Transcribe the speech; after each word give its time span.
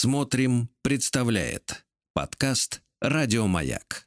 Смотрим, 0.00 0.68
представляет 0.82 1.84
подкаст 2.14 2.82
Радиомаяк. 3.00 4.06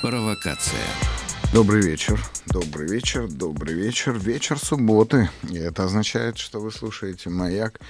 Провокация. 0.00 0.86
Добрый 1.52 1.82
вечер, 1.82 2.18
добрый 2.46 2.88
вечер, 2.88 3.28
добрый 3.28 3.74
вечер, 3.74 4.18
вечер 4.18 4.58
субботы. 4.58 5.28
И 5.50 5.58
это 5.58 5.84
означает, 5.84 6.38
что 6.38 6.60
вы 6.60 6.72
слушаете 6.72 7.28
«Маяк». 7.28 7.80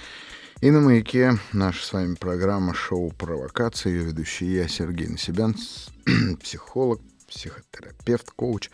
И 0.59 0.69
на 0.71 0.81
«Маяке» 0.81 1.39
наша 1.53 1.85
с 1.85 1.93
вами 1.93 2.15
программа 2.15 2.73
шоу 2.73 3.11
«Провокация». 3.11 3.93
Ее 3.93 4.03
ведущий 4.03 4.47
я, 4.47 4.67
Сергей 4.67 5.07
Насибян, 5.07 5.55
психолог, 6.43 6.99
психотерапевт, 7.27 8.31
коуч. 8.31 8.69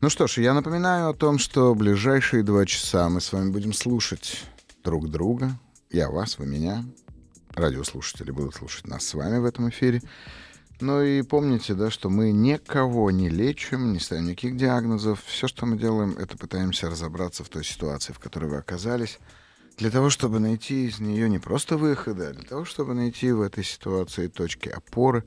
Ну 0.00 0.10
что 0.10 0.26
ж, 0.26 0.38
я 0.38 0.54
напоминаю 0.54 1.08
о 1.08 1.14
том, 1.14 1.38
что 1.38 1.74
ближайшие 1.74 2.42
два 2.42 2.66
часа 2.66 3.08
мы 3.08 3.20
с 3.20 3.32
вами 3.32 3.50
будем 3.50 3.72
слушать 3.72 4.44
друг 4.82 5.10
друга. 5.10 5.58
Я 5.90 6.10
вас, 6.10 6.38
вы 6.38 6.46
меня. 6.46 6.84
Радиослушатели 7.50 8.30
будут 8.30 8.54
слушать 8.54 8.86
нас 8.86 9.06
с 9.06 9.14
вами 9.14 9.38
в 9.38 9.44
этом 9.44 9.68
эфире. 9.68 10.02
Ну 10.80 11.00
и 11.02 11.22
помните, 11.22 11.74
да, 11.74 11.88
что 11.90 12.10
мы 12.10 12.32
никого 12.32 13.10
не 13.10 13.28
лечим, 13.28 13.92
не 13.92 14.00
ставим 14.00 14.26
никаких 14.26 14.56
диагнозов. 14.56 15.22
Все, 15.24 15.46
что 15.46 15.66
мы 15.66 15.78
делаем, 15.78 16.16
это 16.18 16.36
пытаемся 16.36 16.90
разобраться 16.90 17.44
в 17.44 17.48
той 17.48 17.64
ситуации, 17.64 18.12
в 18.12 18.18
которой 18.18 18.50
вы 18.50 18.56
оказались, 18.56 19.20
для 19.76 19.90
того, 19.90 20.10
чтобы 20.10 20.40
найти 20.40 20.86
из 20.86 20.98
нее 20.98 21.28
не 21.28 21.38
просто 21.38 21.76
выхода, 21.76 22.28
а 22.28 22.32
для 22.32 22.42
того, 22.42 22.64
чтобы 22.64 22.94
найти 22.94 23.30
в 23.30 23.40
этой 23.40 23.62
ситуации 23.62 24.26
точки 24.26 24.68
опоры, 24.68 25.24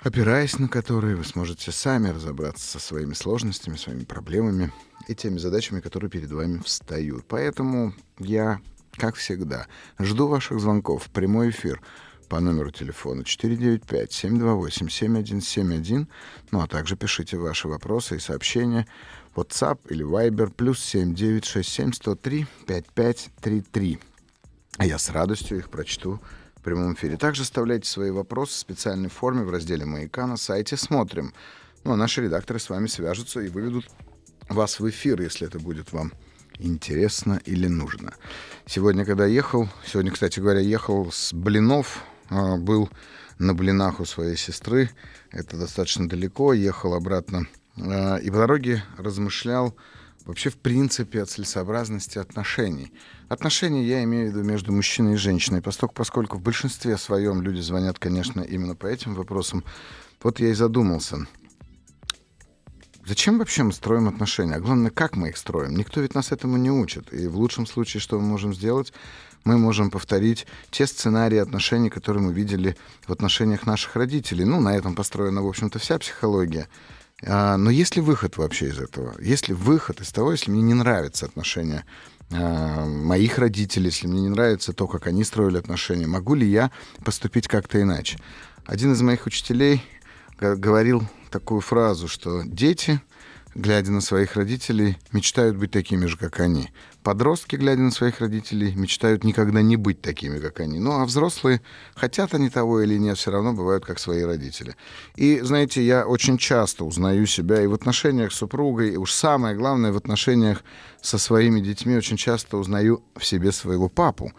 опираясь 0.00 0.58
на 0.58 0.68
которые 0.68 1.16
вы 1.16 1.24
сможете 1.24 1.72
сами 1.72 2.10
разобраться 2.10 2.66
со 2.66 2.78
своими 2.78 3.14
сложностями, 3.14 3.76
своими 3.76 4.04
проблемами 4.04 4.70
и 5.08 5.14
теми 5.14 5.38
задачами, 5.38 5.80
которые 5.80 6.10
перед 6.10 6.30
вами 6.30 6.58
встают. 6.58 7.24
Поэтому 7.28 7.94
я, 8.18 8.60
как 8.92 9.14
всегда, 9.16 9.66
жду 9.98 10.28
ваших 10.28 10.60
звонков 10.60 11.04
в 11.04 11.10
прямой 11.10 11.48
эфир 11.50 11.80
по 12.28 12.40
номеру 12.40 12.70
телефона 12.70 13.22
495-728-7171, 13.22 16.06
ну 16.50 16.60
а 16.60 16.66
также 16.66 16.96
пишите 16.96 17.36
ваши 17.36 17.68
вопросы 17.68 18.16
и 18.16 18.20
сообщения 18.20 18.88
WhatsApp 19.36 19.78
или 19.90 20.04
Viber 20.04 20.50
плюс 20.50 20.80
7967 20.80 21.92
103 21.92 22.46
5533. 22.66 24.00
А 24.78 24.86
я 24.86 24.98
с 24.98 25.10
радостью 25.10 25.58
их 25.58 25.70
прочту 25.70 26.20
прямом 26.66 26.94
эфире. 26.94 27.16
Также 27.16 27.42
оставляйте 27.42 27.88
свои 27.88 28.10
вопросы 28.10 28.54
в 28.54 28.58
специальной 28.58 29.08
форме 29.08 29.44
в 29.44 29.50
разделе 29.50 29.84
«Маяка» 29.84 30.26
на 30.26 30.36
сайте 30.36 30.76
«Смотрим». 30.76 31.32
Ну, 31.84 31.92
а 31.92 31.96
наши 31.96 32.22
редакторы 32.22 32.58
с 32.58 32.68
вами 32.68 32.88
свяжутся 32.88 33.40
и 33.40 33.48
выведут 33.48 33.86
вас 34.48 34.80
в 34.80 34.90
эфир, 34.90 35.22
если 35.22 35.46
это 35.46 35.60
будет 35.60 35.92
вам 35.92 36.12
интересно 36.58 37.40
или 37.44 37.68
нужно. 37.68 38.14
Сегодня, 38.66 39.04
когда 39.04 39.26
ехал, 39.26 39.68
сегодня, 39.86 40.10
кстати 40.10 40.40
говоря, 40.40 40.58
ехал 40.58 41.12
с 41.12 41.32
Блинов, 41.32 42.02
а, 42.30 42.56
был 42.56 42.90
на 43.38 43.54
Блинах 43.54 44.00
у 44.00 44.04
своей 44.04 44.36
сестры, 44.36 44.90
это 45.30 45.56
достаточно 45.56 46.08
далеко, 46.08 46.52
ехал 46.52 46.94
обратно, 46.94 47.46
а, 47.76 48.16
и 48.16 48.28
по 48.28 48.38
дороге 48.38 48.82
размышлял 48.98 49.76
вообще 50.24 50.50
в 50.50 50.56
принципе 50.56 51.22
о 51.22 51.26
целесообразности 51.26 52.18
отношений. 52.18 52.92
Отношения 53.28 53.82
я 53.82 54.04
имею 54.04 54.30
в 54.30 54.34
виду 54.34 54.44
между 54.44 54.72
мужчиной 54.72 55.14
и 55.14 55.16
женщиной, 55.16 55.60
поскольку, 55.60 55.94
поскольку 55.94 56.38
в 56.38 56.42
большинстве 56.42 56.96
своем 56.96 57.42
люди 57.42 57.60
звонят, 57.60 57.98
конечно, 57.98 58.40
именно 58.40 58.76
по 58.76 58.86
этим 58.86 59.14
вопросам. 59.14 59.64
Вот 60.22 60.38
я 60.38 60.50
и 60.50 60.52
задумался. 60.52 61.26
Зачем 63.04 63.38
вообще 63.38 63.64
мы 63.64 63.72
строим 63.72 64.08
отношения? 64.08 64.54
А 64.54 64.60
главное, 64.60 64.90
как 64.90 65.16
мы 65.16 65.28
их 65.28 65.36
строим? 65.36 65.76
Никто 65.76 66.00
ведь 66.00 66.14
нас 66.14 66.30
этому 66.30 66.56
не 66.56 66.70
учит. 66.70 67.12
И 67.12 67.26
в 67.26 67.36
лучшем 67.36 67.66
случае, 67.66 68.00
что 68.00 68.18
мы 68.18 68.26
можем 68.26 68.54
сделать? 68.54 68.92
Мы 69.44 69.58
можем 69.58 69.90
повторить 69.90 70.46
те 70.70 70.86
сценарии 70.86 71.38
отношений, 71.38 71.90
которые 71.90 72.22
мы 72.22 72.32
видели 72.32 72.76
в 73.06 73.12
отношениях 73.12 73.66
наших 73.66 73.94
родителей. 73.96 74.44
Ну, 74.44 74.60
на 74.60 74.76
этом 74.76 74.94
построена, 74.94 75.42
в 75.42 75.46
общем-то, 75.46 75.78
вся 75.78 75.98
психология. 75.98 76.68
А, 77.24 77.56
но 77.56 77.70
есть 77.70 77.96
ли 77.96 78.02
выход 78.02 78.36
вообще 78.36 78.68
из 78.68 78.78
этого? 78.78 79.14
Есть 79.20 79.48
ли 79.48 79.54
выход 79.54 80.00
из 80.00 80.12
того, 80.12 80.32
если 80.32 80.50
мне 80.50 80.62
не 80.62 80.74
нравятся 80.74 81.26
отношения 81.26 81.84
моих 82.30 83.38
родителей, 83.38 83.86
если 83.86 84.06
мне 84.06 84.22
не 84.22 84.28
нравится 84.28 84.72
то, 84.72 84.86
как 84.86 85.06
они 85.06 85.24
строили 85.24 85.58
отношения, 85.58 86.06
могу 86.06 86.34
ли 86.34 86.46
я 86.46 86.70
поступить 87.04 87.48
как-то 87.48 87.80
иначе? 87.80 88.18
Один 88.64 88.92
из 88.92 89.02
моих 89.02 89.26
учителей 89.26 89.82
говорил 90.40 91.02
такую 91.30 91.60
фразу, 91.60 92.08
что 92.08 92.42
дети 92.44 93.00
глядя 93.56 93.90
на 93.90 94.00
своих 94.02 94.36
родителей, 94.36 94.98
мечтают 95.12 95.56
быть 95.56 95.70
такими 95.70 96.06
же, 96.06 96.18
как 96.18 96.40
они. 96.40 96.68
Подростки, 97.02 97.56
глядя 97.56 97.80
на 97.80 97.90
своих 97.90 98.20
родителей, 98.20 98.74
мечтают 98.74 99.24
никогда 99.24 99.62
не 99.62 99.76
быть 99.76 100.02
такими, 100.02 100.38
как 100.38 100.60
они. 100.60 100.78
Ну, 100.78 100.92
а 100.92 101.04
взрослые, 101.06 101.62
хотят 101.94 102.34
они 102.34 102.50
того 102.50 102.82
или 102.82 102.98
нет, 102.98 103.16
все 103.16 103.30
равно 103.30 103.54
бывают 103.54 103.84
как 103.84 103.98
свои 103.98 104.22
родители. 104.22 104.76
И, 105.14 105.40
знаете, 105.40 105.82
я 105.82 106.06
очень 106.06 106.36
часто 106.36 106.84
узнаю 106.84 107.26
себя 107.26 107.62
и 107.62 107.66
в 107.66 107.72
отношениях 107.72 108.32
с 108.32 108.36
супругой, 108.36 108.90
и 108.90 108.96
уж 108.96 109.12
самое 109.12 109.56
главное, 109.56 109.92
в 109.92 109.96
отношениях 109.96 110.62
со 111.00 111.16
своими 111.16 111.60
детьми 111.60 111.96
очень 111.96 112.18
часто 112.18 112.58
узнаю 112.58 113.02
в 113.16 113.24
себе 113.24 113.52
своего 113.52 113.88
папу. 113.88 114.32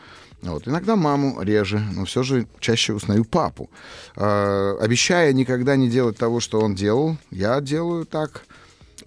Вот. 0.44 0.68
Иногда 0.68 0.96
маму 0.96 1.42
реже, 1.42 1.82
но 1.94 2.06
все 2.06 2.22
же 2.22 2.48
чаще 2.60 2.94
узнаю 2.94 3.26
папу. 3.26 3.72
Э, 4.16 4.78
обещая 4.80 5.34
никогда 5.34 5.76
не 5.76 5.90
делать 5.90 6.18
того, 6.18 6.40
что 6.40 6.62
он 6.62 6.76
делал, 6.76 7.18
я 7.32 7.60
делаю 7.62 8.06
так 8.06 8.44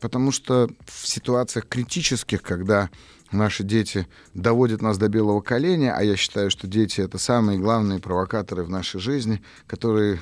потому 0.01 0.33
что 0.33 0.69
в 0.87 1.07
ситуациях 1.07 1.67
критических, 1.69 2.43
когда 2.43 2.91
наши 3.31 3.63
дети 3.63 4.09
доводят 4.35 4.83
нас 4.83 4.99
до 4.99 5.09
белого 5.09 5.41
коленя, 5.41 5.95
а 5.97 6.03
я 6.03 6.17
считаю, 6.17 6.51
что 6.51 6.67
дети— 6.67 7.01
это 7.03 7.19
самые 7.19 7.59
главные 7.59 8.01
провокаторы 8.01 8.65
в 8.65 8.71
нашей 8.71 9.01
жизни, 9.01 9.43
которые 9.67 10.21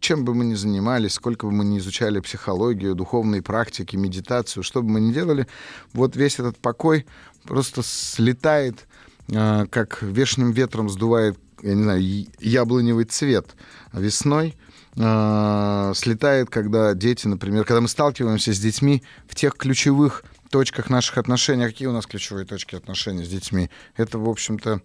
чем 0.00 0.24
бы 0.24 0.32
мы 0.34 0.44
ни 0.44 0.54
занимались, 0.54 1.14
сколько 1.14 1.46
бы 1.46 1.52
мы 1.52 1.64
ни 1.64 1.78
изучали 1.78 2.20
психологию, 2.20 2.94
духовные 2.94 3.42
практики, 3.42 3.96
медитацию, 3.96 4.62
что 4.62 4.80
бы 4.80 4.90
мы 4.90 5.00
ни 5.00 5.12
делали, 5.12 5.48
вот 5.92 6.14
весь 6.14 6.38
этот 6.38 6.56
покой 6.58 7.04
просто 7.42 7.82
слетает, 7.82 8.86
э, 9.28 9.66
как 9.66 10.00
вешним 10.02 10.52
ветром 10.52 10.88
сдувает, 10.88 11.36
я 11.62 11.74
не 11.74 11.82
знаю, 11.82 12.26
яблоневый 12.38 13.06
цвет 13.06 13.56
весной— 13.92 14.56
э, 14.98 15.92
слетает, 15.94 16.50
когда 16.50 16.94
дети, 16.94 17.26
например, 17.26 17.64
когда 17.64 17.80
мы 17.80 17.88
сталкиваемся 17.88 18.52
с 18.52 18.58
детьми 18.58 19.02
в 19.26 19.34
тех 19.34 19.54
ключевых 19.54 20.24
точках 20.50 20.90
наших 20.90 21.18
отношений. 21.18 21.64
А 21.64 21.68
какие 21.68 21.88
у 21.88 21.92
нас 21.92 22.06
ключевые 22.06 22.46
точки 22.46 22.74
отношений 22.74 23.24
с 23.24 23.28
детьми? 23.28 23.70
Это, 23.96 24.18
в 24.18 24.28
общем-то, 24.28 24.80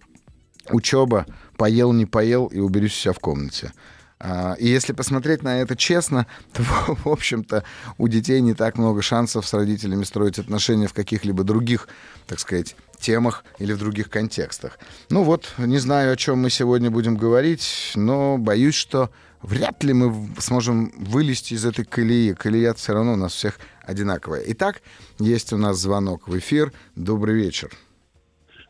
учеба, 0.69 1.25
поел, 1.57 1.93
не 1.93 2.05
поел 2.05 2.47
и 2.47 2.59
уберись 2.59 2.93
у 2.93 2.95
себя 2.95 3.13
в 3.13 3.19
комнате. 3.19 3.73
А, 4.19 4.55
и 4.57 4.67
если 4.67 4.93
посмотреть 4.93 5.43
на 5.43 5.61
это 5.61 5.75
честно, 5.75 6.27
то, 6.53 6.63
в 6.63 7.07
общем-то, 7.07 7.63
у 7.97 8.07
детей 8.07 8.39
не 8.41 8.53
так 8.53 8.77
много 8.77 9.01
шансов 9.01 9.45
с 9.45 9.53
родителями 9.53 10.03
строить 10.05 10.39
отношения 10.39 10.87
в 10.87 10.93
каких-либо 10.93 11.43
других, 11.43 11.89
так 12.27 12.39
сказать, 12.39 12.75
темах 12.99 13.43
или 13.59 13.73
в 13.73 13.79
других 13.79 14.09
контекстах. 14.09 14.79
Ну 15.09 15.23
вот, 15.23 15.53
не 15.57 15.77
знаю, 15.77 16.13
о 16.13 16.15
чем 16.15 16.39
мы 16.41 16.49
сегодня 16.49 16.89
будем 16.89 17.17
говорить, 17.17 17.91
но 17.95 18.37
боюсь, 18.37 18.75
что 18.75 19.09
вряд 19.43 19.83
ли 19.83 19.93
мы 19.93 20.27
сможем 20.39 20.91
вылезти 20.97 21.53
из 21.53 21.65
этой 21.65 21.85
колеи. 21.85 22.33
Колея 22.33 22.73
все 22.73 22.93
равно 22.93 23.13
у 23.13 23.17
нас 23.17 23.33
всех 23.33 23.59
одинаковая. 23.85 24.43
Итак, 24.47 24.81
есть 25.19 25.53
у 25.53 25.57
нас 25.57 25.77
звонок 25.77 26.27
в 26.27 26.37
эфир. 26.37 26.71
Добрый 26.95 27.35
вечер. 27.35 27.69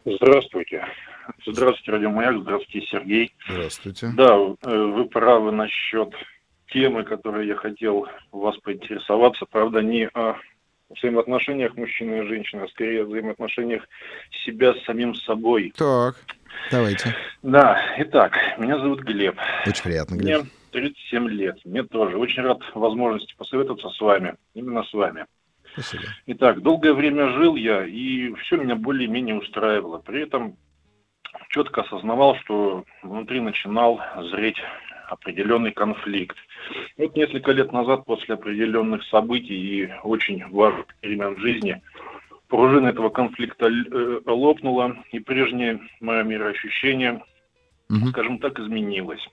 Здравствуйте. 0.06 0.86
Здравствуйте, 1.46 1.92
Радио 1.92 2.10
Маяк. 2.10 2.42
Здравствуйте, 2.42 2.88
Сергей. 2.88 3.34
Здравствуйте. 3.48 4.12
Да, 4.18 4.36
э, 4.36 4.76
вы 4.76 5.06
правы 5.06 5.52
насчет 5.52 6.10
темы, 6.68 7.04
которой 7.04 7.48
я 7.48 7.56
хотел 7.56 8.08
вас 8.32 8.58
поинтересоваться. 8.58 9.46
Правда, 9.46 9.82
не 9.82 10.10
о 10.10 10.36
взаимоотношениях 10.90 11.76
мужчины 11.78 12.24
и 12.24 12.28
женщины, 12.28 12.62
а 12.62 12.68
скорее 12.68 13.04
о 13.04 13.06
взаимоотношениях 13.06 13.88
себя 14.46 14.74
с 14.74 14.84
самим 14.84 15.16
собой. 15.16 15.74
Так, 15.78 16.16
давайте. 16.72 17.16
Да, 17.42 17.80
итак, 17.98 18.38
меня 18.58 18.78
зовут 18.80 19.02
Глеб. 19.02 19.38
Очень 19.66 19.84
приятно, 19.84 20.16
Глеб. 20.16 20.42
Мне 20.42 20.50
37 20.74 21.30
лет. 21.30 21.58
Мне 21.64 21.84
тоже. 21.84 22.18
Очень 22.18 22.44
рад 22.44 22.60
возможности 22.74 23.36
посоветоваться 23.38 23.90
с 23.90 24.02
вами. 24.02 24.36
Именно 24.54 24.84
с 24.84 24.94
вами. 24.94 25.26
Спасибо. 25.74 26.04
Итак, 26.28 26.62
долгое 26.62 26.94
время 26.94 27.30
жил 27.34 27.56
я, 27.56 27.86
и 27.86 28.34
все 28.36 28.58
меня 28.58 28.76
более-менее 28.76 29.36
устраивало. 29.36 30.00
При 30.00 30.22
этом 30.24 30.58
четко 31.50 31.82
осознавал, 31.82 32.36
что 32.38 32.84
внутри 33.02 33.40
начинал 33.40 34.02
зреть 34.32 34.58
определенный 35.08 35.72
конфликт. 35.72 36.38
Вот 36.98 37.16
несколько 37.16 37.52
лет 37.52 37.72
назад, 37.72 38.06
после 38.06 38.36
определенных 38.36 39.04
событий 39.06 39.56
и 39.56 39.94
очень 40.04 40.48
важных 40.50 40.88
перемен 41.02 41.36
в 41.36 41.40
жизни, 41.40 41.82
пружина 42.48 42.88
этого 42.88 43.10
конфликта 43.10 43.68
э, 43.68 44.22
лопнула, 44.26 44.98
и 45.12 45.20
прежнее 45.20 45.80
мое 46.00 46.24
мироощущение, 46.24 47.24
угу. 47.90 48.08
скажем 48.08 48.40
так, 48.40 48.60
изменилось. 48.60 49.28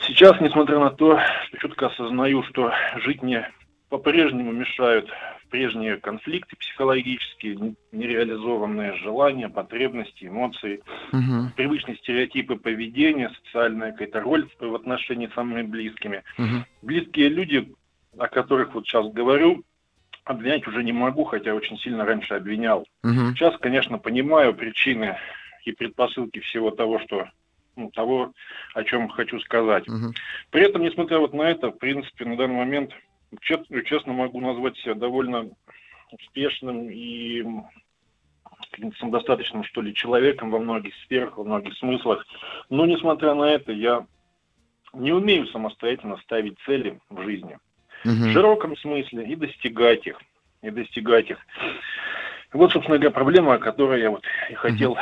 Сейчас, 0.00 0.40
несмотря 0.40 0.78
на 0.78 0.90
то, 0.90 1.18
что 1.46 1.58
четко 1.58 1.86
осознаю, 1.86 2.42
что 2.44 2.72
жить 2.96 3.22
мне 3.22 3.50
по-прежнему 3.90 4.52
мешают 4.52 5.10
прежние 5.50 5.96
конфликты 5.96 6.56
психологические, 6.56 7.74
нереализованные 7.92 8.94
желания, 8.98 9.48
потребности, 9.48 10.26
эмоции, 10.26 10.80
угу. 11.12 11.50
привычные 11.56 11.96
стереотипы 11.96 12.56
поведения, 12.56 13.30
социальная 13.44 13.90
какая-то 13.92 14.20
роль 14.20 14.48
в 14.58 14.74
отношении 14.74 15.26
с 15.26 15.34
самыми 15.34 15.62
близкими. 15.62 16.22
Угу. 16.38 16.64
Близкие 16.82 17.28
люди, 17.28 17.74
о 18.16 18.28
которых 18.28 18.74
вот 18.74 18.86
сейчас 18.86 19.12
говорю, 19.12 19.64
обвинять 20.24 20.66
уже 20.66 20.84
не 20.84 20.92
могу, 20.92 21.24
хотя 21.24 21.54
очень 21.54 21.76
сильно 21.78 22.04
раньше 22.04 22.34
обвинял. 22.34 22.86
Угу. 23.02 23.34
Сейчас, 23.34 23.56
конечно, 23.58 23.98
понимаю 23.98 24.54
причины 24.54 25.16
и 25.64 25.72
предпосылки 25.72 26.38
всего 26.40 26.70
того, 26.70 27.00
что 27.00 27.28
ну, 27.76 27.90
того, 27.90 28.32
о 28.74 28.84
чем 28.84 29.08
хочу 29.08 29.40
сказать. 29.40 29.88
Угу. 29.88 30.12
При 30.50 30.62
этом, 30.62 30.82
несмотря 30.82 31.18
вот 31.18 31.32
на 31.32 31.42
это, 31.42 31.70
в 31.70 31.78
принципе, 31.78 32.24
на 32.24 32.36
данный 32.36 32.56
момент, 32.56 32.92
честно, 33.40 33.82
честно 33.84 34.12
могу 34.12 34.40
назвать 34.40 34.76
себя 34.78 34.94
довольно 34.94 35.50
успешным 36.12 36.90
и 36.90 37.44
самодостаточным, 38.98 39.64
что 39.64 39.80
ли, 39.80 39.94
человеком 39.94 40.50
во 40.50 40.58
многих 40.58 40.94
сферах, 41.04 41.36
во 41.36 41.44
многих 41.44 41.76
смыслах. 41.78 42.26
Но, 42.68 42.86
несмотря 42.86 43.34
на 43.34 43.44
это, 43.44 43.72
я 43.72 44.06
не 44.92 45.12
умею 45.12 45.46
самостоятельно 45.48 46.16
ставить 46.18 46.58
цели 46.66 46.98
в 47.08 47.22
жизни. 47.22 47.58
Угу. 48.04 48.12
В 48.12 48.32
широком 48.32 48.76
смысле 48.76 49.24
и 49.26 49.36
достигать 49.36 50.06
их. 50.06 50.20
И 50.62 50.70
достигать 50.70 51.30
их. 51.30 51.38
Вот, 52.52 52.72
собственно 52.72 52.98
говоря, 52.98 53.14
проблема, 53.14 53.54
о 53.54 53.58
которой 53.58 54.00
я 54.00 54.10
вот 54.10 54.24
и 54.50 54.54
хотел 54.54 54.92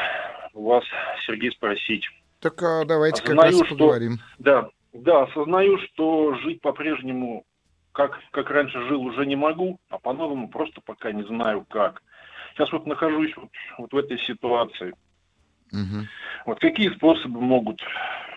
угу. 0.53 0.69
вас, 0.69 0.85
Сергей, 1.27 1.51
спросить. 1.51 2.09
Так 2.41 2.63
а, 2.63 2.85
давайте 2.85 3.23
осознаю, 3.23 3.53
как 3.53 3.61
раз 3.61 3.69
поговорим. 3.69 4.19
Что, 4.19 4.25
да, 4.39 4.69
да, 4.93 5.23
осознаю, 5.25 5.79
что 5.79 6.35
жить 6.37 6.61
по-прежнему, 6.61 7.45
как, 7.93 8.19
как 8.31 8.51
раньше 8.51 8.81
жил, 8.87 9.03
уже 9.03 9.27
не 9.27 9.37
могу, 9.37 9.81
а 9.91 9.99
по-новому 9.99 10.49
просто 10.49 10.81
пока 10.81 11.11
не 11.11 11.25
знаю 11.25 11.67
как. 11.69 12.03
Сейчас 12.55 12.71
вот 12.73 12.87
нахожусь 12.87 13.37
вот, 13.37 13.51
вот 13.79 13.93
в 13.93 13.97
этой 13.97 14.19
ситуации. 14.19 14.95
Угу. 15.73 16.07
Вот 16.47 16.61
какие 16.61 16.91
способы 16.91 17.41
могут, 17.41 17.83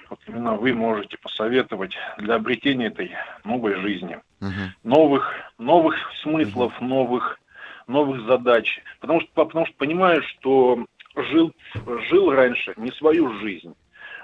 вот 0.10 0.20
именно 0.28 0.56
вы 0.56 0.74
можете 0.74 1.18
посоветовать 1.18 1.96
для 2.18 2.36
обретения 2.36 2.88
этой 2.88 3.12
новой 3.44 3.76
жизни, 3.76 4.20
угу. 4.42 4.50
новых, 4.84 5.32
новых 5.60 5.96
смыслов, 6.24 6.76
угу. 6.78 6.86
новых, 6.86 7.40
новых 7.86 8.26
задач. 8.26 8.82
Потому 9.00 9.22
что, 9.22 9.32
потому 9.34 9.66
что 9.68 9.76
понимаю, 9.78 10.24
что 10.24 10.86
жил, 11.16 11.54
жил 12.10 12.32
раньше 12.32 12.74
не 12.78 12.92
свою 12.92 13.32
жизнь 13.40 13.76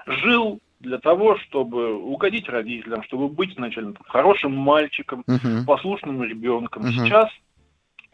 жил 0.08 0.60
для 0.80 0.98
того, 0.98 1.36
чтобы 1.38 1.94
угодить 1.94 2.48
родителям, 2.48 3.02
чтобы 3.04 3.28
быть 3.28 3.56
вначале 3.56 3.94
хорошим 4.06 4.52
мальчиком, 4.52 5.24
uh-huh. 5.26 5.64
послушным 5.64 6.22
ребенком. 6.22 6.84
Uh-huh. 6.84 6.92
Сейчас, 6.92 7.30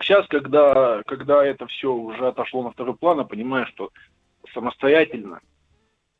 сейчас, 0.00 0.26
когда, 0.28 1.02
когда 1.06 1.44
это 1.44 1.66
все 1.66 1.92
уже 1.92 2.28
отошло 2.28 2.62
на 2.62 2.70
второй 2.70 2.96
план, 2.96 3.18
я 3.18 3.24
понимаю, 3.24 3.66
что 3.66 3.90
самостоятельно 4.52 5.40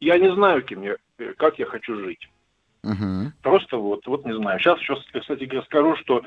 я 0.05 0.19
не 0.19 0.33
знаю, 0.35 0.63
кем 0.63 0.83
я, 0.83 0.97
как 1.37 1.59
я 1.59 1.67
хочу 1.67 1.97
жить. 1.97 2.29
Угу. 2.83 3.33
Просто 3.43 3.79
вот, 3.79 4.07
вот 4.07 4.27
не 4.27 4.37
знаю. 4.37 4.61
Сейчас 4.61 4.79
еще, 4.79 4.97
кстати, 5.19 5.63
скажу, 5.65 5.97
что 5.97 6.23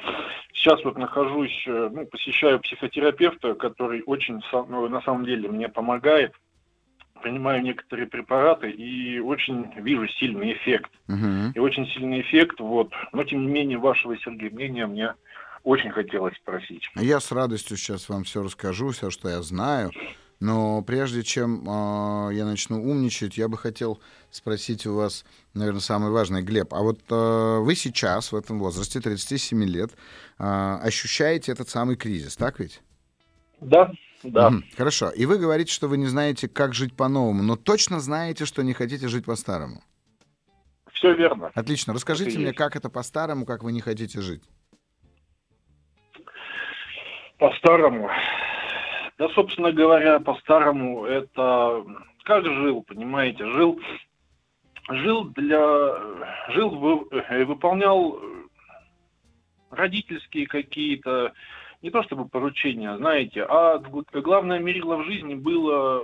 сейчас 0.53 0.83
вот 0.83 0.97
нахожусь, 0.97 1.63
э, 1.67 1.89
ну, 1.93 2.07
посещаю 2.07 2.59
психотерапевта, 2.59 3.53
который 3.53 4.01
очень, 4.07 4.41
ну, 4.51 4.89
на 4.89 5.01
самом 5.01 5.25
деле, 5.25 5.49
мне 5.49 5.69
помогает 5.69 6.33
принимаю 7.21 7.61
некоторые 7.61 8.07
препараты 8.07 8.69
и 8.69 9.19
очень 9.19 9.71
вижу 9.77 10.07
сильный 10.07 10.53
эффект. 10.53 10.91
Угу. 11.07 11.53
И 11.55 11.59
очень 11.59 11.87
сильный 11.87 12.21
эффект, 12.21 12.59
вот. 12.59 12.91
Но 13.13 13.23
тем 13.23 13.45
не 13.45 13.51
менее, 13.51 13.77
вашего, 13.77 14.17
Сергея, 14.17 14.51
мнения 14.51 14.87
мне 14.87 15.13
очень 15.63 15.91
хотелось 15.91 16.35
спросить. 16.35 16.89
Я 16.95 17.19
с 17.19 17.31
радостью 17.31 17.77
сейчас 17.77 18.07
вам 18.09 18.23
все 18.23 18.43
расскажу, 18.43 18.91
все, 18.91 19.09
что 19.09 19.29
я 19.29 19.41
знаю. 19.41 19.91
Но 20.39 20.83
прежде 20.83 21.23
чем 21.23 21.63
э, 21.67 22.33
я 22.33 22.45
начну 22.45 22.81
умничать, 22.83 23.37
я 23.37 23.47
бы 23.47 23.57
хотел 23.57 23.99
спросить 24.29 24.85
у 24.85 24.93
вас, 24.93 25.25
наверное, 25.55 25.81
самое 25.81 26.11
важное, 26.11 26.43
Глеб, 26.43 26.73
а 26.73 26.83
вот 26.83 26.99
э, 27.09 27.57
вы 27.59 27.73
сейчас 27.75 28.31
в 28.31 28.35
этом 28.35 28.59
возрасте, 28.59 28.99
37 28.99 29.63
лет, 29.63 29.91
э, 30.37 30.77
ощущаете 30.83 31.51
этот 31.51 31.69
самый 31.69 31.95
кризис, 31.95 32.35
так 32.37 32.59
ведь? 32.59 32.81
Да, 33.61 33.91
да. 34.23 34.47
Угу, 34.47 34.63
хорошо. 34.75 35.09
И 35.09 35.25
вы 35.25 35.37
говорите, 35.37 35.71
что 35.71 35.87
вы 35.87 35.97
не 35.97 36.07
знаете, 36.07 36.47
как 36.47 36.73
жить 36.73 36.95
по-новому, 36.95 37.43
но 37.43 37.55
точно 37.55 37.99
знаете, 37.99 38.45
что 38.45 38.63
не 38.63 38.73
хотите 38.73 39.07
жить 39.07 39.25
по-старому. 39.25 39.83
Все 40.93 41.13
верно. 41.13 41.51
Отлично. 41.53 41.93
Расскажите 41.93 42.31
это 42.31 42.39
мне, 42.39 42.47
есть. 42.47 42.57
как 42.57 42.75
это 42.75 42.89
по-старому, 42.89 43.45
как 43.45 43.63
вы 43.63 43.71
не 43.71 43.81
хотите 43.81 44.21
жить. 44.21 44.43
По-старому. 47.37 48.09
Да, 49.19 49.29
собственно 49.29 49.71
говоря, 49.71 50.19
по-старому 50.19 51.05
это 51.05 51.85
как 52.23 52.45
жил, 52.45 52.83
понимаете, 52.83 53.45
жил, 53.45 53.79
жил 54.89 55.25
для, 55.29 55.95
жил, 56.49 57.07
э, 57.11 57.45
выполнял 57.45 58.19
родительские 59.71 60.47
какие-то 60.47 61.33
не 61.81 61.89
то 61.89 62.03
чтобы 62.03 62.27
поручения, 62.27 62.95
знаете, 62.97 63.43
а 63.43 63.79
главное 63.79 64.59
мерило 64.59 64.97
в 64.97 65.05
жизни 65.05 65.35
было, 65.35 66.03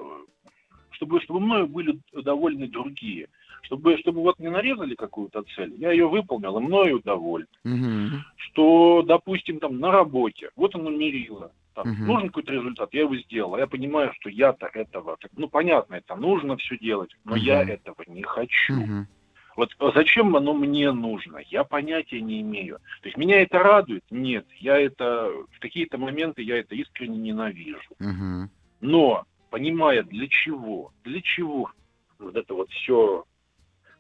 чтобы, 0.92 1.22
чтобы 1.22 1.40
мною 1.40 1.68
были 1.68 2.00
довольны 2.14 2.68
другие. 2.68 3.28
Чтобы, 3.64 3.98
чтобы 3.98 4.22
вот 4.22 4.40
не 4.40 4.50
нарезали 4.50 4.94
какую-то 4.94 5.44
цель, 5.56 5.74
я 5.78 5.92
ее 5.92 6.08
выполнил, 6.10 6.58
и 6.58 6.62
мною 6.62 7.02
доволен. 7.02 7.48
Угу. 7.64 8.20
Что, 8.36 9.04
допустим, 9.04 9.60
там 9.60 9.80
на 9.80 9.90
работе, 9.90 10.50
вот 10.58 10.76
оно 10.76 10.90
мерило. 10.90 11.52
Там, 11.74 11.90
угу. 11.90 12.04
Нужен 12.04 12.28
какой-то 12.28 12.52
результат, 12.52 12.94
я 12.94 13.02
его 13.02 13.16
сделал. 13.16 13.56
А 13.56 13.60
я 13.60 13.68
понимаю, 13.68 14.12
что 14.20 14.30
я-то 14.30 14.68
этого, 14.68 15.18
ну 15.38 15.48
понятно, 15.48 15.96
это 15.96 16.16
нужно 16.16 16.58
все 16.58 16.78
делать, 16.78 17.12
но 17.24 17.32
угу. 17.32 17.40
я 17.40 17.64
этого 17.64 18.04
не 18.08 18.22
хочу. 18.22 18.74
Угу. 18.74 19.08
Вот 19.56 19.70
зачем 19.94 20.36
оно 20.36 20.54
мне 20.54 20.92
нужно? 20.92 21.40
Я 21.48 21.64
понятия 21.64 22.22
не 22.22 22.42
имею. 22.42 22.80
То 23.02 23.08
есть 23.08 23.18
меня 23.18 23.42
это 23.42 23.60
радует? 23.60 24.04
Нет. 24.10 24.46
Я 24.60 24.80
это 24.80 25.32
в 25.52 25.60
какие-то 25.60 25.98
моменты 25.98 26.42
я 26.42 26.58
это 26.58 26.76
искренне 26.76 27.18
ненавижу. 27.18 27.80
Угу. 28.00 28.50
Но 28.82 29.26
понимая 29.50 30.04
для 30.04 30.28
чего, 30.28 30.92
для 31.04 31.22
чего 31.22 31.72
вот 32.18 32.36
это 32.36 32.54
вот 32.54 32.70
все 32.72 33.26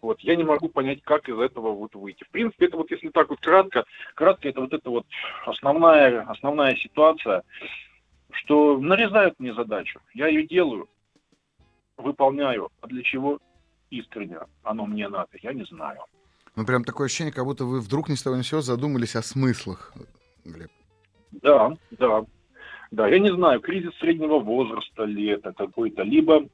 вот 0.03 0.19
я 0.19 0.35
не 0.35 0.44
могу 0.44 0.67
понять, 0.67 1.01
как 1.01 1.29
из 1.29 1.39
этого 1.39 1.71
вот 1.71 1.95
выйти. 1.95 2.25
В 2.25 2.29
принципе, 2.29 2.65
это 2.65 2.77
вот 2.77 2.91
если 2.91 3.07
так 3.09 3.29
вот 3.29 3.39
кратко, 3.39 3.85
кратко 4.15 4.50
это 4.50 4.59
вот 4.59 4.73
это 4.73 4.89
вот 4.89 5.05
основная, 5.45 6.23
основная 6.23 6.75
ситуация, 6.75 7.44
что 8.31 8.77
нарезают 8.77 9.39
мне 9.39 9.53
задачу, 9.53 10.01
я 10.13 10.27
ее 10.27 10.45
делаю, 10.45 10.89
выполняю, 11.95 12.69
а 12.81 12.88
для 12.88 13.01
чего 13.01 13.39
искренне 14.00 14.39
оно 14.63 14.85
мне 14.85 15.07
надо, 15.07 15.29
я 15.41 15.53
не 15.53 15.65
знаю. 15.65 16.00
Ну, 16.55 16.65
прям 16.65 16.83
такое 16.83 17.07
ощущение, 17.07 17.33
как 17.33 17.45
будто 17.45 17.65
вы 17.65 17.79
вдруг 17.79 18.09
ни 18.09 18.15
с 18.15 18.23
того 18.23 18.35
ни 18.35 18.41
с 18.41 18.47
сего 18.47 18.62
задумались 18.62 19.15
о 19.15 19.21
смыслах, 19.21 19.93
Глеб. 20.45 20.71
Да, 21.31 21.71
да. 21.91 22.23
Да, 22.91 23.07
я 23.07 23.17
не 23.17 23.33
знаю, 23.33 23.59
кризис 23.59 23.91
среднего 24.00 24.39
возраста 24.39 25.03
ли 25.03 25.25
это 25.25 25.51
какой-то, 25.51 26.03
либо, 26.03 26.47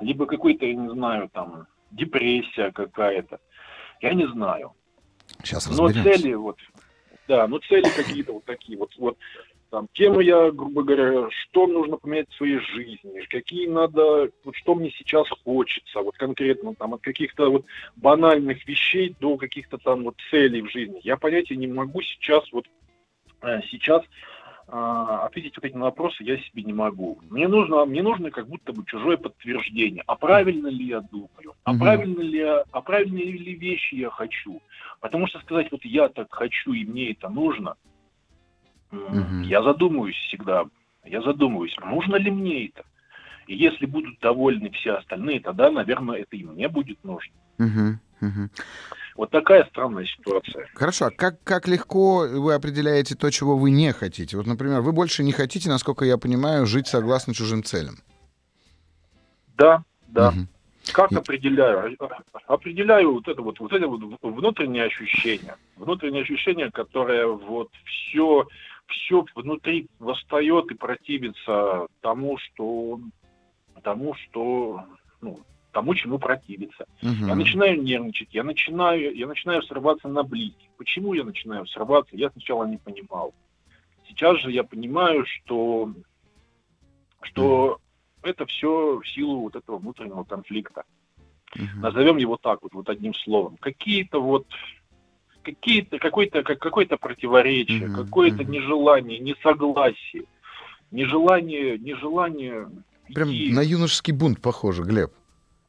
либо 0.00 0.24
какой-то, 0.24 0.64
я 0.64 0.74
не 0.74 0.88
знаю, 0.90 1.28
там, 1.28 1.66
депрессия 1.90 2.72
какая-то. 2.72 3.38
Я 4.00 4.14
не 4.14 4.26
знаю. 4.28 4.72
Сейчас 5.42 5.66
разберемся. 5.66 5.98
Но 5.98 6.04
цели 6.04 6.34
вот, 6.34 6.56
да, 7.28 7.46
но 7.46 7.58
цели 7.58 7.88
какие-то 7.94 8.32
вот 8.32 8.44
такие 8.44 8.78
вот, 8.78 8.96
вот 8.96 9.18
там, 9.70 9.88
кем 9.92 10.20
я, 10.20 10.50
грубо 10.50 10.82
говоря, 10.82 11.28
что 11.30 11.66
нужно 11.66 11.96
поменять 11.96 12.30
в 12.30 12.36
своей 12.36 12.58
жизни, 12.58 13.26
какие 13.28 13.66
надо, 13.66 14.30
вот 14.44 14.56
что 14.56 14.74
мне 14.74 14.90
сейчас 14.90 15.28
хочется, 15.44 16.00
вот 16.00 16.16
конкретно 16.16 16.74
там 16.74 16.94
от 16.94 17.02
каких-то 17.02 17.50
вот 17.50 17.64
банальных 17.96 18.66
вещей 18.66 19.14
до 19.20 19.36
каких-то 19.36 19.78
там 19.78 20.04
вот 20.04 20.16
целей 20.30 20.62
в 20.62 20.70
жизни. 20.70 21.00
Я 21.02 21.16
понятия 21.16 21.56
не 21.56 21.66
могу 21.66 22.02
сейчас 22.02 22.44
вот 22.52 22.66
э, 23.42 23.60
сейчас 23.70 24.02
а, 24.66 25.26
ответить 25.26 25.56
вот 25.56 25.64
эти 25.64 25.76
вопросы 25.76 26.22
я 26.22 26.38
себе 26.38 26.62
не 26.62 26.72
могу. 26.72 27.18
Мне 27.28 27.48
нужно, 27.48 27.84
мне 27.84 28.02
нужно 28.02 28.30
как 28.30 28.48
будто 28.48 28.72
бы 28.72 28.84
чужое 28.86 29.18
подтверждение. 29.18 30.02
А 30.06 30.16
правильно 30.16 30.68
ли 30.68 30.86
я 30.86 31.00
думаю? 31.00 31.54
А 31.64 31.72
угу. 31.72 31.80
правильно 31.80 32.20
ли 32.20 32.40
а 32.40 32.80
правильные 32.80 33.32
ли 33.32 33.54
вещи 33.54 33.96
я 33.96 34.10
хочу? 34.10 34.62
Потому 35.00 35.26
что 35.26 35.38
сказать 35.40 35.70
вот 35.70 35.84
я 35.84 36.08
так 36.08 36.32
хочу 36.32 36.72
и 36.72 36.84
мне 36.84 37.12
это 37.12 37.28
нужно, 37.28 37.76
Угу. 38.94 39.42
Я 39.44 39.62
задумываюсь 39.62 40.16
всегда, 40.16 40.64
я 41.04 41.22
задумываюсь, 41.22 41.76
нужно 41.84 42.16
ли 42.16 42.30
мне 42.30 42.66
это? 42.66 42.84
И 43.46 43.56
если 43.56 43.86
будут 43.86 44.18
довольны 44.20 44.70
все 44.70 44.94
остальные, 44.94 45.40
тогда, 45.40 45.70
наверное, 45.70 46.20
это 46.20 46.36
и 46.36 46.44
мне 46.44 46.68
будет 46.68 47.02
нужно. 47.04 47.34
Угу. 47.58 47.98
Угу. 48.26 48.48
Вот 49.16 49.30
такая 49.30 49.64
странная 49.66 50.06
ситуация. 50.06 50.66
Хорошо, 50.74 51.06
а 51.06 51.10
как, 51.10 51.42
как 51.44 51.68
легко 51.68 52.26
вы 52.28 52.54
определяете 52.54 53.14
то, 53.14 53.30
чего 53.30 53.56
вы 53.56 53.70
не 53.70 53.92
хотите? 53.92 54.36
Вот, 54.36 54.46
например, 54.46 54.80
вы 54.80 54.92
больше 54.92 55.22
не 55.22 55.32
хотите, 55.32 55.68
насколько 55.68 56.04
я 56.04 56.18
понимаю, 56.18 56.66
жить 56.66 56.88
согласно 56.88 57.34
чужим 57.34 57.62
целям. 57.62 57.96
Да, 59.56 59.84
да. 60.08 60.30
Угу. 60.30 60.46
Как 60.92 61.12
и... 61.12 61.16
определяю? 61.16 61.96
Определяю 62.46 63.14
вот 63.14 63.28
это 63.28 63.40
вот, 63.40 63.60
вот 63.60 63.72
это 63.72 63.86
вот 63.86 64.00
внутреннее 64.22 64.84
ощущение. 64.84 65.54
Внутреннее 65.76 66.22
ощущение, 66.22 66.70
которое 66.70 67.26
вот 67.26 67.70
все 67.84 68.46
все 68.94 69.24
внутри 69.34 69.88
восстает 69.98 70.70
и 70.70 70.74
противится 70.74 71.86
тому, 72.00 72.38
что 72.38 73.00
тому, 73.82 74.14
что 74.14 74.84
ну, 75.20 75.38
тому, 75.72 75.94
чему 75.94 76.18
противиться. 76.18 76.86
Угу. 77.02 77.26
Я 77.26 77.34
начинаю 77.34 77.82
нервничать, 77.82 78.32
я 78.32 78.44
начинаю, 78.44 79.14
я 79.14 79.26
начинаю 79.26 79.62
срываться 79.62 80.08
на 80.08 80.22
близких. 80.22 80.70
Почему 80.78 81.14
я 81.14 81.24
начинаю 81.24 81.66
срываться, 81.66 82.16
я 82.16 82.30
сначала 82.30 82.64
не 82.64 82.78
понимал. 82.78 83.34
Сейчас 84.08 84.38
же 84.40 84.52
я 84.52 84.62
понимаю, 84.62 85.26
что, 85.26 85.92
что 87.22 87.64
угу. 87.72 87.80
это 88.22 88.46
все 88.46 88.98
в 88.98 89.08
силу 89.08 89.40
вот 89.40 89.56
этого 89.56 89.78
внутреннего 89.78 90.22
конфликта. 90.24 90.84
Угу. 91.56 91.80
Назовем 91.80 92.16
его 92.18 92.36
так 92.36 92.62
вот, 92.62 92.72
вот 92.72 92.88
одним 92.88 93.14
словом. 93.14 93.56
Какие-то 93.56 94.22
вот 94.22 94.46
какие-то 95.44 95.98
какое-то 95.98 96.42
какое-то 96.42 96.96
противоречие, 96.96 97.88
угу, 97.88 98.04
какое-то 98.04 98.44
нежелание, 98.44 99.18
несогласие, 99.18 100.24
нежелание, 100.90 101.78
нежелание. 101.78 102.68
Прям 103.14 103.28
идти. 103.28 103.52
на 103.52 103.60
юношеский 103.60 104.12
бунт 104.12 104.40
похоже, 104.40 104.82
Глеб. 104.82 105.12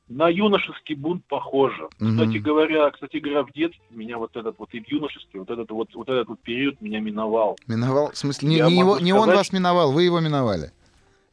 На 0.08 0.29
юношеский 0.29 0.96
бунт 0.96 1.24
похоже. 1.27 1.89
Угу. 2.00 2.10
Кстати 2.10 2.38
говоря, 2.38 2.89
кстати 2.91 3.17
говоря, 3.17 3.44
в 3.44 3.51
детстве 3.51 3.84
меня 3.91 4.17
вот 4.17 4.36
этот 4.36 4.58
вот 4.58 4.70
и 4.74 4.79
в 4.79 4.88
юношестве 4.88 5.39
вот 5.39 5.50
этот 5.50 5.70
вот 5.72 5.94
вот 5.94 6.10
этот 6.10 6.27
вот 6.27 6.39
период 6.41 6.79
меня 6.82 7.00
миновал. 7.00 7.58
Миновал, 7.67 8.12
в 8.12 8.17
смысле 8.17 8.50
не, 8.50 8.62
не, 8.62 8.79
его, 8.79 9.00
не 9.00 9.13
он 9.13 9.29
вас 9.29 9.51
миновал, 9.51 9.91
вы 9.91 10.03
его 10.03 10.20
миновали. 10.20 10.72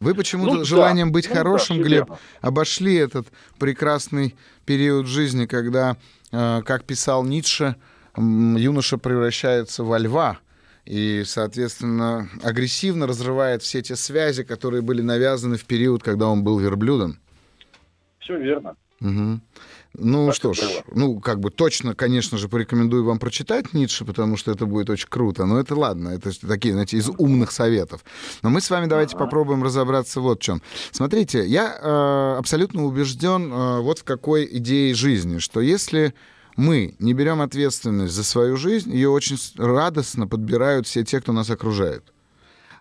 Вы 0.02 0.16
почему-то 0.16 0.54
ну, 0.54 0.64
желанием 0.64 1.08
да, 1.08 1.12
быть 1.12 1.28
ну, 1.28 1.36
хорошим, 1.36 1.76
да, 1.76 1.82
Глеб, 1.84 2.08
верно. 2.08 2.18
обошли 2.40 2.96
этот 2.96 3.28
прекрасный 3.60 4.34
период 4.66 5.06
жизни, 5.06 5.46
когда, 5.46 5.96
э, 6.32 6.62
как 6.64 6.82
писал 6.82 7.22
Ницше, 7.22 7.76
юноша 8.16 8.98
превращается 8.98 9.84
во 9.84 9.98
льва 9.98 10.38
и, 10.84 11.22
соответственно, 11.24 12.28
агрессивно 12.42 13.06
разрывает 13.06 13.62
все 13.62 13.82
те 13.82 13.96
связи, 13.96 14.42
которые 14.42 14.82
были 14.82 15.00
навязаны 15.00 15.56
в 15.56 15.64
период, 15.64 16.02
когда 16.02 16.26
он 16.26 16.42
был 16.42 16.58
верблюдом. 16.58 17.18
Все 18.18 18.36
верно. 18.38 18.76
Угу. 19.00 19.40
Ну 19.94 20.26
так 20.26 20.34
что 20.34 20.54
ж, 20.54 20.60
было. 20.60 20.84
ну 20.94 21.20
как 21.20 21.38
бы 21.40 21.50
точно, 21.50 21.94
конечно 21.94 22.38
же, 22.38 22.48
порекомендую 22.48 23.04
вам 23.04 23.18
прочитать 23.18 23.74
Ницше, 23.74 24.04
потому 24.06 24.36
что 24.36 24.50
это 24.50 24.64
будет 24.64 24.88
очень 24.88 25.08
круто. 25.08 25.44
Но 25.44 25.60
это 25.60 25.74
ладно, 25.74 26.10
это 26.10 26.30
такие, 26.46 26.72
знаете, 26.72 26.96
из 26.96 27.10
умных 27.18 27.52
советов. 27.52 28.02
Но 28.42 28.48
мы 28.48 28.60
с 28.60 28.70
вами 28.70 28.86
давайте 28.86 29.16
ага. 29.16 29.24
попробуем 29.26 29.62
разобраться 29.62 30.20
вот 30.20 30.40
в 30.40 30.42
чем. 30.42 30.62
Смотрите, 30.92 31.44
я 31.44 31.76
э, 31.78 32.38
абсолютно 32.38 32.84
убежден 32.84 33.52
э, 33.52 33.80
вот 33.80 33.98
в 33.98 34.04
какой 34.04 34.48
идее 34.50 34.94
жизни, 34.94 35.38
что 35.38 35.60
если 35.60 36.14
мы 36.56 36.94
не 36.98 37.14
берем 37.14 37.40
ответственность 37.40 38.14
за 38.14 38.24
свою 38.24 38.56
жизнь, 38.56 38.92
ее 38.92 39.08
очень 39.08 39.38
радостно 39.56 40.26
подбирают 40.26 40.86
все 40.86 41.04
те, 41.04 41.20
кто 41.20 41.32
нас 41.32 41.50
окружает. 41.50 42.04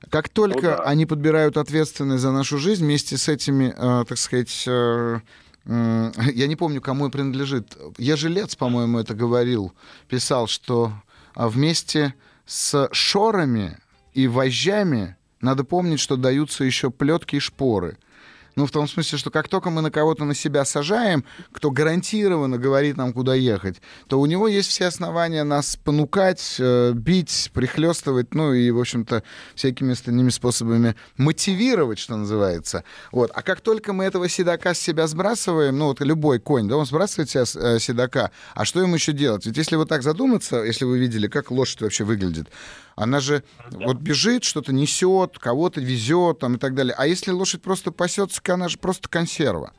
Как 0.10 0.30
только 0.30 0.56
ну, 0.56 0.62
да. 0.62 0.84
они 0.84 1.06
подбирают 1.06 1.58
ответственность 1.58 2.22
за 2.22 2.32
нашу 2.32 2.58
жизнь, 2.58 2.84
вместе 2.84 3.18
с 3.18 3.30
этими, 3.30 3.74
э, 3.76 4.06
так 4.08 4.18
сказать, 4.18 4.64
э, 4.68 5.20
э, 5.66 6.12
я 6.34 6.48
не 6.48 6.56
помню, 6.56 6.82
кому 6.82 7.08
и 7.08 7.12
принадлежит, 7.12 7.78
Ежелец, 7.98 8.56
по-моему, 8.56 9.00
это 9.00 9.14
говорил, 9.14 9.74
писал, 10.10 10.48
что 10.48 10.92
а, 11.36 11.50
вместе 11.50 12.16
с 12.46 12.90
шорами 12.92 13.78
и 14.14 14.28
вожжами 14.28 15.16
надо 15.40 15.64
помнить, 15.64 16.00
что 16.00 16.18
даются 16.18 16.64
еще 16.64 16.90
плетки 16.90 17.36
и 17.36 17.40
шпоры— 17.40 17.98
ну, 18.56 18.66
в 18.66 18.72
том 18.72 18.88
смысле, 18.88 19.18
что 19.18 19.30
как 19.30 19.48
только 19.48 19.70
мы 19.70 19.82
на 19.82 19.92
кого-то 19.92 20.26
на 20.26 20.36
себя 20.36 20.66
сажаем, 20.66 21.24
кто 21.52 21.72
гарантированно 21.72 22.58
говорит 22.58 22.98
нам, 22.98 23.14
куда 23.14 23.36
ехать, 23.36 23.82
то 24.08 24.20
у 24.20 24.26
него 24.26 24.48
есть 24.48 24.70
все 24.70 24.86
основания 24.86 25.44
нас 25.44 25.78
понукать, 25.78 26.58
э, 26.60 26.92
бить, 26.94 27.52
прихлестывать, 27.54 28.34
ну 28.34 28.54
и, 28.54 28.72
в 28.72 28.80
общем-то, 28.80 29.24
всякими 29.56 29.94
остальными 29.94 30.30
способами 30.30 30.96
мотивировать, 31.18 32.00
что 32.00 32.18
называется. 32.18 32.84
Вот. 33.12 33.32
А 33.34 33.42
как 33.42 33.62
только 33.62 33.94
мы 33.94 34.06
этого 34.06 34.28
седока 34.28 34.74
с 34.74 34.80
себя 34.80 35.08
сбрасываем, 35.08 35.78
ну, 35.78 35.88
вот 35.88 36.02
любой 36.02 36.40
конь, 36.40 36.68
да, 36.68 36.78
он 36.78 36.86
сбрасывает 36.86 37.30
себя 37.30 37.44
э, 37.56 37.80
седока, 37.80 38.32
а 38.54 38.66
что 38.66 38.82
ему 38.82 38.96
еще 38.96 39.14
делать? 39.14 39.46
Ведь 39.46 39.58
если 39.58 39.76
вот 39.76 39.90
так 39.90 40.04
задуматься, 40.04 40.64
если 40.64 40.86
вы 40.86 41.00
видели, 41.00 41.28
как 41.28 41.52
лошадь 41.52 41.82
вообще 41.82 42.04
выглядит, 42.04 42.48
она 42.96 43.20
же 43.20 43.44
да. 43.72 43.86
вот 43.86 43.98
бежит, 43.98 44.44
что-то 44.44 44.74
несет, 44.74 45.40
кого-то 45.40 45.82
везет 45.82 46.40
там 46.40 46.56
и 46.56 46.58
так 46.58 46.76
далее. 46.76 46.94
А 46.98 47.08
если 47.08 47.32
лошадь 47.32 47.62
просто 47.62 47.92
пасется, 47.92 48.42
она 48.48 48.70
же 48.70 48.78
просто 48.78 49.10
консерва. 49.10 49.74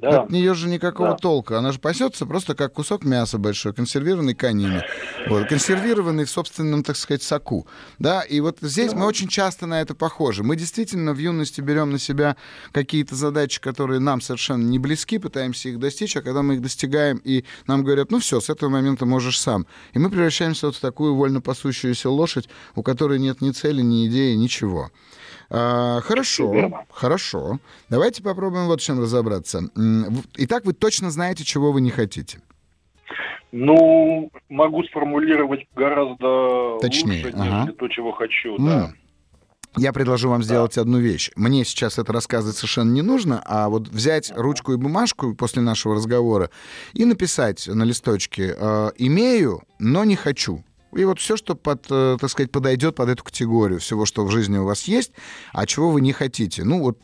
Да. 0.00 0.22
От 0.22 0.30
нее 0.30 0.54
же 0.54 0.68
никакого 0.68 1.10
да. 1.10 1.16
толка. 1.16 1.58
Она 1.58 1.72
же 1.72 1.78
пасется 1.78 2.26
просто 2.26 2.54
как 2.54 2.72
кусок 2.72 3.04
мяса 3.04 3.38
большой, 3.38 3.72
консервированный 3.72 4.34
конями. 4.34 4.82
Вот, 5.28 5.48
консервированный 5.48 6.24
в 6.24 6.30
собственном, 6.30 6.82
так 6.82 6.96
сказать, 6.96 7.22
соку. 7.22 7.66
Да, 7.98 8.22
и 8.22 8.40
вот 8.40 8.58
здесь 8.60 8.92
да. 8.92 8.98
мы 8.98 9.06
очень 9.06 9.28
часто 9.28 9.66
на 9.66 9.80
это 9.80 9.94
похожи. 9.94 10.42
Мы 10.42 10.56
действительно 10.56 11.12
в 11.12 11.18
юности 11.18 11.60
берем 11.60 11.90
на 11.90 11.98
себя 11.98 12.36
какие-то 12.72 13.14
задачи, 13.14 13.60
которые 13.60 14.00
нам 14.00 14.20
совершенно 14.20 14.64
не 14.64 14.78
близки, 14.78 15.18
пытаемся 15.18 15.68
их 15.68 15.78
достичь, 15.78 16.16
а 16.16 16.22
когда 16.22 16.42
мы 16.42 16.54
их 16.54 16.62
достигаем, 16.62 17.20
и 17.24 17.44
нам 17.66 17.84
говорят, 17.84 18.10
ну 18.10 18.18
все, 18.18 18.40
с 18.40 18.50
этого 18.50 18.68
момента 18.70 19.06
можешь 19.06 19.40
сам. 19.40 19.66
И 19.92 19.98
мы 19.98 20.10
превращаемся 20.10 20.66
вот 20.66 20.76
в 20.76 20.80
такую 20.80 21.14
вольно 21.14 21.40
пасущуюся 21.40 22.10
лошадь, 22.10 22.48
у 22.74 22.82
которой 22.82 23.18
нет 23.18 23.40
ни 23.40 23.50
цели, 23.50 23.82
ни 23.82 24.06
идеи, 24.08 24.34
ничего. 24.34 24.90
А, 25.50 26.00
хорошо, 26.00 26.84
хорошо. 26.90 27.58
Давайте 27.88 28.22
попробуем 28.22 28.66
вот 28.66 28.80
в 28.80 28.84
чем 28.84 29.00
разобраться. 29.00 29.62
Итак, 30.36 30.64
вы 30.64 30.72
точно 30.72 31.10
знаете, 31.10 31.44
чего 31.44 31.72
вы 31.72 31.80
не 31.80 31.90
хотите. 31.90 32.40
Ну, 33.52 34.30
могу 34.48 34.82
сформулировать 34.84 35.66
гораздо 35.74 36.78
Точнее, 36.80 37.24
лучше, 37.24 37.36
ага. 37.38 37.72
то, 37.72 37.88
чего 37.88 38.12
хочу, 38.12 38.56
mm. 38.56 38.66
да. 38.66 38.92
Я 39.78 39.92
предложу 39.92 40.30
вам 40.30 40.42
сделать 40.42 40.74
да. 40.74 40.82
одну 40.82 40.98
вещь. 40.98 41.30
Мне 41.36 41.64
сейчас 41.64 41.98
это 41.98 42.12
рассказывать 42.12 42.56
совершенно 42.56 42.92
не 42.92 43.02
нужно, 43.02 43.42
а 43.44 43.68
вот 43.68 43.88
взять 43.88 44.32
ручку 44.34 44.72
и 44.72 44.76
бумажку 44.76 45.34
после 45.34 45.62
нашего 45.62 45.94
разговора 45.94 46.50
и 46.94 47.04
написать 47.04 47.66
на 47.68 47.84
листочке 47.84 48.54
э, 48.58 48.90
«имею, 48.96 49.62
но 49.78 50.04
не 50.04 50.16
хочу». 50.16 50.64
И 50.96 51.04
вот 51.04 51.18
все, 51.18 51.36
что, 51.36 51.54
под, 51.54 51.86
э, 51.90 52.16
так 52.18 52.30
сказать, 52.30 52.50
подойдет 52.50 52.94
под 52.94 53.10
эту 53.10 53.22
категорию 53.22 53.80
всего, 53.80 54.06
что 54.06 54.24
в 54.24 54.30
жизни 54.30 54.56
у 54.56 54.64
вас 54.64 54.84
есть, 54.84 55.12
а 55.52 55.66
чего 55.66 55.90
вы 55.90 56.00
не 56.00 56.12
хотите. 56.12 56.64
Ну, 56.64 56.80
вот 56.80 56.98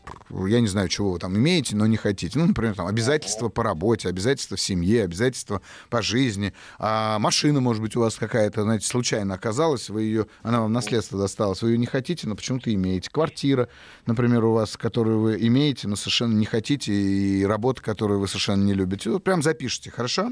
я 0.47 0.61
не 0.61 0.67
знаю, 0.67 0.89
чего 0.89 1.11
вы 1.11 1.19
там 1.19 1.37
имеете, 1.37 1.75
но 1.75 1.85
не 1.85 1.97
хотите. 1.97 2.39
Ну, 2.39 2.47
например, 2.47 2.75
там 2.75 2.87
обязательства 2.87 3.49
по 3.49 3.63
работе, 3.63 4.09
обязательства 4.09 4.57
в 4.57 4.61
семье, 4.61 5.03
обязательства 5.03 5.61
по 5.89 6.01
жизни. 6.01 6.53
А 6.79 7.19
машина, 7.19 7.61
может 7.61 7.81
быть, 7.83 7.95
у 7.95 7.99
вас 7.99 8.15
какая-то, 8.15 8.63
знаете, 8.63 8.87
случайно 8.87 9.35
оказалась, 9.35 9.89
вы 9.89 10.03
ее, 10.03 10.27
она 10.41 10.61
вам 10.61 10.73
наследство 10.73 11.19
досталась, 11.19 11.61
вы 11.61 11.71
ее 11.71 11.77
не 11.77 11.85
хотите, 11.85 12.27
но 12.27 12.35
почему-то 12.35 12.73
имеете. 12.73 13.09
Квартира, 13.11 13.69
например, 14.07 14.43
у 14.45 14.53
вас, 14.53 14.75
которую 14.75 15.19
вы 15.19 15.37
имеете, 15.39 15.87
но 15.87 15.95
совершенно 15.95 16.33
не 16.33 16.45
хотите, 16.45 16.91
и 16.93 17.45
работа, 17.45 17.81
которую 17.81 18.19
вы 18.19 18.27
совершенно 18.27 18.63
не 18.63 18.73
любите. 18.73 19.11
Вот 19.11 19.23
прям 19.23 19.43
запишите, 19.43 19.91
хорошо? 19.91 20.31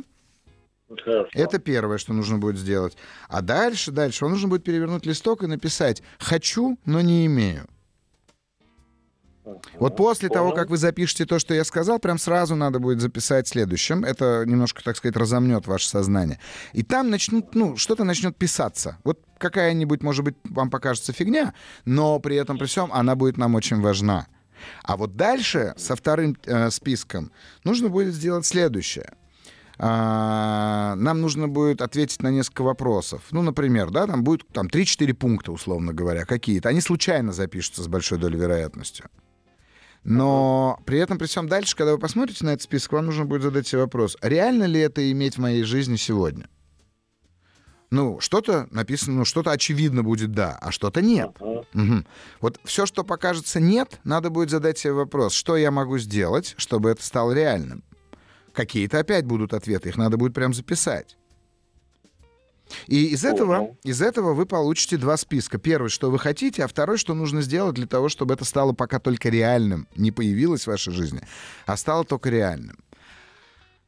Хорошо. 1.03 1.29
Это 1.33 1.60
первое, 1.60 1.98
что 1.98 2.13
нужно 2.13 2.38
будет 2.38 2.57
сделать. 2.57 2.98
А 3.29 3.41
дальше, 3.41 3.91
дальше, 3.91 4.25
вам 4.25 4.33
нужно 4.33 4.50
будет 4.50 4.63
перевернуть 4.63 5.05
листок 5.05 5.43
и 5.43 5.48
написать 5.48 6.01
«хочу, 6.19 6.77
но 6.86 7.01
не 7.01 7.25
имею». 7.25 7.67
Вот 9.79 9.98
после 9.98 10.29
Понял. 10.29 10.41
того, 10.41 10.55
как 10.55 10.69
вы 10.69 10.77
запишете 10.77 11.25
то, 11.25 11.39
что 11.39 11.53
я 11.53 11.63
сказал, 11.63 12.00
прям 12.00 12.17
сразу 12.17 12.55
надо 12.55 12.79
будет 12.79 13.01
записать 13.01 13.48
следующим. 13.48 14.05
Это 14.05 14.43
немножко, 14.45 14.83
так 14.83 14.95
сказать, 14.95 15.15
разомнет 15.15 15.65
ваше 15.65 15.89
сознание. 15.89 16.39
И 16.74 16.83
там 16.83 17.10
начнут, 17.10 17.55
ну, 17.55 17.75
что-то 17.75 18.03
начнет 18.03 18.38
писаться. 18.38 18.98
Вот 19.03 19.19
какая-нибудь, 19.39 20.03
может 20.03 20.24
быть, 20.24 20.36
вам 20.43 20.69
покажется 20.69 21.12
фигня, 21.12 21.53
но 21.86 22.19
при 22.19 22.36
этом, 22.36 22.57
при 22.57 22.67
всем, 22.67 22.93
она 22.93 23.15
будет 23.15 23.38
нам 23.38 23.55
очень 23.55 23.81
важна. 23.81 24.27
А 24.83 24.95
вот 24.95 25.15
дальше, 25.15 25.74
со 25.75 25.95
вторым 25.95 26.38
э, 26.45 26.69
списком, 26.69 27.31
нужно 27.63 27.89
будет 27.89 28.13
сделать 28.13 28.45
следующее. 28.45 29.13
А, 29.77 30.95
нам 30.95 31.21
нужно 31.21 31.47
будет 31.47 31.81
ответить 31.81 32.21
на 32.21 32.29
несколько 32.29 32.61
вопросов. 32.61 33.23
Ну, 33.31 33.41
например, 33.41 33.89
да, 33.89 34.07
там 34.07 34.23
будет 34.23 34.47
там 34.49 34.67
3-4 34.67 35.13
пункта, 35.13 35.51
условно 35.51 35.93
говоря, 35.93 36.25
какие-то. 36.25 36.69
Они 36.69 36.81
случайно 36.81 37.31
запишутся 37.31 37.83
с 37.83 37.87
большой 37.87 38.17
долей 38.17 38.37
вероятностью. 38.37 39.09
Но 40.03 40.79
при 40.85 40.97
этом, 40.97 41.17
при 41.17 41.27
всем 41.27 41.47
дальше, 41.47 41.75
когда 41.75 41.93
вы 41.93 41.99
посмотрите 41.99 42.45
на 42.45 42.49
этот 42.51 42.63
список, 42.63 42.93
вам 42.93 43.05
нужно 43.05 43.25
будет 43.25 43.43
задать 43.43 43.67
себе 43.67 43.81
вопрос, 43.81 44.17
реально 44.21 44.63
ли 44.63 44.79
это 44.79 45.11
иметь 45.11 45.35
в 45.35 45.41
моей 45.41 45.63
жизни 45.63 45.95
сегодня? 45.95 46.49
Ну, 47.91 48.21
что-то 48.21 48.67
написано, 48.71 49.17
ну, 49.17 49.25
что-то 49.25 49.51
очевидно 49.51 50.01
будет 50.01 50.31
да, 50.31 50.57
а 50.61 50.71
что-то 50.71 51.01
нет. 51.01 51.31
Uh-huh. 51.39 51.65
Угу. 51.73 52.05
Вот 52.39 52.59
все, 52.63 52.85
что 52.85 53.03
покажется 53.03 53.59
нет, 53.59 53.99
надо 54.05 54.29
будет 54.29 54.49
задать 54.49 54.77
себе 54.77 54.93
вопрос, 54.93 55.33
что 55.33 55.57
я 55.57 55.71
могу 55.71 55.97
сделать, 55.97 56.55
чтобы 56.57 56.89
это 56.89 57.03
стало 57.03 57.33
реальным. 57.33 57.83
Какие-то 58.53 59.00
опять 59.00 59.25
будут 59.25 59.53
ответы, 59.53 59.89
их 59.89 59.98
надо 59.98 60.17
будет 60.17 60.34
прям 60.34 60.53
записать. 60.53 61.17
И 62.88 63.08
из 63.08 63.25
этого, 63.25 63.75
из 63.84 64.01
этого 64.01 64.34
вы 64.34 64.46
получите 64.46 64.98
два 64.98 65.17
списка. 65.17 65.58
Первый, 65.58 65.89
что 65.89 66.10
вы 66.10 66.20
хотите, 66.20 66.63
а 66.63 66.67
второй, 66.67 66.98
что 66.98 67.13
нужно 67.13 67.41
сделать 67.41 67.75
для 67.75 67.88
того, 67.88 68.10
чтобы 68.10 68.34
это 68.34 68.46
стало 68.46 68.74
пока 68.74 69.00
только 69.00 69.29
реальным. 69.29 69.88
Не 69.96 70.12
появилось 70.12 70.63
в 70.63 70.67
вашей 70.67 70.93
жизни, 70.93 71.22
а 71.65 71.75
стало 71.77 72.05
только 72.05 72.29
реальным. 72.29 72.77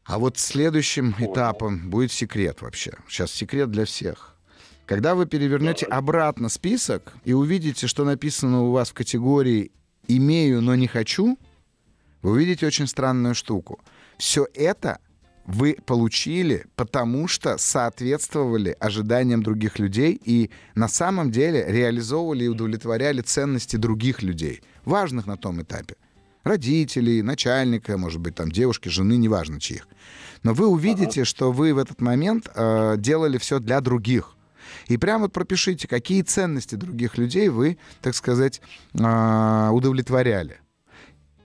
А 0.05 0.19
вот 0.19 0.37
следующим 0.37 1.15
этапом 1.17 1.89
будет 1.89 2.11
секрет 2.11 2.61
вообще. 2.61 2.93
Сейчас 3.07 3.31
секрет 3.31 3.71
для 3.71 3.85
всех. 3.85 4.35
Когда 4.85 5.15
вы 5.15 5.25
перевернете 5.25 5.85
обратно 5.85 6.49
список 6.49 7.13
и 7.23 7.31
увидите, 7.31 7.87
что 7.87 8.03
написано 8.03 8.63
у 8.63 8.71
вас 8.71 8.89
в 8.89 8.93
категории 8.93 9.71
«имею, 10.07 10.61
но 10.61 10.75
не 10.75 10.87
хочу», 10.87 11.37
вы 12.21 12.31
увидите 12.31 12.67
очень 12.67 12.87
странную 12.87 13.33
штуку. 13.33 13.79
Все 14.17 14.47
это 14.53 14.99
вы 15.45 15.77
получили, 15.85 16.65
потому 16.75 17.27
что 17.27 17.57
соответствовали 17.57 18.75
ожиданиям 18.79 19.43
других 19.43 19.79
людей 19.79 20.19
и 20.23 20.49
на 20.75 20.87
самом 20.87 21.31
деле 21.31 21.65
реализовывали 21.67 22.45
и 22.45 22.47
удовлетворяли 22.47 23.21
ценности 23.21 23.75
других 23.75 24.21
людей, 24.21 24.61
важных 24.85 25.25
на 25.25 25.37
том 25.37 25.61
этапе. 25.61 25.95
Родителей, 26.43 27.21
начальника, 27.21 27.97
может 27.97 28.19
быть, 28.19 28.35
там 28.35 28.51
девушки, 28.51 28.89
жены, 28.89 29.13
неважно 29.13 29.59
чьих. 29.59 29.87
Но 30.43 30.53
вы 30.53 30.67
увидите, 30.67 31.23
что 31.23 31.53
вы 31.53 31.73
в 31.73 31.77
этот 31.77 32.01
момент 32.01 32.49
э, 32.53 32.95
делали 32.97 33.37
все 33.37 33.59
для 33.59 33.79
других. 33.79 34.35
И 34.87 34.97
прямо 34.97 35.23
вот 35.23 35.33
пропишите, 35.33 35.87
какие 35.87 36.21
ценности 36.21 36.75
других 36.75 37.17
людей 37.17 37.47
вы, 37.47 37.77
так 38.01 38.13
сказать, 38.13 38.61
э, 38.93 39.69
удовлетворяли. 39.71 40.59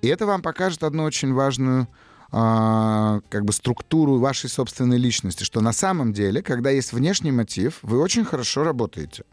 И 0.02 0.08
это 0.08 0.26
вам 0.26 0.42
покажет 0.42 0.82
одну 0.82 1.04
очень 1.04 1.32
важную 1.32 1.88
как 2.30 3.44
бы 3.44 3.52
структуру 3.52 4.18
вашей 4.18 4.50
собственной 4.50 4.98
личности, 4.98 5.44
что 5.44 5.60
на 5.60 5.72
самом 5.72 6.12
деле, 6.12 6.42
когда 6.42 6.70
есть 6.70 6.92
внешний 6.92 7.32
мотив, 7.32 7.78
вы 7.82 8.00
очень 8.00 8.24
хорошо 8.24 8.64
работаете. 8.64 9.24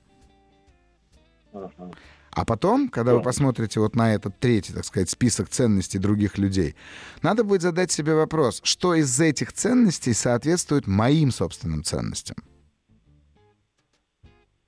А 2.31 2.43
потом, 2.43 2.89
когда 2.89 3.13
вы 3.15 3.21
посмотрите 3.21 3.79
вот 3.79 3.95
на 3.95 4.13
этот 4.13 4.39
третий, 4.39 4.73
так 4.73 4.83
сказать, 4.83 5.09
список 5.09 5.47
ценностей 5.49 5.99
других 5.99 6.37
людей, 6.37 6.75
надо 7.21 7.45
будет 7.45 7.61
задать 7.61 7.91
себе 7.91 8.13
вопрос, 8.13 8.59
что 8.63 8.93
из 8.93 9.19
этих 9.21 9.53
ценностей 9.53 10.13
соответствует 10.13 10.85
моим 10.85 11.31
собственным 11.31 11.83
ценностям. 11.83 12.35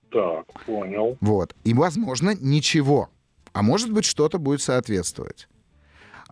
Так, 0.09 0.45
понял. 0.65 1.17
Вот. 1.19 1.55
И, 1.65 1.73
возможно, 1.73 2.33
ничего. 2.39 3.09
А 3.51 3.61
может 3.61 3.91
быть, 3.91 4.05
что-то 4.05 4.39
будет 4.39 4.61
соответствовать. 4.61 5.49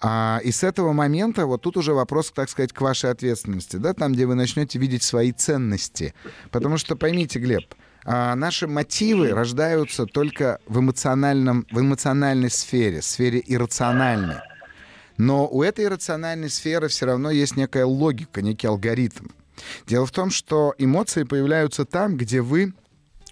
А, 0.01 0.39
и 0.43 0.51
с 0.51 0.63
этого 0.63 0.93
момента 0.93 1.45
вот 1.45 1.61
тут 1.61 1.77
уже 1.77 1.93
вопрос, 1.93 2.31
так 2.31 2.49
сказать, 2.49 2.73
к 2.73 2.81
вашей 2.81 3.11
ответственности, 3.11 3.77
да, 3.77 3.93
там, 3.93 4.13
где 4.13 4.25
вы 4.25 4.35
начнете 4.35 4.77
видеть 4.79 5.03
свои 5.03 5.31
ценности. 5.31 6.13
Потому 6.51 6.77
что 6.77 6.95
поймите, 6.95 7.39
Глеб, 7.39 7.73
а, 8.05 8.35
наши 8.35 8.67
мотивы 8.67 9.29
рождаются 9.29 10.05
только 10.05 10.59
в, 10.67 10.79
эмоциональном, 10.79 11.65
в 11.71 11.79
эмоциональной 11.79 12.49
сфере, 12.49 13.01
сфере 13.01 13.41
иррациональной. 13.45 14.37
Но 15.17 15.47
у 15.47 15.63
этой 15.63 15.85
иррациональной 15.85 16.49
сферы 16.49 16.89
все 16.89 17.05
равно 17.05 17.31
есть 17.31 17.55
некая 17.55 17.85
логика, 17.85 18.41
некий 18.41 18.67
алгоритм. 18.67 19.27
Дело 19.87 20.05
в 20.05 20.11
том, 20.11 20.29
что 20.29 20.75
эмоции 20.77 21.23
появляются 21.23 21.85
там, 21.85 22.17
где 22.17 22.41
вы 22.41 22.73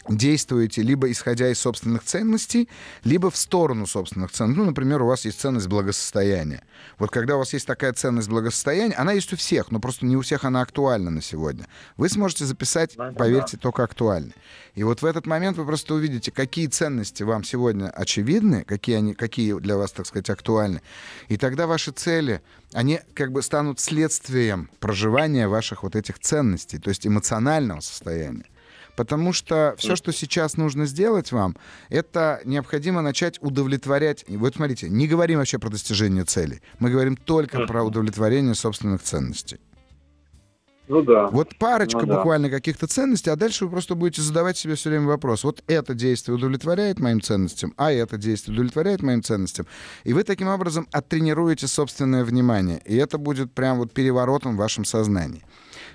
действуете 0.10 0.82
либо 0.82 1.10
исходя 1.10 1.50
из 1.50 1.60
собственных 1.60 2.04
ценностей, 2.04 2.70
либо 3.04 3.32
в 3.32 3.38
сторону 3.38 3.88
собственных 3.88 4.32
ценностей. 4.32 4.60
Ну, 4.60 4.66
например, 4.66 5.02
у 5.02 5.08
вас 5.08 5.26
есть 5.26 5.40
ценность 5.40 5.68
благосостояния. 5.68 6.64
Вот 7.00 7.10
когда 7.10 7.36
у 7.36 7.40
вас 7.40 7.54
есть 7.54 7.66
такая 7.66 7.94
ценность 7.94 8.28
благосостояния, 8.28 8.96
она 8.96 9.14
есть 9.14 9.32
у 9.34 9.38
всех, 9.38 9.72
но 9.72 9.80
просто 9.80 10.06
не 10.06 10.18
у 10.18 10.22
всех 10.22 10.44
она 10.44 10.62
актуальна 10.62 11.10
на 11.10 11.22
сегодня. 11.22 11.68
Вы 11.98 12.10
сможете 12.10 12.46
записать, 12.46 12.96
поверьте, 12.96 13.58
только 13.58 13.84
актуальны. 13.84 14.34
И 14.76 14.84
вот 14.84 15.02
в 15.02 15.06
этот 15.06 15.26
момент 15.26 15.58
вы 15.58 15.66
просто 15.66 15.94
увидите, 15.94 16.32
какие 16.32 16.68
ценности 16.68 17.24
вам 17.24 17.44
сегодня 17.44 17.90
очевидны, 17.90 18.64
какие, 18.64 18.98
они, 18.98 19.14
какие 19.14 19.54
для 19.60 19.78
вас, 19.78 19.92
так 19.92 20.08
сказать, 20.08 20.30
актуальны. 20.30 20.82
И 21.30 21.38
тогда 21.38 21.68
ваши 21.68 21.92
цели, 21.92 22.42
они 22.74 23.00
как 23.14 23.32
бы 23.32 23.42
станут 23.42 23.80
следствием 23.80 24.70
проживания 24.80 25.48
ваших 25.48 25.84
вот 25.84 25.96
этих 25.96 26.20
ценностей, 26.20 26.80
то 26.80 26.90
есть 26.90 27.06
эмоционального 27.06 27.80
состояния. 27.80 28.46
Потому 28.96 29.34
что 29.34 29.76
все, 29.78 29.96
что 29.96 30.12
сейчас 30.12 30.58
нужно 30.58 30.86
сделать 30.86 31.32
вам, 31.32 31.56
это 31.90 32.42
необходимо 32.46 33.02
начать 33.02 33.42
удовлетворять. 33.42 34.24
Вот 34.28 34.56
смотрите, 34.56 34.90
не 34.90 35.08
говорим 35.08 35.40
вообще 35.40 35.60
про 35.60 35.70
достижение 35.70 36.26
целей. 36.26 36.62
Мы 36.80 36.90
говорим 36.90 37.16
только 37.16 37.66
про 37.66 37.84
удовлетворение 37.84 38.54
собственных 38.54 39.02
ценностей. 39.02 39.60
Ну 40.88 41.02
да. 41.02 41.28
Вот 41.28 41.58
парочка 41.58 42.02
ну, 42.02 42.08
да. 42.08 42.18
буквально 42.18 42.50
каких-то 42.50 42.88
ценностей, 42.88 43.30
а 43.30 43.38
дальше 43.38 43.66
вы 43.66 43.72
просто 43.72 43.96
будете 43.96 44.22
задавать 44.22 44.58
себе 44.58 44.76
все 44.76 44.90
время 44.90 45.08
вопрос. 45.08 45.44
Вот 45.46 45.64
это 45.68 45.94
действие 45.94 46.36
удовлетворяет 46.36 47.00
моим 47.00 47.22
ценностям, 47.22 47.74
а 47.78 47.92
это 47.92 48.18
действие 48.18 48.54
удовлетворяет 48.54 49.02
моим 49.02 49.24
ценностям. 49.24 49.66
И 50.04 50.12
вы 50.12 50.24
таким 50.24 50.50
образом 50.50 50.88
оттренируете 50.92 51.68
собственное 51.68 52.26
внимание. 52.26 52.82
И 52.86 52.98
это 52.98 53.18
будет 53.18 53.54
прям 53.54 53.78
вот 53.78 53.94
переворотом 53.94 54.56
в 54.56 54.60
вашем 54.60 54.84
сознании. 54.84 55.46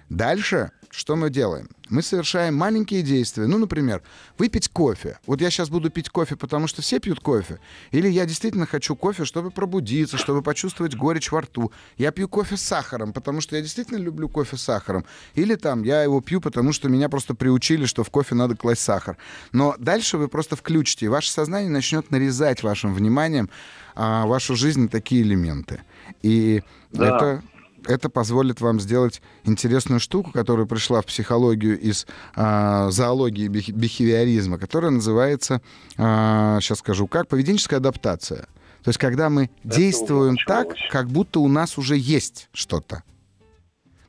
Дальше 0.08 0.70
что 0.90 1.16
мы 1.16 1.30
делаем? 1.30 1.68
Мы 1.88 2.02
совершаем 2.02 2.54
маленькие 2.54 3.02
действия. 3.02 3.46
Ну, 3.46 3.58
например, 3.58 4.02
выпить 4.36 4.68
кофе. 4.68 5.18
Вот 5.26 5.40
я 5.40 5.50
сейчас 5.50 5.68
буду 5.68 5.90
пить 5.90 6.10
кофе, 6.10 6.36
потому 6.36 6.66
что 6.66 6.82
все 6.82 6.98
пьют 6.98 7.20
кофе. 7.20 7.60
Или 7.90 8.08
я 8.08 8.26
действительно 8.26 8.66
хочу 8.66 8.94
кофе, 8.94 9.24
чтобы 9.24 9.50
пробудиться, 9.50 10.18
чтобы 10.18 10.42
почувствовать 10.42 10.94
горечь 10.96 11.30
во 11.30 11.42
рту. 11.42 11.72
Я 11.96 12.10
пью 12.10 12.28
кофе 12.28 12.56
с 12.56 12.62
сахаром, 12.62 13.12
потому 13.12 13.40
что 13.40 13.56
я 13.56 13.62
действительно 13.62 13.98
люблю 13.98 14.28
кофе 14.28 14.56
с 14.56 14.62
сахаром. 14.62 15.04
Или 15.34 15.54
там 15.54 15.82
я 15.82 16.02
его 16.02 16.20
пью, 16.20 16.40
потому 16.40 16.72
что 16.72 16.88
меня 16.88 17.08
просто 17.08 17.34
приучили, 17.34 17.86
что 17.86 18.04
в 18.04 18.10
кофе 18.10 18.34
надо 18.34 18.56
класть 18.56 18.82
сахар. 18.82 19.16
Но 19.52 19.74
дальше 19.78 20.18
вы 20.18 20.28
просто 20.28 20.56
включите, 20.56 21.06
и 21.06 21.08
ваше 21.08 21.30
сознание 21.30 21.70
начнет 21.70 22.10
нарезать 22.10 22.62
вашим 22.62 22.94
вниманием 22.94 23.50
а, 23.94 24.26
вашу 24.26 24.56
жизнь 24.56 24.88
такие 24.88 25.22
элементы. 25.22 25.80
И 26.22 26.62
да. 26.92 27.16
это 27.16 27.42
это 27.88 28.10
позволит 28.10 28.60
вам 28.60 28.80
сделать 28.80 29.22
интересную 29.44 29.98
штуку, 29.98 30.30
которая 30.30 30.66
пришла 30.66 31.00
в 31.00 31.06
психологию 31.06 31.78
из 31.80 32.06
э, 32.36 32.88
зоологии 32.90 33.48
бих- 33.48 33.70
бихевиоризма, 33.70 34.58
которая 34.58 34.90
называется, 34.90 35.62
э, 35.96 36.58
сейчас 36.60 36.78
скажу 36.78 37.06
как, 37.06 37.28
поведенческая 37.28 37.78
адаптация. 37.78 38.46
То 38.84 38.90
есть 38.90 38.98
когда 38.98 39.30
мы 39.30 39.44
это 39.44 39.76
действуем 39.76 40.36
так, 40.46 40.68
как 40.90 41.08
будто 41.08 41.40
у 41.40 41.48
нас 41.48 41.78
уже 41.78 41.96
есть 41.96 42.48
что-то. 42.52 43.02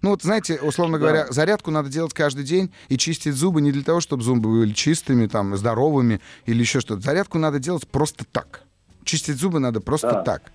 Ну 0.01 0.11
вот, 0.11 0.21
знаете, 0.21 0.59
условно 0.61 0.97
да. 0.97 1.01
говоря, 1.01 1.27
зарядку 1.29 1.71
надо 1.71 1.89
делать 1.89 2.13
каждый 2.13 2.43
день 2.43 2.71
и 2.87 2.97
чистить 2.97 3.33
зубы 3.33 3.61
не 3.61 3.71
для 3.71 3.83
того, 3.83 3.99
чтобы 3.99 4.23
зубы 4.23 4.49
были 4.49 4.73
чистыми, 4.73 5.27
там, 5.27 5.57
здоровыми 5.57 6.21
или 6.45 6.59
еще 6.59 6.79
что-то. 6.79 7.01
Зарядку 7.01 7.37
надо 7.37 7.59
делать 7.59 7.87
просто 7.87 8.25
так. 8.25 8.63
Чистить 9.03 9.37
зубы 9.37 9.59
надо 9.59 9.81
просто 9.81 10.11
да. 10.11 10.21
так. 10.23 10.51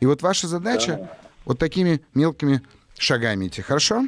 И 0.00 0.06
вот 0.06 0.22
ваша 0.22 0.46
задача 0.46 0.96
да 0.96 1.27
вот 1.48 1.58
такими 1.58 2.00
мелкими 2.14 2.60
шагами 2.96 3.48
идти. 3.48 3.62
Хорошо? 3.62 4.06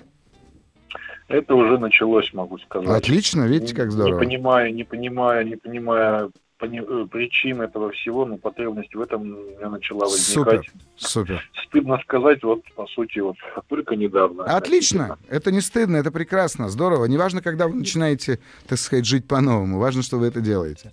Это 1.26 1.54
уже 1.54 1.78
началось, 1.78 2.32
могу 2.34 2.58
сказать. 2.58 2.88
Отлично, 2.88 3.46
видите, 3.46 3.74
как 3.74 3.90
здорово. 3.90 4.20
Не 4.20 4.26
понимая, 4.26 4.70
не 4.70 4.84
понимая, 4.84 5.44
не 5.44 5.56
понимая 5.56 6.30
пони, 6.58 6.82
э, 6.82 7.06
причин 7.06 7.62
этого 7.62 7.90
всего, 7.92 8.26
но 8.26 8.36
потребность 8.36 8.94
в 8.94 9.00
этом 9.00 9.22
у 9.22 9.24
меня 9.24 9.70
начала 9.70 10.04
возникать. 10.04 10.66
Супер, 10.66 10.72
супер. 10.96 11.50
Стыдно 11.66 11.98
сказать, 12.02 12.42
вот, 12.42 12.62
по 12.74 12.86
сути, 12.88 13.20
вот 13.20 13.36
только 13.68 13.96
недавно. 13.96 14.44
Отлично, 14.44 15.18
это 15.28 15.50
не 15.50 15.60
стыдно, 15.60 15.96
это 15.96 16.10
прекрасно, 16.10 16.68
здорово. 16.68 17.06
Неважно, 17.06 17.42
когда 17.42 17.68
вы 17.68 17.74
начинаете, 17.74 18.40
так 18.66 18.78
сказать, 18.78 19.06
жить 19.06 19.26
по-новому, 19.26 19.78
важно, 19.78 20.02
что 20.02 20.18
вы 20.18 20.26
это 20.26 20.40
делаете. 20.40 20.92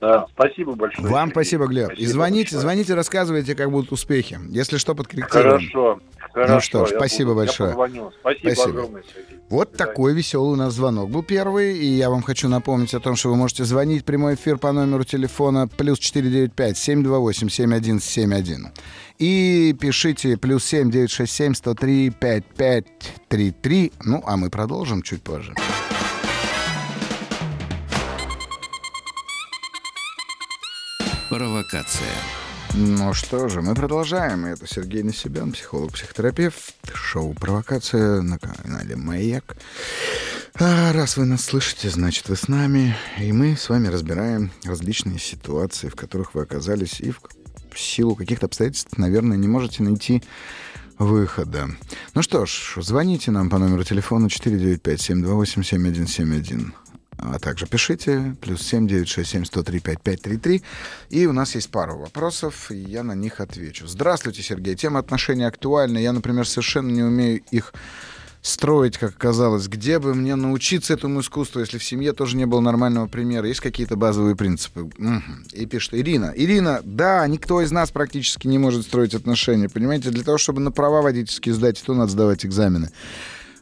Да, 0.00 0.26
спасибо 0.32 0.74
большое. 0.74 1.08
Вам 1.08 1.30
спасибо, 1.30 1.66
Глеб. 1.66 1.86
Спасибо 1.86 2.02
и 2.02 2.06
звоните, 2.06 2.42
большое. 2.42 2.60
звоните, 2.60 2.94
рассказывайте, 2.94 3.54
как 3.54 3.70
будут 3.70 3.92
успехи. 3.92 4.38
Если 4.48 4.78
что, 4.78 4.94
подкорректируем. 4.94 5.50
Хорошо. 5.50 6.00
Хорошо, 6.32 6.54
ну 6.54 6.60
что 6.60 6.86
ж, 6.86 6.90
спасибо 6.90 7.30
буду, 7.30 7.46
большое. 7.46 7.72
Спасибо, 7.72 8.12
спасибо. 8.22 8.68
огромное, 8.68 9.02
Сергей. 9.02 9.38
Вот 9.48 9.72
такой 9.72 10.14
веселый 10.14 10.52
у 10.52 10.56
нас 10.56 10.74
звонок 10.74 11.10
был 11.10 11.22
первый. 11.22 11.78
И 11.78 11.86
я 11.86 12.10
вам 12.10 12.20
хочу 12.22 12.48
напомнить 12.48 12.92
о 12.94 13.00
том, 13.00 13.16
что 13.16 13.30
вы 13.30 13.36
можете 13.36 13.64
звонить 13.64 14.02
в 14.02 14.04
прямой 14.04 14.34
эфир 14.34 14.58
по 14.58 14.72
номеру 14.72 15.04
телефона 15.04 15.68
плюс 15.68 15.98
495-728-7171. 16.00 18.66
И 19.18 19.74
пишите 19.80 20.36
плюс 20.36 20.64
7 20.64 20.90
967 20.90 21.54
103 21.54 22.10
5533. 22.10 23.92
Ну, 24.04 24.22
а 24.26 24.36
мы 24.36 24.50
продолжим 24.50 25.00
чуть 25.02 25.22
позже. 25.22 25.54
Провокация. 31.58 32.14
Ну 32.74 33.12
что 33.14 33.48
же, 33.48 33.62
мы 33.62 33.74
продолжаем. 33.74 34.44
Это 34.44 34.68
Сергей 34.68 35.02
Насибян, 35.02 35.50
психолог-психотерапевт. 35.50 36.76
Шоу 36.94 37.34
«Провокация» 37.34 38.22
на 38.22 38.38
канале 38.38 38.94
«Маяк». 38.94 39.56
А 40.54 40.92
раз 40.92 41.16
вы 41.16 41.24
нас 41.24 41.44
слышите, 41.44 41.90
значит, 41.90 42.28
вы 42.28 42.36
с 42.36 42.46
нами. 42.46 42.96
И 43.18 43.32
мы 43.32 43.56
с 43.56 43.70
вами 43.70 43.88
разбираем 43.88 44.52
различные 44.62 45.18
ситуации, 45.18 45.88
в 45.88 45.96
которых 45.96 46.34
вы 46.34 46.42
оказались 46.42 47.00
и 47.00 47.10
в 47.10 47.18
силу 47.76 48.14
каких-то 48.14 48.46
обстоятельств, 48.46 48.96
наверное, 48.96 49.36
не 49.36 49.48
можете 49.48 49.82
найти 49.82 50.22
выхода. 50.96 51.70
Ну 52.14 52.22
что 52.22 52.46
ж, 52.46 52.74
звоните 52.76 53.32
нам 53.32 53.50
по 53.50 53.58
номеру 53.58 53.82
телефона 53.82 54.26
495-728-7171 54.26 56.72
а 57.18 57.38
также 57.38 57.66
пишите. 57.66 58.36
Плюс 58.40 58.62
7 58.62 58.86
967 58.86 59.44
103 59.44 59.80
5533. 59.80 60.62
И 61.10 61.26
у 61.26 61.32
нас 61.32 61.54
есть 61.54 61.70
пару 61.70 61.98
вопросов, 61.98 62.70
и 62.70 62.76
я 62.76 63.02
на 63.02 63.14
них 63.14 63.40
отвечу. 63.40 63.86
Здравствуйте, 63.86 64.42
Сергей. 64.42 64.74
Тема 64.76 65.00
отношений 65.00 65.44
актуальна. 65.44 65.98
Я, 65.98 66.12
например, 66.12 66.46
совершенно 66.46 66.90
не 66.90 67.02
умею 67.02 67.42
их 67.50 67.72
строить, 68.40 68.98
как 68.98 69.10
оказалось, 69.10 69.68
где 69.68 69.98
бы 69.98 70.14
мне 70.14 70.36
научиться 70.36 70.94
этому 70.94 71.20
искусству, 71.20 71.60
если 71.60 71.78
в 71.78 71.84
семье 71.84 72.12
тоже 72.12 72.36
не 72.36 72.46
было 72.46 72.60
нормального 72.60 73.06
примера, 73.06 73.46
есть 73.46 73.60
какие-то 73.60 73.96
базовые 73.96 74.36
принципы. 74.36 74.82
Угу. 74.82 75.22
И 75.52 75.66
пишет 75.66 75.94
Ирина. 75.94 76.32
Ирина, 76.34 76.80
да, 76.84 77.26
никто 77.26 77.60
из 77.60 77.72
нас 77.72 77.90
практически 77.90 78.46
не 78.46 78.58
может 78.58 78.84
строить 78.84 79.14
отношения, 79.14 79.68
понимаете? 79.68 80.10
Для 80.10 80.24
того, 80.24 80.38
чтобы 80.38 80.60
на 80.60 80.70
права 80.70 81.02
водительские 81.02 81.54
сдать, 81.54 81.82
то 81.84 81.94
надо 81.94 82.12
сдавать 82.12 82.46
экзамены. 82.46 82.90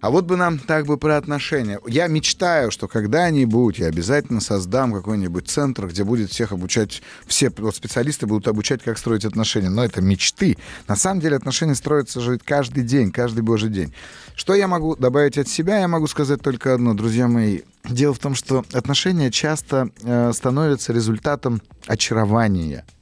А 0.01 0.11
вот 0.11 0.25
бы 0.25 0.37
нам 0.37 0.59
так 0.59 0.87
бы 0.87 0.97
про 0.97 1.17
отношения. 1.17 1.81
Я 1.87 2.07
мечтаю, 2.07 2.71
что 2.71 2.89
когда-нибудь 2.89 3.79
я 3.79 3.87
обязательно 3.87 4.41
создам 4.41 4.93
какой-нибудь 4.93 5.49
центр, 5.49 5.87
где 5.87 6.05
будет 6.05 6.31
всех 6.31 6.53
обучать, 6.53 7.03
все 7.27 7.51
вот 7.57 7.75
специалисты 7.75 8.27
будут 8.27 8.49
обучать, 8.49 8.83
как 8.83 8.99
строить 8.99 9.25
отношения. 9.25 9.71
Но 9.71 9.85
это 9.85 10.01
мечты. 10.01 10.57
На 10.89 10.97
самом 10.97 11.21
деле 11.21 11.37
отношения 11.37 11.75
строятся 11.75 12.21
же 12.21 12.39
каждый 12.39 12.85
день, 12.85 13.11
каждый 13.11 13.41
божий 13.41 13.71
день. 13.71 13.93
Что 14.35 14.55
я 14.55 14.69
могу 14.69 14.97
добавить 14.97 15.39
от 15.39 15.49
себя? 15.49 15.79
Я 15.79 15.89
могу 15.89 16.07
сказать 16.07 16.43
только 16.43 16.75
одно, 16.75 16.95
друзья 16.95 17.29
мои. 17.29 17.61
Дело 17.89 18.15
в 18.15 18.19
том, 18.19 18.35
что 18.35 18.65
отношения 18.73 19.31
часто 19.31 19.91
э, 20.03 20.33
становятся 20.35 20.93
результатом 20.93 21.63
очарования– 21.87 22.85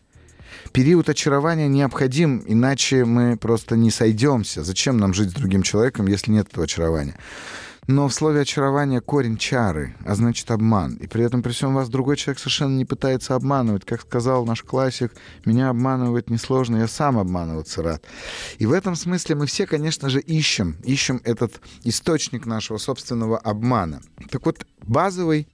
период 0.74 1.08
очарования 1.08 1.68
необходим, 1.68 2.42
иначе 2.46 3.04
мы 3.04 3.36
просто 3.36 3.76
не 3.76 3.92
сойдемся. 3.92 4.64
Зачем 4.64 4.98
нам 4.98 5.14
жить 5.14 5.30
с 5.30 5.32
другим 5.32 5.62
человеком, 5.62 6.08
если 6.08 6.32
нет 6.32 6.48
этого 6.48 6.64
очарования? 6.64 7.16
Но 7.86 8.08
в 8.08 8.14
слове 8.14 8.40
очарование 8.40 9.00
корень 9.00 9.36
чары, 9.36 9.94
а 10.04 10.14
значит 10.14 10.50
обман. 10.50 10.94
И 10.94 11.06
при 11.06 11.22
этом 11.22 11.42
при 11.42 11.52
всем 11.52 11.74
вас 11.74 11.88
другой 11.88 12.16
человек 12.16 12.40
совершенно 12.40 12.76
не 12.76 12.84
пытается 12.84 13.36
обманывать. 13.36 13.84
Как 13.84 14.00
сказал 14.00 14.44
наш 14.46 14.62
классик, 14.62 15.12
меня 15.44 15.68
обманывать 15.68 16.28
несложно, 16.28 16.78
я 16.78 16.88
сам 16.88 17.18
обманываться 17.18 17.82
рад. 17.82 18.04
И 18.58 18.66
в 18.66 18.72
этом 18.72 18.96
смысле 18.96 19.36
мы 19.36 19.46
все, 19.46 19.66
конечно 19.66 20.08
же, 20.08 20.20
ищем, 20.20 20.76
ищем 20.82 21.20
этот 21.24 21.60
источник 21.84 22.46
нашего 22.46 22.78
собственного 22.78 23.38
обмана. 23.38 24.00
Так 24.30 24.44
вот, 24.46 24.66
базовый, 24.82 25.46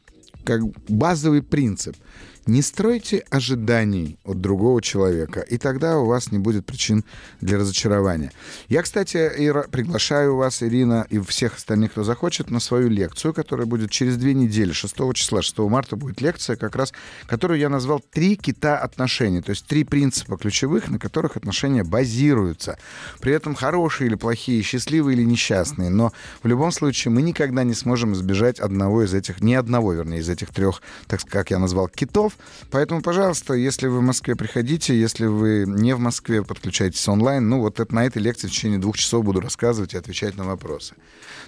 как 0.44 0.62
базовый 0.88 1.42
принцип— 1.42 1.96
не 2.51 2.63
стройте 2.63 3.25
ожиданий 3.31 4.19
от 4.25 4.41
другого 4.41 4.83
человека, 4.83 5.41
и 5.41 5.57
тогда 5.57 5.99
у 5.99 6.07
вас 6.07 6.33
не 6.33 6.39
будет 6.39 6.67
причин 6.67 7.05
для 7.41 7.59
разочарования. 7.59 8.33
Я, 8.69 8.83
кстати, 8.83 9.31
Ира, 9.37 9.67
приглашаю 9.71 10.37
вас, 10.37 10.63
Ирина, 10.63 11.07
и 11.11 11.21
всех 11.21 11.57
остальных, 11.57 11.93
кто 11.93 12.03
захочет, 12.03 12.51
на 12.51 12.61
свою 12.61 12.89
лекцию, 12.89 13.33
которая 13.33 13.67
будет 13.67 13.91
через 13.91 14.17
две 14.17 14.35
недели, 14.35 14.73
6 14.73 14.95
числа, 15.15 15.43
6 15.43 15.59
марта 15.59 15.97
будет 15.97 16.21
лекция, 16.21 16.57
как 16.57 16.75
раз, 16.75 16.93
которую 17.27 17.61
я 17.61 17.69
назвал 17.69 18.01
«Три 18.11 18.35
кита 18.35 18.79
отношений», 18.79 19.43
то 19.43 19.51
есть 19.51 19.67
три 19.67 19.85
принципа 19.85 20.37
ключевых, 20.37 20.89
на 20.89 20.99
которых 20.99 21.37
отношения 21.37 21.85
базируются. 21.85 22.79
При 23.21 23.33
этом 23.33 23.55
хорошие 23.55 24.09
или 24.09 24.17
плохие, 24.17 24.63
счастливые 24.63 25.17
или 25.17 25.25
несчастные, 25.25 25.91
но 25.91 26.13
в 26.43 26.49
любом 26.49 26.73
случае 26.73 27.13
мы 27.13 27.23
никогда 27.23 27.63
не 27.63 27.75
сможем 27.75 28.13
избежать 28.15 28.59
одного 28.59 29.05
из 29.05 29.15
этих, 29.15 29.41
ни 29.41 29.55
одного, 29.55 29.93
вернее, 29.93 30.19
из 30.19 30.29
этих 30.29 30.53
трех, 30.53 30.83
так 31.07 31.21
как 31.25 31.51
я 31.51 31.59
назвал, 31.59 31.89
китов. 31.89 32.37
Поэтому, 32.70 33.03
пожалуйста, 33.03 33.55
если 33.55 33.87
вы 33.87 33.98
в 33.98 34.03
Москве, 34.03 34.37
приходите. 34.37 34.98
Если 34.98 35.26
вы 35.26 35.64
не 35.66 35.94
в 35.94 36.00
Москве, 36.00 36.42
подключайтесь 36.42 37.07
онлайн. 37.09 37.48
Ну, 37.48 37.61
вот 37.61 37.81
это, 37.81 37.94
на 37.94 38.07
этой 38.07 38.22
лекции 38.22 38.48
в 38.48 38.50
течение 38.50 38.79
двух 38.79 38.96
часов 38.96 39.24
буду 39.24 39.40
рассказывать 39.40 39.94
и 39.94 39.98
отвечать 39.98 40.37
на 40.37 40.44
вопросы. 40.44 40.94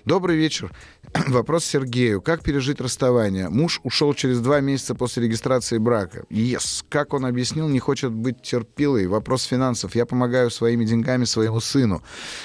Добрый 0.05 0.37
вечер. 0.37 0.73
Вопрос 1.29 1.65
Сергею. 1.65 2.21
Как 2.21 2.43
пережить 2.43 2.81
расставание? 2.81 3.49
Муж 3.49 3.81
ушел 3.85 4.15
через 4.15 4.41
два 4.41 4.61
месяца 4.61 4.95
после 4.95 5.25
регистрации 5.25 5.79
брака. 5.79 6.25
Yes. 6.29 6.85
Как 6.89 7.15
он 7.15 7.25
объяснил, 7.25 7.69
не 7.69 7.79
хочет 7.79 8.11
быть 8.11 8.43
терпилой. 8.43 9.07
Вопрос 9.07 9.45
финансов. 9.45 9.95
Я 9.95 10.07
помогаю 10.07 10.51
своими 10.51 10.85
деньгами 10.85 11.25
своему 11.25 11.61
сыну. 11.61 12.03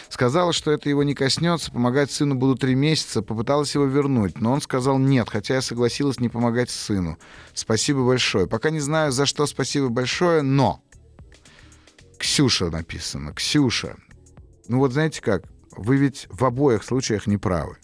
Сказала, 0.10 0.54
что 0.54 0.72
это 0.72 0.90
его 0.90 1.04
не 1.04 1.16
коснется. 1.16 1.72
Помогать 1.72 2.12
сыну 2.12 2.36
буду 2.36 2.56
три 2.56 2.76
месяца. 2.76 3.22
Попыталась 3.22 3.74
его 3.74 3.86
вернуть. 3.86 4.40
Но 4.40 4.52
он 4.52 4.62
сказал 4.62 5.00
нет, 5.00 5.30
хотя 5.30 5.56
я 5.56 5.62
согласилась 5.62 6.20
не 6.20 6.30
помогать 6.30 6.70
сыну. 6.70 7.18
Спасибо 7.54 8.06
большое. 8.06 8.27
Пока 8.48 8.70
не 8.70 8.80
знаю, 8.80 9.12
за 9.12 9.26
что 9.26 9.46
спасибо 9.46 9.90
большое, 9.90 10.42
но... 10.42 10.82
Ксюша 12.18 12.70
написано. 12.70 13.34
Ксюша. 13.34 13.96
Ну 14.68 14.80
вот 14.80 14.94
знаете 14.94 15.22
как? 15.22 15.44
Вы 15.72 15.98
ведь 15.98 16.28
в 16.30 16.44
обоих 16.44 16.84
случаях 16.84 17.28
не 17.28 17.38
правы. 17.38 17.78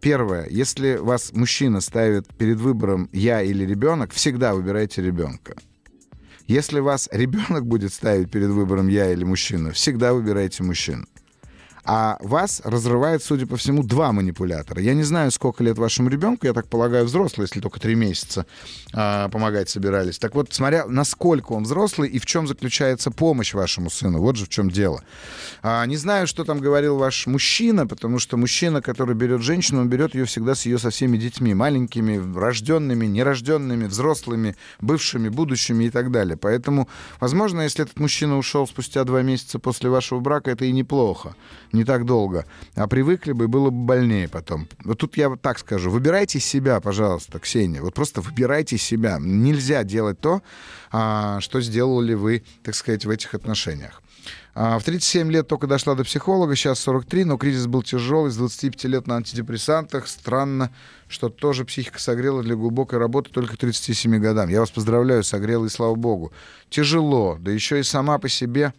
Первое, 0.00 0.46
если 0.50 0.96
вас 0.96 1.32
мужчина 1.32 1.80
ставит 1.80 2.26
перед 2.36 2.58
выбором 2.58 3.08
я 3.12 3.42
или 3.42 3.64
ребенок, 3.64 4.12
всегда 4.12 4.54
выбирайте 4.54 5.02
ребенка. 5.02 5.54
Если 6.46 6.80
вас 6.80 7.08
ребенок 7.12 7.66
будет 7.66 7.92
ставить 7.92 8.30
перед 8.30 8.48
выбором 8.48 8.88
я 8.88 9.12
или 9.12 9.24
мужчина, 9.24 9.72
всегда 9.72 10.12
выбирайте 10.12 10.62
мужчину. 10.62 11.06
А 11.84 12.18
вас 12.20 12.60
разрывает, 12.64 13.22
судя 13.22 13.46
по 13.46 13.56
всему, 13.56 13.82
два 13.82 14.12
манипулятора. 14.12 14.80
Я 14.80 14.94
не 14.94 15.02
знаю, 15.02 15.30
сколько 15.30 15.64
лет 15.64 15.78
вашему 15.78 16.08
ребенку, 16.08 16.46
я 16.46 16.52
так 16.52 16.66
полагаю, 16.66 17.04
взрослый, 17.06 17.46
если 17.46 17.60
только 17.60 17.80
три 17.80 17.94
месяца 17.94 18.46
а, 18.92 19.28
помогать 19.28 19.68
собирались. 19.70 20.18
Так 20.18 20.34
вот, 20.34 20.52
смотря 20.52 20.86
насколько 20.86 21.52
он 21.52 21.64
взрослый 21.64 22.08
и 22.08 22.18
в 22.18 22.26
чем 22.26 22.46
заключается 22.46 23.10
помощь 23.10 23.54
вашему 23.54 23.90
сыну. 23.90 24.20
Вот 24.20 24.36
же 24.36 24.46
в 24.46 24.48
чем 24.48 24.70
дело. 24.70 25.02
А, 25.62 25.84
не 25.86 25.96
знаю, 25.96 26.26
что 26.26 26.44
там 26.44 26.60
говорил 26.60 26.96
ваш 26.96 27.26
мужчина, 27.26 27.86
потому 27.86 28.18
что 28.18 28.36
мужчина, 28.36 28.82
который 28.82 29.14
берет 29.14 29.42
женщину, 29.42 29.80
он 29.80 29.88
берет 29.88 30.14
ее 30.14 30.24
всегда 30.26 30.54
с 30.54 30.66
ее 30.66 30.78
со 30.78 30.90
всеми 30.90 31.16
детьми, 31.16 31.54
маленькими, 31.54 32.38
рожденными, 32.38 33.06
нерожденными, 33.06 33.86
взрослыми, 33.86 34.56
бывшими, 34.80 35.28
будущими 35.28 35.84
и 35.84 35.90
так 35.90 36.10
далее. 36.10 36.36
Поэтому, 36.36 36.88
возможно, 37.20 37.62
если 37.62 37.84
этот 37.84 37.98
мужчина 37.98 38.36
ушел 38.36 38.66
спустя 38.66 39.04
два 39.04 39.22
месяца 39.22 39.58
после 39.58 39.90
вашего 39.90 40.20
брака, 40.20 40.50
это 40.50 40.64
и 40.64 40.72
неплохо 40.72 41.34
не 41.72 41.84
так 41.84 42.04
долго. 42.04 42.46
А 42.74 42.86
привыкли 42.86 43.32
бы, 43.32 43.48
было 43.48 43.70
бы 43.70 43.84
больнее 43.84 44.28
потом. 44.28 44.68
Вот 44.84 44.98
тут 44.98 45.16
я 45.16 45.28
вот 45.28 45.40
так 45.40 45.58
скажу. 45.58 45.90
Выбирайте 45.90 46.40
себя, 46.40 46.80
пожалуйста, 46.80 47.38
Ксения. 47.38 47.80
Вот 47.80 47.94
просто 47.94 48.20
выбирайте 48.20 48.78
себя. 48.78 49.18
Нельзя 49.20 49.84
делать 49.84 50.20
то, 50.20 50.42
а, 50.90 51.40
что 51.40 51.60
сделали 51.60 52.14
вы, 52.14 52.42
так 52.62 52.74
сказать, 52.74 53.04
в 53.04 53.10
этих 53.10 53.34
отношениях. 53.34 54.02
А, 54.54 54.78
в 54.78 54.84
37 54.84 55.30
лет 55.30 55.46
только 55.46 55.66
дошла 55.66 55.94
до 55.94 56.04
психолога, 56.04 56.56
сейчас 56.56 56.80
43, 56.80 57.24
но 57.24 57.38
кризис 57.38 57.66
был 57.66 57.82
тяжелый, 57.82 58.30
с 58.30 58.36
25 58.36 58.84
лет 58.84 59.06
на 59.06 59.16
антидепрессантах. 59.16 60.08
Странно, 60.08 60.72
что 61.08 61.28
тоже 61.28 61.64
психика 61.64 62.00
согрела 62.00 62.42
для 62.42 62.56
глубокой 62.56 62.98
работы 62.98 63.30
только 63.30 63.54
к 63.54 63.58
37 63.58 64.18
годам. 64.18 64.48
Я 64.48 64.60
вас 64.60 64.70
поздравляю, 64.70 65.22
согрела, 65.22 65.66
и 65.66 65.68
слава 65.68 65.94
богу. 65.94 66.32
Тяжело, 66.68 67.38
да 67.40 67.52
еще 67.52 67.78
и 67.78 67.84
сама 67.84 68.18
по 68.18 68.28
себе 68.28 68.74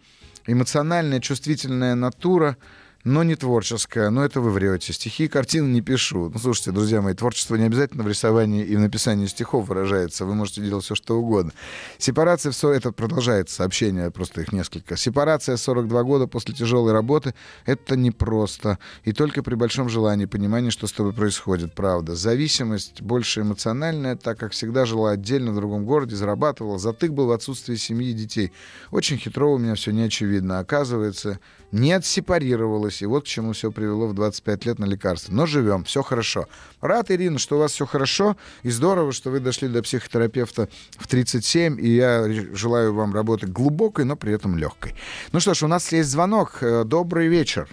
эмоциональная, 0.46 1.20
чувствительная 1.20 1.94
натура— 1.94 2.56
но 3.04 3.22
не 3.22 3.34
творческая. 3.34 4.10
Но 4.10 4.24
это 4.24 4.40
вы 4.40 4.50
врете. 4.50 4.92
Стихи 4.92 5.24
и 5.24 5.28
картины 5.28 5.68
не 5.68 5.80
пишу. 5.80 6.30
Ну, 6.30 6.38
слушайте, 6.38 6.70
друзья 6.70 7.02
мои, 7.02 7.14
творчество 7.14 7.56
не 7.56 7.64
обязательно 7.64 8.04
в 8.04 8.08
рисовании 8.08 8.64
и 8.64 8.76
в 8.76 8.80
написании 8.80 9.26
стихов 9.26 9.68
выражается. 9.68 10.24
Вы 10.24 10.34
можете 10.34 10.62
делать 10.62 10.84
все, 10.84 10.94
что 10.94 11.18
угодно. 11.18 11.52
Сепарация, 11.98 12.52
все 12.52 12.72
это 12.72 12.92
продолжается, 12.92 13.56
сообщение, 13.56 14.10
просто 14.10 14.42
их 14.42 14.52
несколько. 14.52 14.96
Сепарация 14.96 15.56
42 15.56 16.02
года 16.04 16.26
после 16.26 16.54
тяжелой 16.54 16.92
работы— 16.92 17.34
это 17.66 17.96
непросто. 17.96 18.78
И 19.04 19.12
только 19.12 19.42
при 19.42 19.54
большом 19.54 19.88
желании, 19.88 20.26
понимании, 20.26 20.70
что 20.70 20.86
с 20.86 20.92
тобой 20.92 21.12
происходит, 21.12 21.74
правда. 21.74 22.14
Зависимость 22.14 23.02
больше 23.02 23.40
эмоциональная, 23.40 24.16
так 24.16 24.38
как 24.38 24.52
всегда 24.52 24.84
жила 24.86 25.10
отдельно 25.10 25.52
в 25.52 25.56
другом 25.56 25.84
городе, 25.84 26.14
зарабатывала. 26.14 26.78
Затык 26.78 27.10
был 27.10 27.26
в 27.26 27.32
отсутствии 27.32 27.76
семьи 27.76 28.10
и 28.10 28.14
детей. 28.14 28.52
Очень 28.90 29.18
хитро 29.18 29.46
у 29.46 29.58
меня 29.58 29.74
все 29.74 29.90
не 29.90 30.02
очевидно. 30.02 30.60
Оказывается, 30.60 31.40
не 31.72 31.92
отсепарировалась. 31.92 32.91
И 33.00 33.06
вот 33.06 33.24
к 33.24 33.26
чему 33.26 33.52
все 33.52 33.70
привело 33.70 34.08
в 34.08 34.14
25 34.14 34.66
лет 34.66 34.78
на 34.78 34.84
лекарство. 34.84 35.32
Но 35.32 35.46
живем, 35.46 35.84
все 35.84 36.02
хорошо. 36.02 36.46
Рад, 36.80 37.10
Ирина, 37.10 37.38
что 37.38 37.56
у 37.56 37.60
вас 37.60 37.72
все 37.72 37.86
хорошо. 37.86 38.36
И 38.62 38.70
здорово, 38.70 39.12
что 39.12 39.30
вы 39.30 39.40
дошли 39.40 39.68
до 39.68 39.82
психотерапевта 39.82 40.68
в 40.98 41.06
37. 41.06 41.80
И 41.80 41.88
я 41.88 42.26
желаю 42.52 42.92
вам 42.92 43.14
работы 43.14 43.46
глубокой, 43.46 44.04
но 44.04 44.16
при 44.16 44.34
этом 44.34 44.58
легкой. 44.58 44.94
Ну 45.32 45.40
что 45.40 45.54
ж, 45.54 45.62
у 45.62 45.68
нас 45.68 45.90
есть 45.92 46.10
звонок. 46.10 46.58
Э, 46.60 46.84
добрый 46.84 47.28
вечер. 47.28 47.68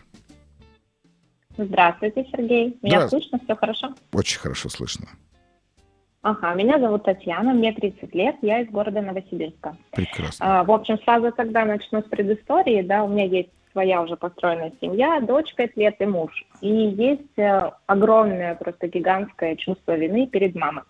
Здравствуйте, 1.58 2.26
Сергей. 2.32 2.78
Меня 2.82 3.00
Здравствуйте. 3.00 3.30
слышно? 3.30 3.40
Все 3.44 3.56
хорошо? 3.56 3.96
Очень 4.14 4.40
хорошо 4.40 4.70
слышно. 4.70 5.08
Ага, 6.22 6.54
меня 6.54 6.80
зовут 6.80 7.06
Татьяна, 7.06 7.54
мне 7.54 7.72
30 7.72 8.14
лет, 8.14 8.36
я 8.42 8.60
из 8.62 8.70
города 8.70 9.02
Новосибирска. 9.02 9.78
Прекрасно. 9.92 10.60
А, 10.60 10.64
в 10.66 10.72
общем, 10.72 11.00
сразу 11.04 11.32
тогда 11.32 11.64
начну 11.64 12.02
с 12.02 12.06
предыстории. 12.06 12.82
Да, 12.82 13.04
у 13.04 13.08
меня 13.08 13.26
есть 13.26 13.50
своя 13.72 14.02
уже 14.02 14.16
построенная 14.16 14.74
семья, 14.82 15.20
дочь 15.22 15.54
5 15.56 15.78
лет 15.78 15.96
и 16.00 16.06
муж. 16.06 16.46
И 16.62 16.70
есть 16.70 17.38
э, 17.38 17.72
огромное, 17.86 18.56
просто 18.56 18.88
гигантское 18.88 19.56
чувство 19.56 19.96
вины 19.96 20.28
перед 20.28 20.56
мамой. 20.56 20.84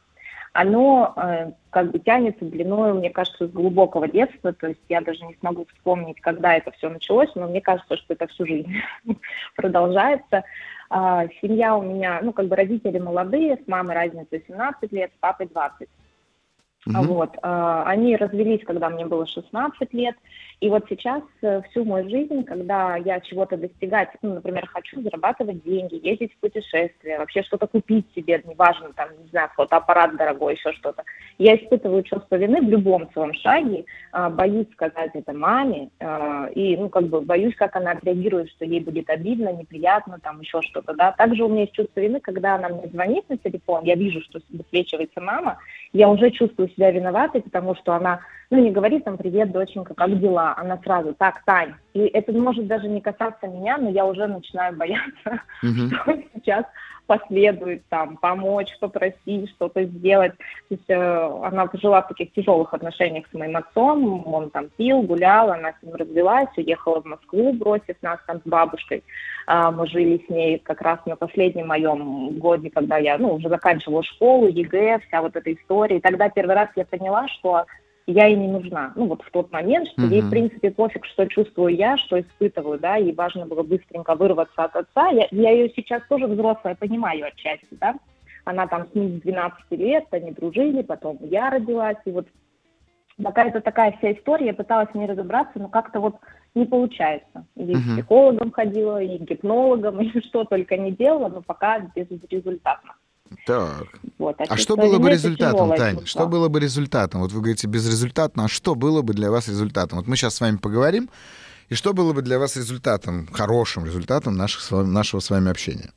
Оно 0.54 1.14
э, 1.16 1.52
как 1.70 1.92
бы 1.92 2.00
тянется 2.00 2.44
длиной, 2.44 2.94
мне 2.94 3.12
кажется, 3.12 3.48
с 3.48 3.52
глубокого 3.52 4.08
детства, 4.08 4.52
то 4.52 4.68
есть 4.68 4.82
я 4.90 5.02
даже 5.02 5.24
не 5.26 5.36
смогу 5.36 5.66
вспомнить, 5.74 6.20
когда 6.22 6.56
это 6.56 6.72
все 6.72 6.90
началось, 6.90 7.30
но 7.36 7.48
мне 7.48 7.62
кажется, 7.62 7.98
что 7.98 8.14
это 8.14 8.28
всю 8.28 8.46
жизнь 8.46 8.74
продолжается. 9.56 10.44
А, 10.90 11.28
семья 11.42 11.76
у 11.76 11.84
меня, 11.84 12.20
ну, 12.24 12.34
как 12.34 12.48
бы 12.48 12.56
родители 12.56 12.98
молодые, 12.98 13.58
с 13.64 13.68
мамой 13.68 13.96
разница 13.96 14.42
17 14.48 14.92
лет, 14.92 15.12
с 15.16 15.20
папой 15.20 15.48
20. 15.48 15.88
Угу. 16.88 17.04
Вот. 17.04 17.38
А, 17.42 17.84
они 17.84 18.16
развелись, 18.16 18.64
когда 18.66 18.90
мне 18.90 19.06
было 19.06 19.28
16 19.28 19.94
лет, 19.94 20.16
И 20.62 20.68
вот 20.68 20.86
сейчас 20.90 21.24
э, 21.42 21.62
всю 21.70 21.86
мою 21.86 22.10
жизнь, 22.10 22.44
когда 22.44 22.98
я 22.98 23.22
чего-то 23.22 23.56
достигать, 23.56 24.10
ну, 24.22 24.34
например, 24.36 24.68
хочу 24.68 25.02
зарабатывать 25.02 25.64
деньги, 25.64 26.06
ездить 26.06 26.34
в 26.34 26.38
путешествия, 26.40 27.18
вообще 27.18 27.44
что-то 27.44 27.66
купить 27.66 28.06
себе, 28.14 28.44
неважно, 28.46 28.92
там, 28.94 29.08
не 29.24 29.30
знаю, 29.30 29.50
фотоаппарат 29.56 30.18
дорогой, 30.18 30.56
еще 30.56 30.74
что-то, 30.74 31.04
я 31.38 31.56
испытываю 31.56 32.04
чувство 32.04 32.36
вины 32.36 32.62
в 32.62 32.70
любом 32.70 33.10
своем 33.14 33.34
шаге, 33.36 33.86
а, 34.12 34.30
боюсь 34.30 34.68
сказать 34.74 35.12
это 35.14 35.32
маме, 35.32 35.92
а, 36.02 36.48
и, 36.54 36.76
ну, 36.76 36.90
как 36.90 37.08
бы 37.08 37.22
боюсь, 37.22 37.56
как 37.56 37.78
она 37.78 37.92
отреагирует, 37.92 38.50
что 38.50 38.66
ей 38.66 38.82
будет 38.82 39.10
обидно, 39.10 39.54
неприятно, 39.54 40.20
там, 40.22 40.42
еще 40.42 40.62
что-то, 40.62 40.94
да. 40.94 41.14
Также 41.14 41.46
у 41.46 41.48
меня 41.48 41.62
есть 41.62 41.74
чувство 41.74 42.02
вины, 42.02 42.20
когда 42.20 42.56
она 42.56 42.68
мне 42.68 42.90
звонит 42.90 43.30
на 43.30 43.38
телефон, 43.38 43.86
я 43.86 43.96
вижу, 43.96 44.22
что 44.24 44.42
высвечивается 44.50 45.22
мама, 45.22 45.60
я 45.94 46.10
уже 46.10 46.32
чувствую 46.32 46.70
себя 46.70 46.92
виноватой, 46.92 47.42
потому 47.42 47.76
что 47.76 47.94
она, 47.94 48.20
ну, 48.52 48.58
не 48.58 48.72
говорит 48.72 49.04
там, 49.04 49.18
привет, 49.18 49.52
доченька, 49.52 49.94
как 49.94 50.20
дела? 50.20 50.56
Она 50.58 50.80
сразу, 50.84 51.14
так, 51.14 51.44
Тань. 51.46 51.76
И 51.94 52.00
это 52.00 52.32
может 52.32 52.66
даже 52.66 52.88
не 52.88 53.00
касаться 53.00 53.48
меня, 53.48 53.78
но 53.78 53.90
я 53.90 54.06
уже 54.06 54.26
начинаю 54.26 54.76
бояться, 54.76 55.42
mm-hmm. 55.64 55.94
что 55.94 56.24
сейчас 56.34 56.66
последует, 57.06 57.84
там, 57.90 58.18
помочь, 58.18 58.70
попросить, 58.80 59.50
что-то 59.52 59.84
сделать. 59.84 60.34
То 60.38 60.76
есть 60.76 60.90
э, 60.90 61.40
она 61.44 61.68
жила 61.74 62.04
в 62.04 62.08
таких 62.08 62.32
тяжелых 62.34 62.72
отношениях 62.74 63.26
с 63.32 63.34
моим 63.36 63.58
отцом, 63.58 64.32
он 64.32 64.52
там 64.52 64.70
пил, 64.78 65.02
гулял, 65.02 65.52
она 65.52 65.72
с 65.72 65.84
ним 65.84 65.96
развелась, 65.96 66.50
уехала 66.56 67.02
в 67.02 67.06
Москву, 67.06 67.54
бросив 67.54 67.96
нас 68.04 68.20
там 68.28 68.38
с 68.38 68.48
бабушкой. 68.48 69.04
А, 69.48 69.72
мы 69.72 69.88
жили 69.88 70.24
с 70.26 70.30
ней 70.30 70.60
как 70.60 70.82
раз 70.82 71.00
на 71.08 71.16
последнем 71.16 71.68
моем 71.68 72.38
годе, 72.38 72.70
когда 72.70 72.98
я, 72.98 73.18
ну, 73.18 73.34
уже 73.34 73.50
заканчивала 73.50 74.04
школу, 74.04 74.48
ЕГЭ, 74.48 75.00
вся 75.08 75.22
вот 75.24 75.36
эта 75.36 75.52
история. 75.52 75.98
И 75.98 76.02
тогда 76.02 76.30
первый 76.30 76.56
раз 76.56 76.70
я 76.76 76.86
поняла, 76.86 77.28
что 77.28 77.66
я 78.08 78.26
ей 78.26 78.36
не 78.36 78.48
нужна. 78.48 78.92
Ну, 78.96 79.08
вот 79.08 79.22
в 79.22 79.32
тот 79.32 79.52
момент, 79.52 79.88
что 79.90 80.02
uh-huh. 80.02 80.10
ей, 80.10 80.22
в 80.22 80.30
принципе, 80.30 80.72
пофиг, 80.72 81.06
что 81.06 81.28
чувствую 81.28 81.76
я, 81.76 81.98
что 81.98 82.20
испытываю, 82.20 82.80
да, 82.80 82.96
ей 82.96 83.14
важно 83.14 83.46
было 83.46 83.64
быстренько 83.64 84.16
вырваться 84.16 84.64
от 84.64 84.76
отца. 84.76 85.10
Я, 85.10 85.28
я 85.32 85.52
ее 85.52 85.72
сейчас 85.76 86.02
тоже 86.10 86.28
взрослая 86.28 86.76
понимаю 86.76 87.28
отчасти, 87.28 87.68
да. 87.72 87.96
Она 88.46 88.68
там 88.68 88.88
с 88.92 88.96
ним 88.96 89.20
12 89.20 89.72
лет, 89.72 90.06
они 90.12 90.32
дружили, 90.32 90.82
потом 90.82 91.20
я 91.22 91.50
родилась, 91.50 91.98
и 92.06 92.12
вот 92.12 92.28
какая-то 93.22 93.62
такая 93.62 93.92
вся 93.94 94.14
история, 94.14 94.48
я 94.48 94.54
пыталась 94.54 94.90
в 94.90 94.96
ней 94.96 95.06
разобраться, 95.06 95.60
но 95.60 95.68
как-то 95.68 96.00
вот 96.00 96.16
не 96.56 96.66
получается. 96.66 97.46
И 97.56 97.62
uh-huh. 97.62 97.94
психологом 97.94 98.52
ходила, 98.52 99.02
и 99.02 99.18
гипнологом, 99.18 100.02
и 100.02 100.22
что 100.22 100.46
только 100.46 100.78
не 100.78 100.92
делала, 100.92 101.30
но 101.30 101.42
пока 101.42 101.80
безрезультатно. 101.96 102.96
Так. 103.46 103.88
Вот, 104.18 104.36
а, 104.40 104.46
а 104.48 104.58
что 104.58 104.76
было 104.76 104.98
бы 104.98 105.10
результатом, 105.10 105.70
Таня? 105.76 106.06
Что 106.06 106.28
было 106.28 106.48
бы 106.48 106.60
результатом? 106.60 107.22
Вот 107.22 107.32
вы 107.32 107.42
говорите 107.42 107.68
безрезультатно, 107.68 108.46
а 108.46 108.48
что 108.48 108.76
было 108.76 109.02
бы 109.02 109.14
для 109.14 109.30
вас 109.32 109.48
результатом? 109.48 110.00
Вот 110.00 110.08
мы 110.08 110.16
сейчас 110.16 110.36
с 110.36 110.42
вами 110.42 110.58
поговорим, 110.58 111.10
и 111.70 111.76
что 111.76 111.94
было 111.94 112.14
бы 112.14 112.22
для 112.22 112.40
вас 112.40 112.56
результатом, 112.56 113.28
хорошим 113.32 113.86
результатом 113.86 114.36
наших, 114.36 114.70
нашего 114.72 115.20
с 115.20 115.30
вами 115.30 115.52
общения? 115.52 115.92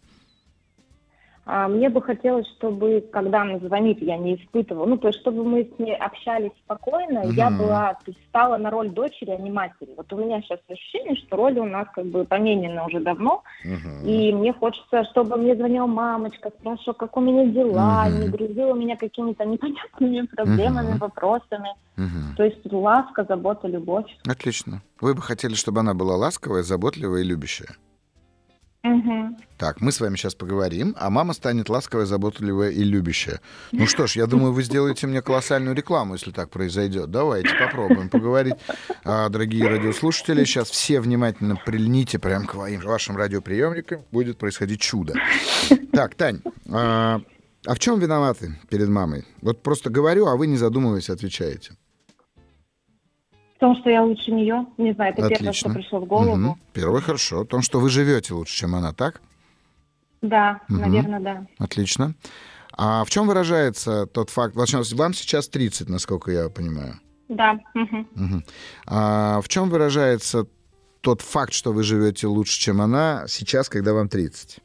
А, 1.44 1.66
мне 1.66 1.88
бы 1.88 2.00
хотелось, 2.00 2.46
чтобы, 2.56 3.04
когда 3.12 3.42
она 3.42 3.58
звонит, 3.58 4.00
я 4.00 4.16
не 4.16 4.36
испытывала, 4.36 4.86
ну, 4.86 4.96
то 4.96 5.08
есть, 5.08 5.18
чтобы 5.20 5.44
мы 5.44 5.64
с 5.64 5.78
ней 5.80 5.96
общались 5.96 6.52
спокойно, 6.64 7.22
угу. 7.22 7.32
я 7.32 7.50
была, 7.50 7.94
то 7.94 8.12
есть, 8.12 8.20
стала 8.28 8.58
на 8.58 8.70
роль 8.70 8.90
дочери, 8.90 9.30
а 9.30 9.36
не 9.36 9.50
матери. 9.50 9.90
Вот 9.96 10.12
у 10.12 10.16
меня 10.18 10.40
сейчас 10.42 10.60
ощущение, 10.68 11.16
что 11.16 11.36
роли 11.36 11.58
у 11.58 11.64
нас 11.64 11.88
как 11.94 12.06
бы 12.06 12.24
поменены 12.24 12.80
уже 12.84 13.00
давно, 13.00 13.42
угу. 13.64 14.08
и 14.08 14.32
мне 14.32 14.52
хочется, 14.52 15.04
чтобы 15.10 15.36
мне 15.36 15.56
звонила 15.56 15.86
мамочка, 15.86 16.50
спрашивала, 16.60 16.94
как 16.94 17.16
у 17.16 17.20
меня 17.20 17.46
дела, 17.46 18.04
угу. 18.06 18.22
не 18.22 18.28
грузила 18.28 18.74
меня 18.74 18.96
какими-то 18.96 19.44
непонятными 19.44 20.26
проблемами, 20.26 20.92
угу. 20.92 20.98
вопросами. 20.98 21.70
Угу. 21.96 22.36
То 22.36 22.44
есть, 22.44 22.72
ласка, 22.72 23.26
забота, 23.28 23.66
любовь. 23.66 24.06
Отлично. 24.26 24.80
Вы 25.00 25.14
бы 25.14 25.22
хотели, 25.22 25.54
чтобы 25.54 25.80
она 25.80 25.92
была 25.92 26.16
ласковая, 26.16 26.62
заботливая 26.62 27.22
и 27.22 27.24
любящая? 27.24 27.70
Угу. 28.84 29.36
Так, 29.58 29.80
мы 29.80 29.92
с 29.92 30.00
вами 30.00 30.16
сейчас 30.16 30.34
поговорим, 30.34 30.96
а 30.98 31.08
мама 31.08 31.34
станет 31.34 31.68
ласковая, 31.68 32.04
заботливая 32.04 32.70
и 32.70 32.82
любящая. 32.82 33.40
Ну 33.70 33.86
что 33.86 34.08
ж, 34.08 34.16
я 34.16 34.26
думаю, 34.26 34.52
вы 34.52 34.64
сделаете 34.64 35.06
мне 35.06 35.22
колоссальную 35.22 35.76
рекламу, 35.76 36.14
если 36.14 36.32
так 36.32 36.50
произойдет. 36.50 37.10
Давайте 37.10 37.50
попробуем 37.54 38.08
поговорить. 38.08 38.56
А, 39.04 39.28
дорогие 39.28 39.68
радиослушатели, 39.68 40.44
сейчас 40.44 40.68
все 40.68 41.00
внимательно 41.00 41.56
прильните 41.56 42.18
прямо 42.18 42.46
к 42.46 42.54
вашим 42.54 43.16
радиоприемникам. 43.16 44.02
Будет 44.10 44.38
происходить 44.38 44.80
чудо. 44.80 45.14
Так, 45.92 46.16
Тань, 46.16 46.40
а, 46.68 47.20
а 47.64 47.74
в 47.74 47.78
чем 47.78 48.00
виноваты 48.00 48.58
перед 48.68 48.88
мамой? 48.88 49.24
Вот 49.42 49.62
просто 49.62 49.90
говорю, 49.90 50.26
а 50.26 50.36
вы 50.36 50.48
не 50.48 50.56
задумываясь 50.56 51.08
отвечаете 51.08 51.76
том, 53.62 53.76
что 53.76 53.90
я 53.90 54.02
лучше 54.02 54.32
нее. 54.32 54.66
Не 54.76 54.92
знаю, 54.92 55.12
это 55.12 55.22
Отлично. 55.22 55.38
первое, 55.38 55.52
что 55.52 55.70
пришло 55.70 56.00
в 56.00 56.04
голову. 56.04 56.48
Угу. 56.48 56.58
Первое 56.72 57.00
хорошо. 57.00 57.42
О 57.42 57.44
том, 57.44 57.62
что 57.62 57.78
вы 57.78 57.90
живете 57.90 58.34
лучше, 58.34 58.56
чем 58.56 58.74
она, 58.74 58.92
так? 58.92 59.22
Да, 60.20 60.60
угу. 60.68 60.80
наверное, 60.80 61.20
да. 61.20 61.46
Отлично. 61.60 62.14
А 62.76 63.04
в 63.04 63.10
чем 63.10 63.28
выражается 63.28 64.06
тот 64.06 64.30
факт? 64.30 64.56
Вам 64.56 65.14
сейчас 65.14 65.48
30, 65.48 65.88
насколько 65.88 66.32
я 66.32 66.48
понимаю. 66.48 66.98
Да. 67.28 67.60
Угу. 67.76 67.98
Угу. 68.16 68.42
А 68.88 69.40
в 69.40 69.46
чем 69.46 69.70
выражается 69.70 70.46
тот 71.00 71.20
факт, 71.20 71.52
что 71.52 71.72
вы 71.72 71.84
живете 71.84 72.26
лучше, 72.26 72.58
чем 72.58 72.80
она, 72.80 73.26
сейчас, 73.28 73.68
когда 73.68 73.92
вам 73.92 74.08
30? 74.08 74.58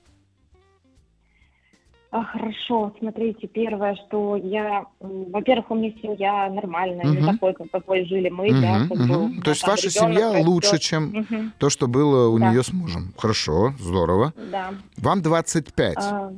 А, 2.10 2.24
хорошо, 2.24 2.96
смотрите, 3.00 3.48
первое, 3.48 3.96
что 4.08 4.38
я, 4.38 4.86
во-первых, 5.00 5.72
у 5.72 5.76
меня 5.76 5.92
семья 6.02 6.50
нормальная, 6.50 7.06
угу. 7.06 7.14
не 7.14 7.26
такой, 7.26 7.54
как 7.54 7.70
какой 7.70 8.06
жили 8.06 8.30
мы, 8.30 8.46
угу, 8.46 8.62
да. 8.62 8.80
Как 8.88 8.92
угу. 8.92 9.28
бы, 9.28 9.42
то 9.42 9.50
есть 9.52 9.68
ваша 9.68 9.90
семья 9.90 10.32
растет. 10.32 10.48
лучше, 10.48 10.80
чем 10.80 11.10
угу. 11.10 11.52
то, 11.58 11.70
что 11.70 11.88
было 11.88 12.30
у 12.30 12.40
да. 12.40 12.52
нее 12.52 12.64
с 12.64 12.72
мужем. 12.72 13.14
Хорошо, 13.18 13.74
здорово. 13.78 14.34
Да. 14.52 14.74
Вам 14.98 15.22
25. 15.22 15.98
А... 15.98 16.32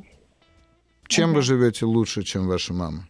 Чем 1.06 1.30
угу. 1.30 1.36
вы 1.36 1.42
живете 1.42 1.86
лучше, 1.86 2.24
чем 2.24 2.48
ваша 2.48 2.74
мама? 2.74 3.06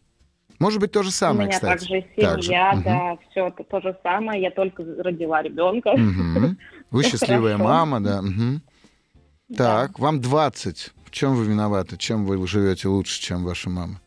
Может 0.59 0.81
быть, 0.81 0.93
то 0.93 1.03
же 1.03 1.11
самое, 1.11 1.45
У 1.45 1.49
меня 1.49 1.53
кстати. 1.53 1.81
также 1.81 2.07
семья, 2.15 2.73
так 2.75 2.85
да, 2.85 3.13
угу. 3.13 3.21
все 3.31 3.47
это 3.47 3.65
то 3.65 3.81
же 3.81 3.97
самое. 4.03 4.43
Я 4.43 4.51
только 4.51 4.85
родила 4.99 5.43
ребенка. 5.43 5.89
Угу. 5.89 6.57
Вы 6.91 7.03
счастливая 7.05 7.57
мама, 7.57 8.01
да. 8.01 8.21
Угу. 8.21 8.61
Так, 9.57 9.93
да. 9.93 10.03
вам 10.03 10.21
20. 10.21 10.93
В 11.11 11.13
чем 11.13 11.35
вы 11.35 11.45
виноваты? 11.45 11.97
Чем 11.97 12.25
вы 12.25 12.47
живете 12.47 12.87
лучше, 12.87 13.21
чем 13.21 13.43
ваша 13.43 13.69
мама? 13.69 14.01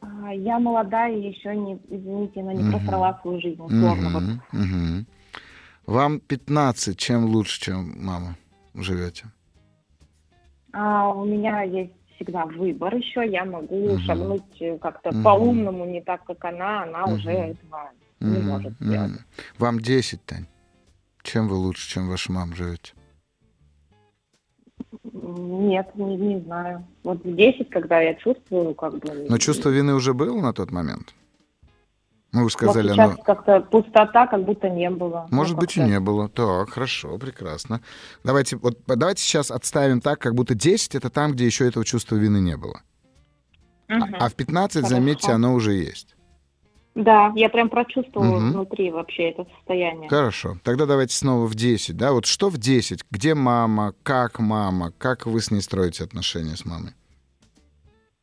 А, 0.00 0.32
я 0.32 0.58
молодая 0.58 1.14
и 1.14 1.28
еще 1.28 1.54
не, 1.54 1.74
извините, 1.90 2.42
но 2.42 2.52
не 2.52 2.62
угу. 2.62 2.78
просрала 2.78 3.18
свою 3.20 3.40
жизнь, 3.42 3.60
условно. 3.60 4.08
Угу. 4.08 4.18
Вот. 4.52 4.64
Угу. 4.64 5.06
Вам 5.86 6.20
15, 6.20 6.98
чем 6.98 7.26
лучше, 7.26 7.60
чем 7.60 7.94
мама 8.02 8.36
живете? 8.74 9.26
А, 10.72 11.10
у 11.10 11.26
меня 11.26 11.62
есть 11.62 11.92
всегда 12.14 12.46
выбор 12.46 12.94
еще, 12.94 13.30
я 13.30 13.44
могу 13.44 13.92
угу. 13.92 13.98
шагнуть 13.98 14.80
как-то 14.80 15.10
угу. 15.10 15.22
по-умному, 15.22 15.84
не 15.84 16.00
так, 16.00 16.24
как 16.24 16.42
она, 16.46 16.84
она 16.84 17.04
угу. 17.04 17.16
уже 17.16 17.32
этого 17.32 17.90
угу. 18.18 18.30
не 18.30 18.38
может 18.38 18.72
сделать. 18.80 19.20
Вам 19.58 19.78
10, 19.78 20.24
Тань. 20.24 20.46
Чем 21.22 21.48
вы 21.48 21.56
лучше, 21.56 21.86
чем 21.86 22.08
ваша 22.08 22.32
мама 22.32 22.56
живете? 22.56 22.94
Нет, 25.36 25.90
не, 25.94 26.16
не 26.16 26.40
знаю. 26.40 26.86
Вот 27.02 27.24
в 27.24 27.34
10, 27.34 27.70
когда 27.70 28.00
я 28.00 28.14
чувствую, 28.14 28.74
как 28.74 28.98
бы... 28.98 29.26
Но 29.28 29.38
чувство 29.38 29.68
вины 29.68 29.94
уже 29.94 30.14
было 30.14 30.40
на 30.40 30.52
тот 30.52 30.70
момент? 30.70 31.14
Ну, 32.32 32.44
вы 32.44 32.50
сказали, 32.50 32.88
вот 32.88 32.94
сейчас 32.94 33.12
оно... 33.12 33.22
как-то 33.22 33.60
пустота, 33.60 34.26
как 34.26 34.44
будто 34.44 34.70
не 34.70 34.88
было. 34.88 35.26
Ну, 35.30 35.36
Может 35.36 35.56
ну, 35.56 35.60
быть, 35.60 35.76
и 35.76 35.80
не 35.80 36.00
было. 36.00 36.30
Так, 36.30 36.70
хорошо, 36.70 37.18
прекрасно. 37.18 37.82
Давайте, 38.24 38.56
вот, 38.56 38.78
давайте 38.86 39.22
сейчас 39.22 39.50
отставим 39.50 40.00
так, 40.00 40.18
как 40.18 40.34
будто 40.34 40.54
10— 40.54 40.94
это 40.96 41.10
там, 41.10 41.32
где 41.32 41.44
еще 41.44 41.68
этого 41.68 41.84
чувства 41.84 42.16
вины 42.16 42.40
не 42.40 42.56
было. 42.56 42.80
Угу. 43.90 44.16
А, 44.18 44.26
а 44.26 44.28
в 44.30 44.34
15, 44.34 44.76
хорошо. 44.76 44.94
заметьте, 44.94 45.30
оно 45.30 45.52
уже 45.52 45.74
есть. 45.74 46.11
Да, 46.94 47.32
я 47.36 47.48
прям 47.48 47.70
прочувствовала 47.70 48.36
угу. 48.36 48.46
внутри 48.52 48.90
вообще 48.90 49.30
это 49.30 49.46
состояние. 49.56 50.10
Хорошо. 50.10 50.58
Тогда 50.62 50.84
давайте 50.84 51.14
снова 51.14 51.46
в 51.46 51.54
10, 51.54 51.96
да? 51.96 52.12
Вот 52.12 52.26
что 52.26 52.50
в 52.50 52.58
10? 52.58 53.04
Где 53.10 53.34
мама? 53.34 53.94
Как 54.02 54.38
мама? 54.38 54.92
Как 54.98 55.26
вы 55.26 55.40
с 55.40 55.50
ней 55.50 55.62
строите 55.62 56.04
отношения 56.04 56.54
с 56.54 56.66
мамой? 56.66 56.90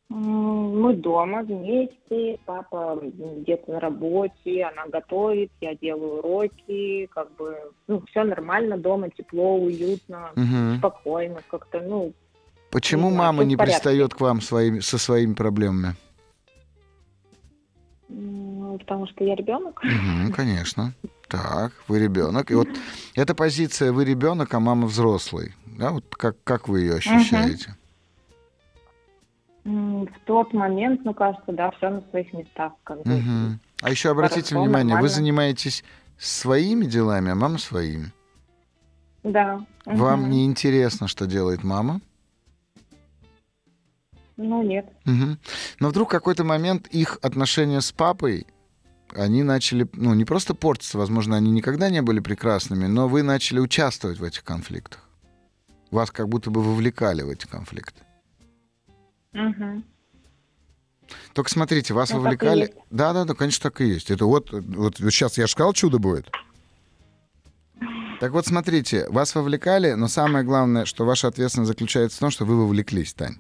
Мы 0.10 0.96
дома 0.96 1.44
вместе, 1.44 2.40
папа 2.46 3.00
где-то 3.00 3.74
на 3.74 3.80
работе, 3.80 4.64
она 4.64 4.88
готовит, 4.88 5.52
я 5.62 5.76
делаю 5.76 6.20
уроки, 6.20 7.08
как 7.14 7.36
бы, 7.36 7.56
ну, 7.88 8.04
все 8.10 8.24
нормально 8.24 8.76
дома, 8.76 9.12
тепло, 9.12 9.58
уютно, 9.58 10.32
угу. 10.36 10.78
спокойно, 10.80 11.42
как-то, 11.48 11.82
ну... 11.82 12.14
Почему 12.72 13.12
не 13.12 13.18
мама 13.18 13.44
не 13.44 13.56
пристает 13.56 14.16
к 14.16 14.22
вам 14.22 14.42
своими, 14.42 14.80
со 14.80 14.98
своими 14.98 15.34
проблемами? 15.34 15.96
Потому 18.78 19.08
что 19.08 19.24
я 19.24 19.36
ребенок. 19.36 19.82
Угу, 19.84 20.34
конечно. 20.36 20.94
Так, 21.28 21.74
вы 21.88 22.00
ребенок. 22.00 22.52
И 22.52 22.56
вот 22.56 22.68
эта 23.16 23.36
позиция 23.36 23.92
вы 23.92 24.06
ребенок, 24.06 24.54
а 24.54 24.60
мама 24.60 24.88
взрослый. 24.88 25.54
Да, 25.66 25.92
вот 25.92 26.06
как, 26.16 26.36
как 26.44 26.68
вы 26.68 26.82
ее 26.82 26.96
ощущаете? 26.96 27.76
Угу. 29.66 30.08
В 30.08 30.26
тот 30.26 30.54
момент, 30.54 31.02
ну, 31.06 31.14
кажется, 31.14 31.52
да, 31.52 31.72
все 31.72 31.90
на 31.90 32.02
своих 32.10 32.34
местах. 32.34 32.74
Как 32.84 33.00
угу. 33.00 33.60
А 33.82 33.90
еще 33.90 34.10
обратите 34.10 34.50
Хорошо, 34.50 34.64
внимание, 34.64 34.96
нормально. 34.96 35.02
вы 35.02 35.10
занимаетесь 35.10 35.84
своими 36.18 36.86
делами, 36.86 37.32
а 37.32 37.36
мама 37.36 37.58
своими. 37.60 38.12
Да. 39.24 39.66
Вам 39.86 40.22
Мгм. 40.22 40.30
не 40.30 40.46
интересно, 40.46 41.08
что 41.08 41.28
делает 41.28 41.64
мама? 41.64 42.02
Ну, 44.38 44.64
нет. 44.64 44.90
Мгм. 45.06 45.38
Но 45.80 45.90
вдруг 45.90 46.10
какой-то 46.10 46.44
момент 46.46 46.88
их 46.88 47.20
отношения 47.22 47.82
с 47.82 47.92
папой, 47.92 48.48
они 49.14 49.44
начали, 49.44 49.88
ну, 49.94 50.14
не 50.14 50.26
просто 50.26 50.54
портиться, 50.54 50.98
возможно, 50.98 51.36
они 51.36 51.52
никогда 51.52 51.90
не 51.90 52.02
были 52.02 52.20
прекрасными, 52.20 52.88
но 52.88 53.08
вы 53.08 53.24
начали 53.24 53.60
участвовать 53.60 54.20
в 54.20 54.24
этих 54.24 54.44
конфликтах. 54.44 55.08
Вас 55.92 56.12
как 56.12 56.30
будто 56.30 56.52
бы 56.52 56.62
вовлекали 56.62 57.22
в 57.24 57.30
эти 57.30 57.46
конфликты. 57.48 58.02
Мгм. 59.34 59.84
Только 61.34 61.50
смотрите, 61.50 61.94
вас 61.94 62.12
Ну, 62.12 62.20
вовлекали... 62.20 62.74
Да, 62.92 63.14
да, 63.14 63.26
да, 63.26 63.34
конечно, 63.34 63.70
так 63.70 63.82
и 63.82 63.86
есть. 63.88 64.12
Это 64.12 64.26
вот, 64.26 64.52
вот 64.52 64.98
сейчас 64.98 65.38
я 65.38 65.48
же 65.48 65.52
сказал, 65.54 65.74
чудо 65.74 65.98
будет. 65.98 66.30
Так 68.20 68.32
вот, 68.34 68.46
смотрите, 68.46 69.08
вас 69.10 69.34
вовлекали, 69.34 69.94
но 69.94 70.08
самое 70.08 70.44
главное, 70.44 70.86
что 70.86 71.06
ваша 71.06 71.28
ответственность 71.30 71.70
заключается 71.70 72.18
в 72.18 72.20
том, 72.20 72.32
что 72.32 72.46
вы 72.46 72.58
вовлеклись, 72.58 73.14
Тань. 73.14 73.38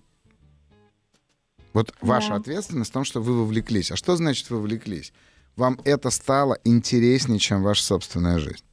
Вот 1.73 1.93
ваша 2.01 2.29
Да. 2.29 2.35
ответственность 2.37 2.89
в 2.89 2.93
том, 2.93 3.03
что 3.03 3.21
вы 3.21 3.37
вовлеклись. 3.37 3.91
А 3.91 3.95
что 3.95 4.15
значит 4.15 4.49
вовлеклись? 4.49 5.13
Вам 5.59 5.77
это 5.83 6.09
стало 6.09 6.57
интереснее, 6.63 7.37
чем 7.37 7.63
ваша 7.63 7.83
собственная 7.83 8.39
жизнь. 8.39 8.63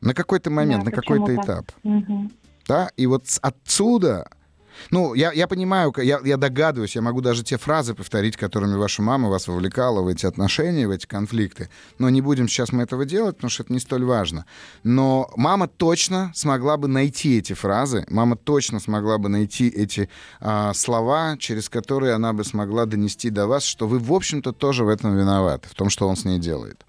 На 0.00 0.12
какой-то 0.12 0.50
момент, 0.50 0.82
Да, 0.82 0.90
на 0.90 0.96
какой-то 0.96 1.36
этап. 1.36 1.70
Мгм. 1.84 2.32
Да, 2.66 2.90
и 2.96 3.06
вот 3.06 3.24
отсюда, 3.40 4.28
ну, 4.90 5.14
я, 5.14 5.32
я 5.32 5.46
понимаю, 5.46 5.92
я, 5.98 6.20
я 6.24 6.36
догадываюсь, 6.36 6.94
я 6.94 7.02
могу 7.02 7.20
даже 7.20 7.42
те 7.42 7.58
фразы 7.58 7.94
повторить, 7.94 8.36
которыми 8.36 8.76
ваша 8.76 9.02
мама 9.02 9.28
вас 9.28 9.48
вовлекала 9.48 10.02
в 10.02 10.08
эти 10.08 10.26
отношения, 10.26 10.86
в 10.86 10.90
эти 10.90 11.06
конфликты, 11.06 11.68
но 11.98 12.10
не 12.10 12.20
будем 12.20 12.48
сейчас 12.48 12.72
мы 12.72 12.82
этого 12.82 13.04
делать, 13.04 13.36
потому 13.36 13.50
что 13.50 13.62
это 13.62 13.72
не 13.72 13.80
столь 13.80 14.04
важно. 14.04 14.44
Но 14.82 15.30
мама 15.36 15.68
точно 15.68 16.32
смогла 16.34 16.76
бы 16.76 16.88
найти 16.88 17.38
эти 17.38 17.52
фразы, 17.52 18.06
мама 18.08 18.36
точно 18.36 18.80
смогла 18.80 19.18
бы 19.18 19.28
найти 19.28 19.68
эти 19.68 20.08
а, 20.40 20.72
слова, 20.74 21.36
через 21.38 21.68
которые 21.68 22.14
она 22.14 22.32
бы 22.32 22.44
смогла 22.44 22.86
донести 22.86 23.30
до 23.30 23.46
вас, 23.46 23.64
что 23.64 23.86
вы, 23.86 23.98
в 23.98 24.12
общем-то, 24.12 24.52
тоже 24.52 24.84
в 24.84 24.88
этом 24.88 25.16
виноваты, 25.16 25.68
в 25.68 25.74
том, 25.74 25.90
что 25.90 26.08
он 26.08 26.16
с 26.16 26.24
ней 26.24 26.38
делает. 26.38 26.84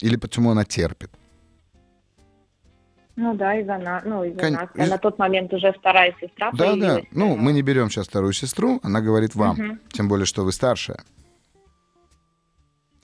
Или 0.00 0.16
почему 0.16 0.50
она 0.50 0.64
терпит. 0.64 1.10
Ну 3.20 3.34
да, 3.34 3.58
из-за 3.60 3.78
нас, 3.78 4.04
ну, 4.06 4.22
из-за 4.22 4.38
Кон- 4.38 4.52
нас. 4.52 4.68
А 4.78 4.86
на 4.86 4.96
тот 4.96 5.18
момент 5.18 5.52
уже 5.52 5.72
вторая 5.72 6.14
сестра 6.20 6.52
Да, 6.52 6.58
да. 6.58 6.64
появилась. 6.72 7.04
Ну, 7.10 7.34
э, 7.34 7.36
мы 7.36 7.52
не 7.52 7.62
берем 7.62 7.90
сейчас 7.90 8.06
вторую 8.06 8.32
сестру, 8.32 8.78
она 8.84 9.00
говорит 9.00 9.34
вам, 9.34 9.56
Мгм. 9.56 9.80
тем 9.90 10.08
более, 10.08 10.24
что 10.24 10.44
вы 10.44 10.52
старшая. 10.52 11.00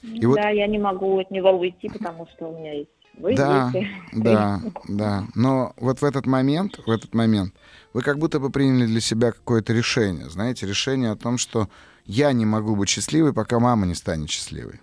И 0.03 0.25
вот- 0.25 0.37
Да, 0.37 0.51
я 0.51 0.69
не 0.69 0.79
могу 0.79 1.19
от 1.19 1.33
него 1.33 1.51
уйти, 1.51 1.89
потому 1.89 2.29
что 2.29 2.47
у 2.47 2.59
меня 2.61 2.75
есть 2.75 2.91
вы, 3.19 3.35
Да, 3.35 3.71
дети. 3.73 3.89
Да, 4.13 4.61
да. 4.89 5.25
Но 5.35 5.73
вот 5.79 6.01
в 6.01 6.05
этот 6.05 6.27
момент, 6.27 6.79
в 6.87 6.91
этот 6.91 7.13
момент, 7.13 7.53
вы 7.93 8.03
как 8.03 8.19
будто 8.19 8.39
бы 8.39 8.51
приняли 8.51 8.87
для 8.87 9.01
себя 9.01 9.33
какое-то 9.33 9.73
решение. 9.73 10.29
Знаете, 10.31 10.65
решение 10.67 11.11
о 11.11 11.17
том, 11.17 11.39
что 11.39 11.69
я 12.07 12.33
не 12.33 12.47
могу 12.47 12.77
быть 12.77 12.89
счастливой, 12.89 13.33
пока 13.33 13.59
мама 13.59 13.85
не 13.87 13.95
станет 13.95 14.31
счастливой. 14.31 14.81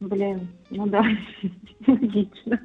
Блин, 0.00 0.48
ну 0.70 0.86
да, 0.86 1.02
логично. 1.86 2.60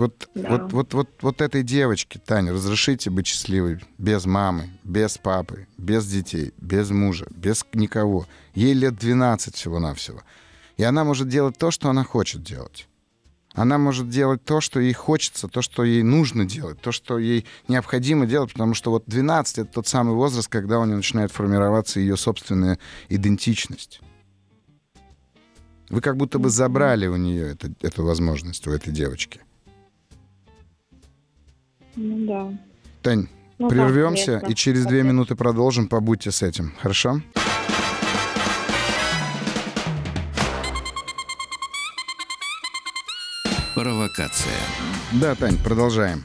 Вот, 0.00 0.30
Да. 0.34 0.48
вот, 0.48 0.72
вот, 0.72 0.94
вот, 0.94 1.08
вот 1.20 1.40
этой 1.42 1.62
девочке, 1.62 2.18
Таня, 2.18 2.54
разрешите 2.54 3.10
быть 3.10 3.26
счастливой 3.26 3.80
без 3.98 4.24
мамы, 4.24 4.70
без 4.82 5.18
папы, 5.18 5.66
без 5.76 6.06
детей, 6.06 6.54
без 6.56 6.88
мужа, 6.88 7.26
без 7.30 7.66
никого. 7.74 8.26
Ей 8.54 8.72
лет 8.72 8.96
12 8.96 9.54
всего-навсего. 9.56 10.22
И 10.78 10.84
она 10.84 11.04
может 11.04 11.28
делать 11.28 11.58
то, 11.58 11.70
что 11.70 11.90
она 11.90 12.02
хочет 12.02 12.42
делать. 12.42 12.88
Она 13.52 13.76
может 13.76 14.08
делать 14.08 14.42
то, 14.42 14.62
что 14.62 14.80
ей 14.80 14.94
хочется, 14.94 15.48
то, 15.48 15.60
что 15.60 15.84
ей 15.84 16.02
нужно 16.02 16.46
делать, 16.46 16.80
то, 16.80 16.92
что 16.92 17.18
ей 17.18 17.44
необходимо 17.68 18.24
делать, 18.24 18.54
потому 18.54 18.72
что 18.72 18.90
вот 18.90 19.04
12— 19.06 19.58
это 19.58 19.70
тот 19.70 19.86
самый 19.86 20.14
возраст, 20.14 20.48
когда 20.48 20.80
у 20.80 20.86
нее 20.86 20.96
начинает 20.96 21.30
формироваться 21.30 22.00
ее 22.00 22.16
собственная 22.16 22.78
идентичность. 23.10 24.00
Вы 25.90 26.00
как 26.00 26.16
будто 26.16 26.38
бы 26.38 26.48
забрали 26.48 27.06
у 27.06 27.16
нее 27.16 27.50
это, 27.50 27.70
эту 27.82 28.02
возможность, 28.02 28.66
у 28.66 28.70
этой 28.70 28.94
девочки. 28.94 29.42
Ну 32.02 32.26
да. 32.26 32.58
Тань, 33.02 33.28
Ну, 33.58 33.68
прервемся 33.68 34.38
и 34.48 34.54
через 34.54 34.86
две 34.86 35.02
минуты 35.02 35.34
продолжим. 35.36 35.86
Побудьте 35.86 36.30
с 36.30 36.42
этим, 36.42 36.72
хорошо? 36.80 37.20
Провокация. 43.74 44.58
Да, 45.12 45.34
Тань, 45.34 45.58
продолжаем. 45.58 46.24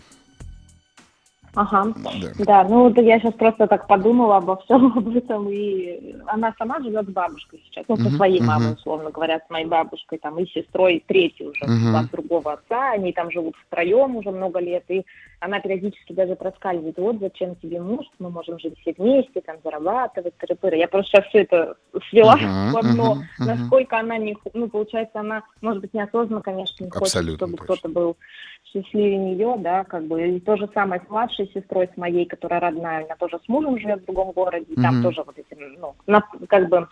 Ага. 1.55 1.93
Да. 2.21 2.33
Да, 2.37 2.63
ну 2.65 2.83
вот 2.83 2.97
я 2.97 3.17
сейчас 3.19 3.33
просто 3.33 3.65
так 3.67 3.87
подумала 3.87 4.37
обо 4.37 4.57
всем 4.57 4.87
об 4.97 5.15
этом, 5.15 5.49
и 5.49 6.15
она 6.27 6.53
сама 6.57 6.81
живет 6.81 7.05
с 7.05 7.11
бабушкой 7.11 7.63
сейчас, 7.65 7.85
ну, 7.87 7.97
со 7.97 8.09
своей 8.11 8.39
мгм. 8.39 8.47
мамой, 8.47 8.73
условно 8.73 9.09
говоря, 9.09 9.39
с 9.39 9.49
моей 9.49 9.65
бабушкой, 9.65 10.19
там, 10.19 10.37
и 10.37 10.45
сестрой 10.47 11.01
третьей 11.07 11.47
уже, 11.47 11.65
Мгм. 11.65 11.95
от 11.95 12.11
другого 12.11 12.53
отца, 12.53 12.91
они 12.91 13.13
там 13.13 13.31
живут 13.31 13.55
втроем 13.67 14.17
уже 14.17 14.31
много 14.31 14.59
лет, 14.59 14.83
и 14.89 15.05
она 15.39 15.59
периодически 15.59 16.11
даже 16.13 16.35
проскальзывает, 16.35 16.97
вот 16.97 17.19
зачем 17.19 17.55
тебе 17.55 17.79
муж, 17.81 18.05
мы 18.19 18.29
можем 18.29 18.59
жить 18.59 18.77
все 18.81 18.93
вместе, 18.97 19.41
там, 19.41 19.57
зарабатывать, 19.63 20.33
тыры 20.37 20.77
Я 20.77 20.87
просто 20.87 21.11
сейчас 21.11 21.25
все 21.27 21.39
это 21.39 21.75
свела 22.09 22.35
Мгм, 22.35 22.71
в 22.73 22.77
одно, 22.77 23.15
мгм. 23.39 23.49
насколько 23.49 23.97
она 23.97 24.17
не, 24.17 24.35
ну, 24.53 24.67
получается, 24.67 25.19
она, 25.21 25.43
может 25.61 25.81
быть, 25.81 25.93
неосознанно, 25.93 26.41
конечно, 26.41 26.83
не 26.83 26.89
хочет, 26.89 27.15
Абсолютно 27.15 27.47
чтобы 27.47 27.57
точно. 27.57 27.75
кто-то 27.75 27.89
был 27.93 28.17
счастливее 28.65 29.17
нее, 29.17 29.55
да, 29.59 29.83
как 29.83 30.05
бы, 30.05 30.27
и 30.27 30.39
то 30.39 30.57
же 30.57 30.69
самое 30.73 31.01
с 31.05 31.09
младшей 31.09 31.44
сестрой, 31.53 31.89
с 31.93 31.97
моей, 31.97 32.25
которая 32.25 32.59
родная, 32.59 33.05
она 33.05 33.15
тоже 33.15 33.39
с 33.43 33.47
мужем 33.49 33.79
живет 33.79 34.01
в 34.01 34.05
другом 34.05 34.31
городе, 34.31 34.65
и 34.69 34.75
там 34.75 35.01
тоже 35.01 35.23
вот 35.23 35.37
эти, 35.37 35.55
ну, 35.79 35.95
на- 36.07 36.27
как 36.47 36.69
бы 36.69 36.87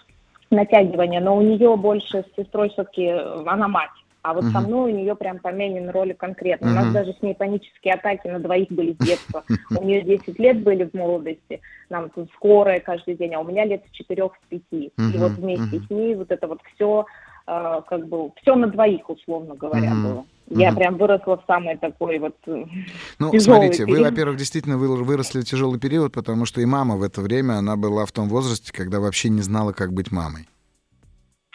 натягивание, 0.49 1.19
но 1.21 1.35
у 1.37 1.41
нее 1.41 1.75
больше 1.75 2.23
с 2.23 2.35
сестрой 2.35 2.69
все-таки 2.69 3.07
она 3.09 3.67
мать, 3.67 3.89
а 4.21 4.33
вот 4.33 4.45
со 4.45 4.59
Мгм. 4.59 4.67
мной 4.67 4.93
у 4.93 4.95
нее 4.95 5.15
прям 5.15 5.39
поменены 5.39 5.91
роли 5.91 6.13
конкретно. 6.13 6.71
У 6.71 6.73
нас 6.73 6.93
даже 6.93 7.13
с 7.13 7.21
ней 7.21 7.35
панические 7.35 7.95
атаки 7.95 8.27
на 8.27 8.39
двоих 8.39 8.69
были 8.69 8.93
с 8.93 8.97
детства. 8.97 9.43
У 9.81 9.83
нее 9.83 10.01
10 10.01 10.39
лет 10.39 10.63
были 10.63 10.85
в 10.85 10.93
молодости, 10.93 11.61
нам 11.89 12.09
тут 12.09 12.29
скорая 12.35 12.79
каждый 12.79 13.15
день, 13.15 13.33
а 13.35 13.41
у 13.41 13.43
меня 13.43 13.65
лет 13.65 13.83
с 13.85 13.91
4 13.91 14.23
с 14.29 14.31
5. 14.49 14.61
И 14.71 14.91
Мгм, 14.97 15.19
вот 15.19 15.31
вместе 15.33 15.75
мгм. 15.75 15.85
с 15.85 15.89
ней 15.89 16.15
вот 16.15 16.31
это 16.31 16.47
вот 16.47 16.59
все, 16.73 17.05
как 17.45 18.07
бы, 18.07 18.31
все 18.41 18.55
на 18.55 18.67
двоих, 18.67 19.09
условно 19.09 19.55
говоря, 19.55 19.93
Мгм. 19.93 20.03
было. 20.03 20.25
Я 20.49 20.69
Мгм. 20.71 20.77
прям 20.77 20.97
выросла 20.97 21.37
в 21.37 21.43
самой 21.47 21.77
такой 21.77 22.19
вот... 22.19 22.35
э, 22.47 22.65
Ну, 23.19 23.39
смотрите, 23.39 23.85
вы, 23.85 23.93
период. 23.93 24.09
во-первых, 24.09 24.37
действительно 24.37 24.77
вы- 24.77 25.03
выросли 25.03 25.41
в 25.41 25.45
тяжелый 25.45 25.79
период, 25.79 26.13
потому 26.13 26.45
что 26.45 26.59
и 26.61 26.65
мама 26.65 26.95
в 26.97 27.03
это 27.03 27.21
время, 27.21 27.53
она 27.53 27.75
была 27.77 28.05
в 28.05 28.11
том 28.11 28.27
возрасте, 28.29 28.71
когда 28.73 28.99
вообще 28.99 29.29
не 29.29 29.41
знала, 29.41 29.71
как 29.71 29.93
быть 29.93 30.11
мамой. 30.11 30.47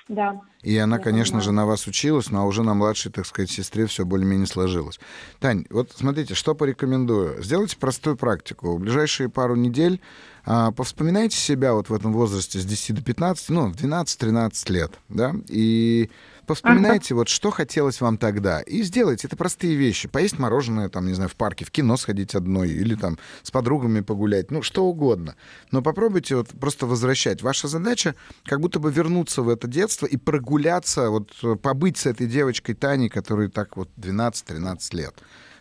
Да, 0.09 0.40
И 0.62 0.74
она, 0.79 0.98
конечно 0.98 1.33
понимаю. 1.33 1.44
же, 1.44 1.53
на 1.53 1.66
вас 1.66 1.87
училась, 1.87 2.31
но 2.31 2.46
уже 2.46 2.62
на 2.62 2.72
младшей, 2.72 3.12
так 3.12 3.27
сказать, 3.27 3.51
сестре 3.51 3.85
все 3.87 4.07
более-менее 4.07 4.46
сложилось. 4.46 4.98
Тань, 5.38 5.66
вот 5.68 5.90
смотрите, 5.94 6.33
что 6.35 6.55
порекомендую. 6.55 7.42
Сделайте 7.42 7.77
простую 7.77 8.16
практику. 8.16 8.74
В 8.74 8.81
ближайшие 8.81 9.29
пару 9.29 9.55
недель 9.55 10.01
а, 10.46 10.72
повспоминайте 10.72 11.37
себя 11.37 11.74
вот 11.74 11.90
в 11.90 11.92
этом 11.94 12.14
возрасте 12.14 12.59
с 12.59 12.64
10 12.64 12.94
до 12.96 13.03
15, 13.03 13.51
ну, 13.51 13.66
в 13.70 13.77
12-13 13.77 14.72
лет, 14.72 14.92
да, 15.11 15.35
и 15.46 16.09
повспоминайте, 16.49 17.15
вот 17.15 17.29
что 17.29 17.51
хотелось 17.51 18.01
вам 18.01 18.19
тогда, 18.19 18.61
и 18.61 18.83
сделайте. 18.83 19.29
Это 19.29 19.37
простые 19.37 19.77
вещи. 19.77 20.09
Поесть 20.09 20.39
мороженое, 20.39 20.89
там, 20.89 21.07
не 21.07 21.13
знаю, 21.13 21.31
в 21.31 21.37
парке, 21.37 21.65
в 21.65 21.71
кино 21.71 21.97
сходить 21.97 22.35
одной, 22.35 22.71
или 22.71 22.97
там 22.97 23.19
с 23.43 23.51
подругами 23.51 24.01
погулять, 24.01 24.51
ну, 24.51 24.63
что 24.63 24.87
угодно. 24.87 25.37
Но 25.71 25.83
попробуйте 25.83 26.37
вот 26.37 26.49
просто 26.49 26.87
возвращать. 26.87 27.43
Ваша 27.43 27.69
задача 27.69 28.17
как 28.45 28.61
будто 28.61 28.81
бы 28.81 28.91
вернуться 28.91 29.43
в 29.43 29.49
это 29.49 29.69
детство 29.69 30.07
и 30.07 30.17
прогуляться, 30.17 31.11
вот 31.11 31.31
э, 31.45 31.55
побыть 31.55 31.99
с 31.99 32.07
этой 32.07 32.27
девочкой 32.27 32.75
Таней, 32.75 33.09
которой 33.09 33.49
так 33.49 33.77
вот 33.77 33.91
12-13 33.97 34.97
лет. 34.97 35.15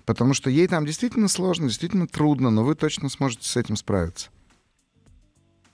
Потому 0.06 0.34
что 0.34 0.50
ей 0.50 0.68
там 0.68 0.86
действительно 0.86 1.28
сложно, 1.28 1.68
действительно 1.68 2.08
трудно, 2.08 2.50
но 2.50 2.64
вы 2.64 2.76
точно 2.76 3.10
сможете 3.10 3.48
с 3.48 3.58
этим 3.58 3.76
справиться. 3.76 4.30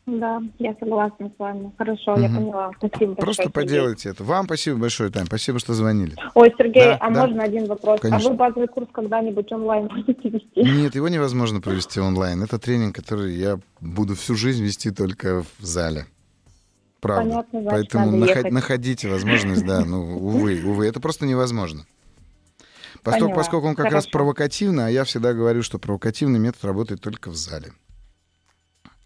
Да, 0.06 0.42
я 0.60 0.76
согласна 0.80 1.30
с 1.30 1.40
вами. 1.40 1.72
Хорошо, 1.78 2.18
я 2.20 2.28
Мгм. 2.28 2.36
поняла. 2.38 2.72
Спасибо 2.78 3.16
Просто 3.16 3.44
большое, 3.44 3.52
Сергей. 3.52 3.52
поделайте 3.52 4.10
это. 4.10 4.24
Вам 4.24 4.46
спасибо 4.46 4.78
большое, 4.78 5.10
Тань. 5.10 5.26
Спасибо, 5.26 5.60
что 5.60 5.74
звонили. 5.74 6.16
Ой, 6.36 6.54
Сергей, 6.58 6.84
Да, 6.84 6.96
а 6.98 7.10
да. 7.12 7.22
можно 7.22 7.44
один 7.44 7.66
вопрос? 7.68 8.00
Конечно. 8.02 8.28
А 8.30 8.32
вы 8.32 8.38
базовый 8.38 8.68
курс 8.68 8.88
когда-нибудь 8.92 9.52
онлайн 9.52 9.88
будете 9.88 10.30
вести? 10.30 10.62
Нет, 10.64 10.96
его 10.96 11.08
невозможно 11.08 11.62
провести 11.62 12.00
онлайн. 12.00 12.44
Это 12.44 12.60
тренинг, 12.60 12.96
который 12.96 13.36
я 13.36 13.60
буду 13.80 14.16
всю 14.16 14.36
жизнь 14.36 14.64
вести 14.64 14.92
только 14.92 15.44
в 15.60 15.66
зале. 15.66 16.06
Правда. 17.00 17.24
Понятно, 17.30 17.62
значит, 17.62 17.72
Поэтому 17.92 18.06
надо 18.06 18.18
наход- 18.18 18.36
ехать. 18.38 18.52
находите 18.54 19.10
возможность, 19.10 19.66
да, 19.66 19.84
ну, 19.84 20.18
увы, 20.26 20.62
увы, 20.64 20.88
это 20.88 21.00
просто 21.02 21.26
невозможно. 21.26 21.86
Поскольку, 23.04 23.36
поскольку 23.36 23.68
он 23.68 23.76
как 23.76 23.86
раз 23.86 24.06
Хорошо. 24.06 24.10
провокативный, 24.12 24.86
а 24.86 24.90
я 24.90 25.04
всегда 25.04 25.34
говорю, 25.34 25.64
что 25.64 25.80
провокативный 25.80 26.40
метод 26.40 26.64
работает 26.64 27.02
только 27.02 27.30
в 27.30 27.36
зале. 27.36 27.74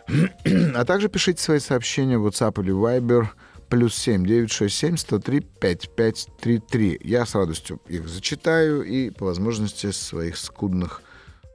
А 0.75 0.83
также 0.83 1.07
пишите 1.07 1.41
свои 1.41 1.59
сообщения 1.59 2.17
в 2.17 2.27
WhatsApp 2.27 2.61
или 2.61 2.73
Viber 2.73 3.29
плюс 3.69 3.95
7 3.95 4.25
967 4.25 4.97
103 4.97 5.39
5533. 5.39 6.99
Я 7.05 7.25
с 7.25 7.35
радостью 7.35 7.79
их 7.87 8.09
зачитаю 8.09 8.83
и 8.83 9.11
по 9.11 9.27
возможности 9.27 9.91
своих 9.91 10.35
скудных 10.35 11.01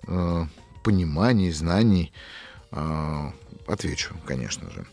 э, 0.08 0.46
пониманий, 0.82 1.50
знаний 1.50 2.10
э, 2.72 3.32
отвечу, 3.66 4.14
конечно 4.26 4.70
же. 4.70 4.86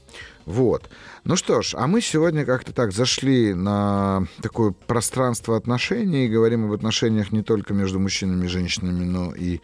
Вот. 0.46 0.90
Ну 1.24 1.36
что 1.36 1.62
ж, 1.62 1.76
а 1.78 1.88
мы 1.88 2.02
сегодня 2.02 2.46
как-то 2.46 2.74
так 2.74 2.92
зашли 2.92 3.54
на 3.54 4.28
такое 4.42 4.72
пространство 4.72 5.56
отношений 5.56 6.28
говорим 6.28 6.66
об 6.66 6.74
отношениях 6.74 7.32
не 7.32 7.44
только 7.44 7.74
между 7.74 8.00
мужчинами 8.00 8.46
и 8.46 8.50
женщинами, 8.50 9.06
но 9.06 9.34
и 9.34 9.62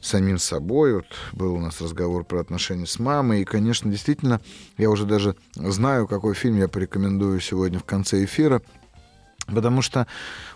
самим 0.00 0.38
собой. 0.38 0.94
Вот 0.94 1.06
был 1.32 1.54
у 1.54 1.60
нас 1.60 1.80
разговор 1.80 2.24
про 2.24 2.40
отношения 2.40 2.86
с 2.86 2.98
мамой. 2.98 3.42
И, 3.42 3.44
конечно, 3.44 3.90
действительно, 3.90 4.40
я 4.78 4.90
уже 4.90 5.04
даже 5.04 5.36
знаю, 5.54 6.06
какой 6.06 6.34
фильм 6.34 6.56
я 6.58 6.68
порекомендую 6.68 7.40
сегодня 7.40 7.78
в 7.78 7.84
конце 7.84 8.24
эфира. 8.24 8.62
Потому 9.46 9.82
что 9.82 10.06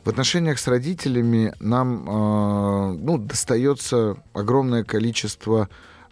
в 0.05 0.09
отношениях 0.09 0.59
с 0.59 0.68
родителями 0.68 1.52
нам 1.59 2.09
э, 2.09 2.98
ну, 2.98 3.18
достается 3.18 4.16
огромное 4.34 4.84
количество 4.84 5.68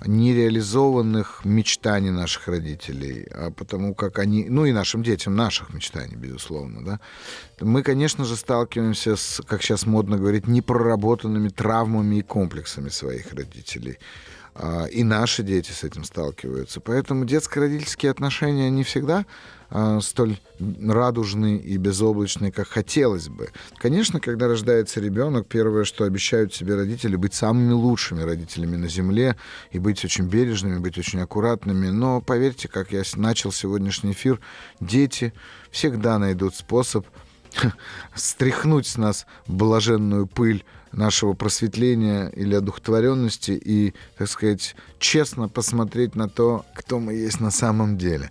нереализованных 0.07 1.45
мечтаний 1.45 2.11
наших 2.11 2.49
родителей, 2.49 3.27
а 3.31 3.51
потому 3.51 3.95
как 3.95 4.19
они, 4.19 4.47
ну 4.49 4.65
и 4.65 4.73
нашим 4.73 5.03
детям, 5.03 5.37
наших 5.37 5.73
мечтаний, 5.73 6.17
безусловно, 6.17 6.85
да, 6.85 7.01
мы, 7.61 7.83
конечно 7.83 8.25
же, 8.25 8.37
сталкиваемся 8.37 9.17
с, 9.17 9.41
как 9.47 9.63
сейчас 9.63 9.87
модно 9.87 10.17
говорить, 10.17 10.47
непроработанными 10.47 11.49
травмами 11.49 12.17
и 12.17 12.23
комплексами 12.23 12.89
своих 12.89 13.33
родителей. 13.33 13.99
А, 14.55 14.85
и 14.85 15.03
наши 15.03 15.43
дети 15.43 15.71
с 15.71 15.83
этим 15.85 16.05
сталкиваются. 16.05 16.81
Поэтому 16.81 17.25
детско-родительские 17.25 18.11
отношения 18.11 18.71
не 18.71 18.85
всегда 18.85 19.25
а, 19.75 20.01
столь 20.03 20.37
радужные 20.61 21.57
и 21.57 21.79
безоблачные, 21.79 22.53
как 22.53 22.69
хотелось 22.69 23.31
бы. 23.31 23.49
Конечно, 23.79 24.21
когда 24.21 24.47
рождается 24.47 25.01
ребенок, 25.01 25.47
первое, 25.47 25.85
что 25.85 26.05
обещают 26.05 26.53
себе 26.53 26.75
родители, 26.75 27.17
быть 27.17 27.33
самыми 27.33 27.73
лучшими 27.73 28.21
родителями 28.21 28.77
на 28.77 28.89
земле 28.89 29.35
и 29.71 29.79
быть 29.79 30.05
очень 30.05 30.27
бережными, 30.27 30.79
быть 30.79 30.99
очень 30.99 31.21
аккуратными. 31.21 31.89
Но 31.89 32.21
поверьте, 32.21 32.69
как 32.69 32.93
я 32.93 33.03
начал 33.17 33.51
сегодняшний 33.51 34.13
эфир, 34.13 34.41
дети 34.81 35.33
всегда 35.71 36.19
найдут 36.19 36.55
способ 36.55 37.07
стряхнуть 38.15 38.87
с 38.87 38.99
нас 38.99 39.25
блаженную 39.47 40.27
пыль 40.27 40.67
нашего 40.93 41.33
просветления 41.33 42.29
или 42.29 42.55
одухотворенности 42.55 43.53
и, 43.53 43.95
так 44.19 44.29
сказать, 44.29 44.77
честно 44.99 45.49
посмотреть 45.49 46.15
на 46.15 46.29
то, 46.29 46.67
кто 46.75 47.01
мы 47.01 47.15
есть 47.15 47.41
на 47.41 47.51
самом 47.51 47.97
деле. 47.97 48.31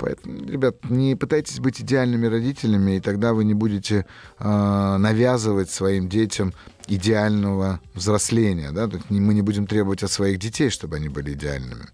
Поэтому, 0.00 0.46
ребят, 0.46 0.76
не 0.88 1.14
пытайтесь 1.14 1.60
быть 1.60 1.82
идеальными 1.82 2.26
родителями, 2.26 2.96
и 2.96 3.00
тогда 3.00 3.34
вы 3.34 3.44
не 3.44 3.52
будете 3.52 4.06
э, 4.38 4.96
навязывать 4.96 5.68
своим 5.68 6.08
детям 6.08 6.54
идеального 6.86 7.80
взросления. 7.92 8.72
Да? 8.72 8.88
Мы 9.10 9.34
не 9.34 9.42
будем 9.42 9.66
требовать 9.66 10.02
от 10.02 10.10
своих 10.10 10.38
детей, 10.38 10.70
чтобы 10.70 10.96
они 10.96 11.10
были 11.10 11.34
идеальными. 11.34 11.86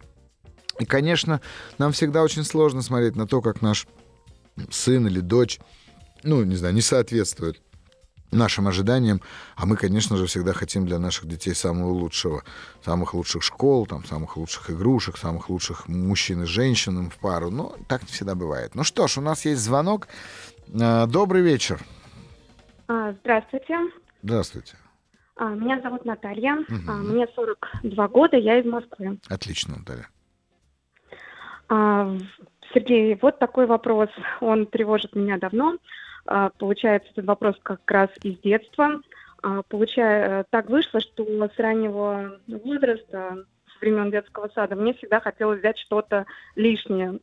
И, 0.78 0.84
конечно, 0.84 1.40
нам 1.78 1.90
всегда 1.90 2.22
очень 2.22 2.44
сложно 2.44 2.80
смотреть 2.80 3.16
на 3.16 3.26
то, 3.26 3.42
как 3.42 3.61
наш 3.61 3.88
сын 4.70 5.04
или 5.09 5.18
дочь, 5.18 5.59
ну, 6.22 6.44
не 6.44 6.54
знаю, 6.54 6.74
не 6.74 6.82
соответствует 6.82 7.61
нашим 8.37 8.68
ожиданиям, 8.68 9.20
а 9.57 9.66
мы, 9.66 9.76
конечно 9.76 10.16
же, 10.16 10.26
всегда 10.26 10.53
хотим 10.53 10.87
для 10.87 10.99
наших 10.99 11.26
детей 11.26 11.55
самого 11.55 11.91
лучшего, 11.91 12.43
самых 12.84 13.14
лучших 13.14 13.43
школ, 13.43 13.87
там, 13.87 14.05
самых 14.05 14.37
лучших 14.37 14.70
игрушек, 14.70 15.16
самых 15.16 15.51
лучших 15.51 15.89
мужчин 15.89 16.43
и 16.43 16.47
женщин 16.47 17.11
в 17.11 17.16
пару, 17.18 17.51
но 17.51 17.74
так 17.89 18.03
не 18.03 18.09
всегда 18.09 18.34
бывает. 18.34 18.74
Ну 18.74 18.84
что 18.84 19.09
ж, 19.09 19.18
у 19.18 19.20
нас 19.20 19.45
есть 19.45 19.62
звонок. 19.62 20.09
А, 20.80 21.07
добрый 21.07 21.43
вечер. 21.43 21.80
А, 22.89 23.12
здравствуйте. 23.20 23.78
Здравствуйте. 24.22 24.76
А, 25.37 25.51
меня 25.51 25.80
зовут 25.82 26.05
Наталья, 26.05 26.55
угу. 26.55 26.93
мне 26.93 27.26
42 27.34 28.09
года, 28.09 28.37
я 28.37 28.59
из 28.61 28.66
Москвы. 28.66 29.18
Отлично, 29.28 29.76
Наталья. 29.78 30.09
Сергей, 32.72 33.18
вот 33.20 33.39
такой 33.39 33.66
вопрос, 33.66 34.09
он 34.41 34.66
тревожит 34.66 35.14
меня 35.14 35.39
давно. 35.39 35.76
А, 36.26 36.50
получается, 36.58 37.10
этот 37.12 37.26
вопрос 37.26 37.56
как 37.62 37.88
раз 37.90 38.10
из 38.22 38.38
детства. 38.40 39.00
А, 39.42 39.62
получая, 39.62 40.44
так 40.50 40.68
вышло, 40.68 41.00
что 41.00 41.24
с 41.24 41.58
раннего 41.58 42.38
возраста, 42.46 43.44
с 43.66 43.80
времен 43.80 44.10
детского 44.10 44.48
сада, 44.54 44.76
мне 44.76 44.94
всегда 44.94 45.20
хотелось 45.20 45.60
взять 45.60 45.78
что-то 45.78 46.26
лишнее. 46.54 47.20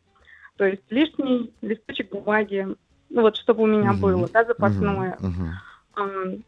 То 0.58 0.66
есть 0.66 0.84
лишний 0.90 1.54
листочек 1.62 2.12
бумаги, 2.12 2.68
ну 3.10 3.22
вот 3.22 3.38
чтобы 3.38 3.64
у 3.64 3.68
меня 3.68 3.92
uh-huh. 3.92 4.00
было, 4.00 4.30
да, 4.30 4.44
запасное. 4.44 5.18
Uh-huh. 5.20 5.98
Uh-huh. 5.98 6.44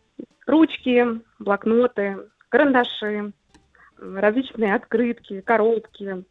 Ручки, 0.46 1.22
блокноты, 1.40 2.20
карандаши, 2.50 3.34
различные 3.98 4.76
открытки, 4.76 5.42
коробки. 5.42 6.24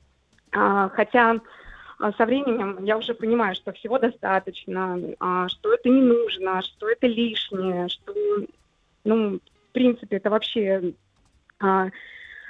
Хотя 0.52 1.40
со 1.98 2.26
временем 2.26 2.84
я 2.84 2.98
уже 2.98 3.14
понимаю, 3.14 3.54
что 3.54 3.72
всего 3.72 3.98
достаточно, 3.98 4.98
а, 5.20 5.48
что 5.48 5.72
это 5.72 5.88
не 5.88 6.02
нужно, 6.02 6.62
что 6.62 6.88
это 6.88 7.06
лишнее, 7.06 7.88
что, 7.88 8.14
ну, 9.04 9.38
в 9.38 9.72
принципе, 9.72 10.16
это 10.16 10.30
вообще 10.30 10.94
а, 11.60 11.88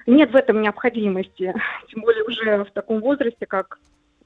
нет 0.07 0.31
в 0.31 0.37
этом 0.37 0.63
необходимости, 0.63 1.55
тем 1.89 2.03
более 2.03 2.25
уже 2.25 2.65
в 2.65 2.71
таком 2.71 3.01
возрасте, 3.01 3.47
как 3.47 3.79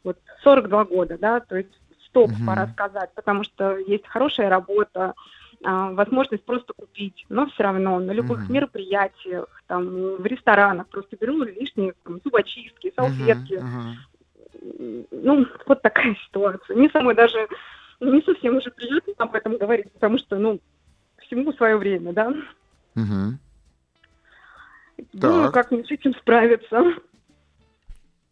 вот 0.05 0.19
42 0.43 0.85
года, 0.85 1.19
да, 1.19 1.41
то 1.41 1.57
есть 1.57 1.81
стоп, 2.07 2.31
угу. 2.31 2.47
пора 2.47 2.69
сказать, 2.69 3.11
потому 3.15 3.45
что 3.45 3.77
есть 3.77 4.07
хорошая 4.07 4.49
работа, 4.49 5.15
возможность 5.61 6.45
просто 6.45 6.73
купить, 6.73 7.27
но 7.29 7.47
все 7.47 7.65
равно 7.65 7.99
на 7.99 8.13
любых 8.13 8.49
uh 8.49 8.53
мероприятиях, 8.53 9.49
там, 9.67 10.15
в 10.15 10.25
ресторанах 10.25 10.87
просто 10.87 11.17
беру 11.17 11.43
лишние 11.43 11.95
там, 12.05 12.21
зубочистки, 12.23 12.93
салфетки, 12.95 13.55
uh-huh 13.55 13.95
ну, 14.61 15.47
вот 15.67 15.83
такая 15.83 16.15
ситуация. 16.27 16.77
Не 16.77 16.89
самой 16.91 17.15
даже, 17.15 17.49
не 18.01 18.23
совсем 18.23 18.57
уже 18.57 18.71
приятно 18.71 19.13
об 19.19 19.35
этом 19.35 19.57
говорить, 19.57 19.93
потому 19.93 20.19
что, 20.19 20.37
ну, 20.37 20.61
всему 21.19 21.53
свое 21.53 21.77
время, 21.77 22.13
да. 22.13 22.33
Мгм. 22.95 23.39
Думаю, 25.13 25.45
Так. 25.45 25.55
как 25.55 25.71
мне 25.71 25.85
с 25.85 25.91
этим 25.91 26.15
справиться. 26.15 26.83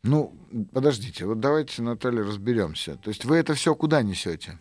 Ну, 0.03 0.33
подождите, 0.73 1.27
вот 1.27 1.41
давайте, 1.41 1.83
Наталья, 1.83 2.21
разберемся. 2.21 2.97
То 2.97 3.09
есть 3.11 3.25
вы 3.25 3.37
это 3.39 3.55
все 3.55 3.75
куда 3.75 4.03
несете? 4.03 4.59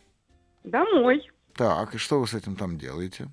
Домой. 0.63 1.29
Так, 1.55 1.93
и 1.93 1.97
что 1.97 2.19
вы 2.19 2.27
с 2.27 2.33
этим 2.33 2.55
там 2.55 2.77
делаете? 2.77 3.27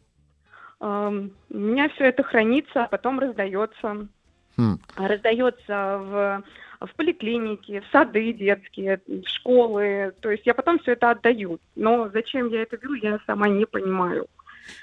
У 0.81 0.85
меня 0.85 1.89
все 1.91 2.05
это 2.05 2.23
хранится, 2.23 2.85
а 2.85 2.89
потом 2.89 3.19
раздается. 3.21 4.09
Хм, 4.57 4.79
Раздается 4.97 5.99
в, 5.99 6.43
в 6.87 6.95
поликлинике, 6.95 7.81
в 7.81 7.87
сады 7.93 8.33
детские, 8.33 9.01
в 9.07 9.27
школы. 9.27 10.15
То 10.21 10.31
есть 10.31 10.47
я 10.47 10.55
потом 10.55 10.79
все 10.81 10.93
это 10.93 11.11
отдаю. 11.11 11.59
Но 11.77 12.09
зачем 12.13 12.49
я 12.49 12.63
это 12.63 12.77
беру, 12.77 12.95
я 12.95 13.19
сама 13.27 13.49
не 13.49 13.67
понимаю. 13.67 14.27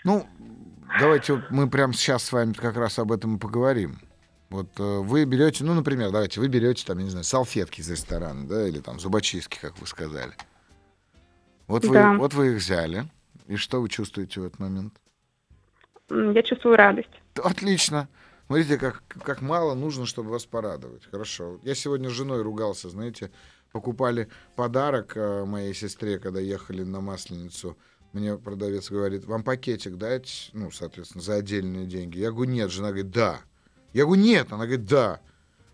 Ну, 0.03 0.25
давайте 0.99 1.43
мы 1.49 1.69
прямо 1.69 1.93
сейчас 1.93 2.23
с 2.23 2.31
вами 2.31 2.53
как 2.53 2.77
раз 2.77 2.99
об 2.99 3.11
этом 3.11 3.37
и 3.37 3.39
поговорим. 3.39 3.99
Вот 4.49 4.67
э, 4.79 4.83
вы 4.83 5.25
берете, 5.25 5.63
ну, 5.63 5.75
например, 5.75 6.11
давайте, 6.11 6.39
вы 6.39 6.47
берете 6.47 6.83
там, 6.85 6.97
я 6.97 7.03
не 7.03 7.09
знаю, 7.11 7.23
салфетки 7.23 7.81
из 7.81 7.89
ресторана, 7.89 8.47
да, 8.47 8.67
или 8.67 8.79
там 8.79 8.99
зубочистки, 8.99 9.59
как 9.61 9.77
вы 9.77 9.85
сказали. 9.85 10.33
Вот 11.67 11.85
вы, 11.85 11.93
Да. 11.93 12.13
вот 12.13 12.33
вы 12.33 12.53
их 12.53 12.57
взяли, 12.57 13.05
и 13.47 13.57
что 13.57 13.79
вы 13.79 13.89
чувствуете 13.89 14.41
в 14.41 14.45
этот 14.45 14.59
момент? 14.59 14.95
Я 16.09 16.41
чувствую 16.41 16.77
радость. 16.77 17.21
Отлично. 17.35 18.09
Смотрите, 18.49 18.79
как, 18.79 19.03
как 19.23 19.41
мало 19.41 19.75
нужно, 19.75 20.07
чтобы 20.07 20.31
вас 20.31 20.47
порадовать. 20.47 21.05
Хорошо. 21.11 21.59
Я 21.61 21.75
сегодня 21.75 22.09
с 22.09 22.13
женой 22.13 22.41
ругался, 22.41 22.89
знаете, 22.89 23.29
покупали 23.71 24.27
подарок 24.55 25.15
э, 25.15 25.45
моей 25.45 25.75
сестре, 25.75 26.17
когда 26.17 26.39
ехали 26.39 26.81
на 26.81 26.99
Масленицу. 26.99 27.77
Мне 28.11 28.39
продавец 28.39 28.89
говорит, 28.89 29.25
вам 29.25 29.43
пакетик 29.43 29.97
дать, 29.97 30.49
ну, 30.53 30.71
соответственно, 30.71 31.21
за 31.21 31.35
отдельные 31.35 31.85
деньги. 31.85 32.17
Я 32.17 32.31
говорю, 32.31 32.49
нет. 32.49 32.71
Жена 32.71 32.87
говорит, 32.87 33.11
да. 33.11 33.39
Я 33.93 34.05
говорю, 34.05 34.23
нет. 34.23 34.47
Она 34.51 34.65
говорит, 34.65 34.85
да. 34.87 35.21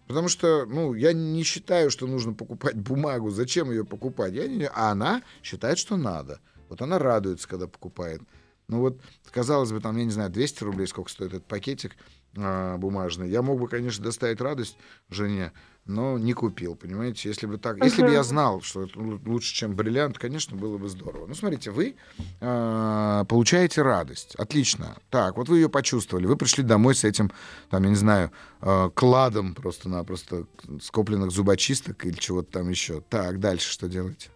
Потому 0.07 0.27
что, 0.27 0.65
ну, 0.65 0.93
я 0.95 1.13
не 1.13 1.43
считаю, 1.43 1.89
что 1.89 2.07
нужно 2.07 2.33
покупать 2.33 2.75
бумагу. 2.75 3.29
Зачем 3.29 3.71
ее 3.71 3.85
покупать? 3.85 4.33
Я 4.33 4.49
не... 4.49 4.67
А 4.67 4.91
она 4.91 5.23
считает, 5.43 5.77
что 5.77 5.95
надо. 5.95 6.41
Вот 6.67 6.81
она 6.81 6.99
радуется, 6.99 7.47
когда 7.47 7.67
покупает. 7.67 8.21
Ну 8.67 8.81
вот, 8.81 8.99
казалось 9.31 9.71
бы, 9.71 9.79
там, 9.79 9.95
я 9.95 10.03
не 10.03 10.11
знаю, 10.11 10.29
200 10.29 10.63
рублей, 10.65 10.87
сколько 10.87 11.09
стоит 11.09 11.29
этот 11.29 11.45
пакетик 11.45 11.95
а, 12.37 12.77
бумажный. 12.77 13.29
Я 13.29 13.41
мог 13.41 13.59
бы, 13.59 13.67
конечно, 13.67 14.03
доставить 14.03 14.41
радость 14.41 14.77
жене, 15.09 15.51
но 15.85 16.17
не 16.17 16.33
купил, 16.33 16.75
понимаете? 16.75 17.29
Если 17.29 17.45
бы 17.45 17.57
так, 17.57 17.77
если 17.83 18.01
бы 18.01 18.11
я 18.11 18.23
знал, 18.23 18.61
что 18.61 18.83
это 18.83 18.97
лу- 18.99 19.21
лучше, 19.25 19.53
чем 19.53 19.75
бриллиант, 19.75 20.17
конечно, 20.17 20.57
было 20.57 20.77
бы 20.77 20.87
здорово. 20.89 21.27
Ну, 21.27 21.35
смотрите, 21.35 21.71
вы 21.71 21.95
а, 22.41 23.23
получаете 23.25 23.81
радость. 23.81 24.35
Отлично. 24.35 24.97
Так, 25.09 25.37
вот 25.37 25.47
вы 25.49 25.57
ее 25.57 25.69
почувствовали. 25.69 26.25
Вы 26.25 26.37
пришли 26.37 26.63
домой 26.63 26.95
с 26.95 27.03
этим, 27.03 27.31
там, 27.69 27.83
я 27.83 27.89
не 27.89 27.95
знаю, 27.95 28.31
а, 28.61 28.89
кладом 28.89 29.53
просто-напросто 29.53 30.45
скопленных 30.81 31.31
зубочисток 31.31 32.05
или 32.05 32.15
чего-то 32.15 32.51
там 32.51 32.69
еще. 32.69 33.01
Так, 33.09 33.39
дальше 33.39 33.71
что 33.71 33.87
делаете? 33.87 34.29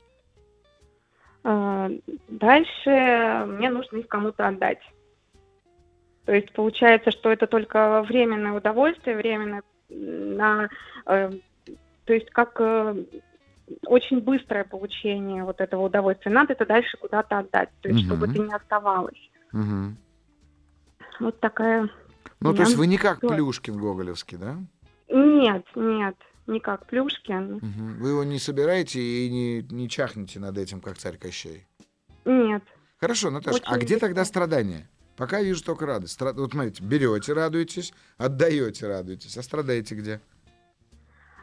Дальше 2.28 3.46
мне 3.48 3.70
нужно 3.70 3.98
их 3.98 4.08
кому-то 4.08 4.48
отдать. 4.48 4.80
То 6.30 6.36
есть 6.36 6.54
получается, 6.54 7.10
что 7.10 7.32
это 7.32 7.48
только 7.48 8.04
временное 8.04 8.52
удовольствие, 8.52 9.18
временное 9.18 9.64
на, 9.90 10.70
э, 11.08 11.32
то 12.06 12.14
есть 12.14 12.30
как 12.30 12.52
э, 12.62 13.04
очень 13.88 14.20
быстрое 14.20 14.64
получение 14.64 15.44
вот 15.44 15.60
этого 15.60 15.88
удовольствия. 15.88 16.32
Надо 16.32 16.54
это 16.54 16.68
дальше 16.68 16.98
куда-то 16.98 17.40
отдать, 17.40 17.70
то 17.82 17.90
есть 17.90 18.06
чтобы 18.06 18.28
Мгм. 18.28 18.36
это 18.36 18.44
не 18.44 18.54
оставалось. 18.54 19.32
Мгм. 19.54 19.98
Вот 21.20 21.40
такая. 21.40 21.90
Ну, 22.42 22.54
то 22.54 22.62
есть 22.62 22.76
вы 22.76 22.86
не 22.86 23.00
как. 23.00 23.22
Плюшкин 23.22 23.80
Гоголевский, 23.80 24.38
да? 24.38 24.58
Нет, 25.08 25.66
нет, 25.74 26.16
не 26.46 26.60
как 26.60 26.86
Плюшкин. 26.86 27.54
Мгм. 27.56 27.98
Вы 28.02 28.10
его 28.10 28.24
не 28.24 28.38
собираете 28.38 29.00
и 29.00 29.32
не, 29.32 29.64
не 29.64 29.90
чахнете 29.90 30.40
над 30.40 30.60
этим, 30.60 30.80
как 30.80 31.00
царь 31.00 31.18
Кощей. 31.18 31.66
Нет. 32.24 32.62
Хорошо, 33.00 33.32
Наташа, 33.32 33.64
а 33.66 33.72
Очень 33.72 33.82
где 33.82 33.94
легко. 33.96 34.06
тогда 34.06 34.26
страдания? 34.26 34.88
Пока 35.20 35.42
вижу 35.42 35.62
только 35.62 35.86
радость. 35.86 36.18
Вот 36.22 36.52
смотрите, 36.52 36.82
берете, 36.82 37.34
радуетесь, 37.34 37.94
отдаете, 38.18 38.88
радуетесь. 38.88 39.36
А 39.36 39.44
страдаете 39.44 39.96
где? 39.96 40.22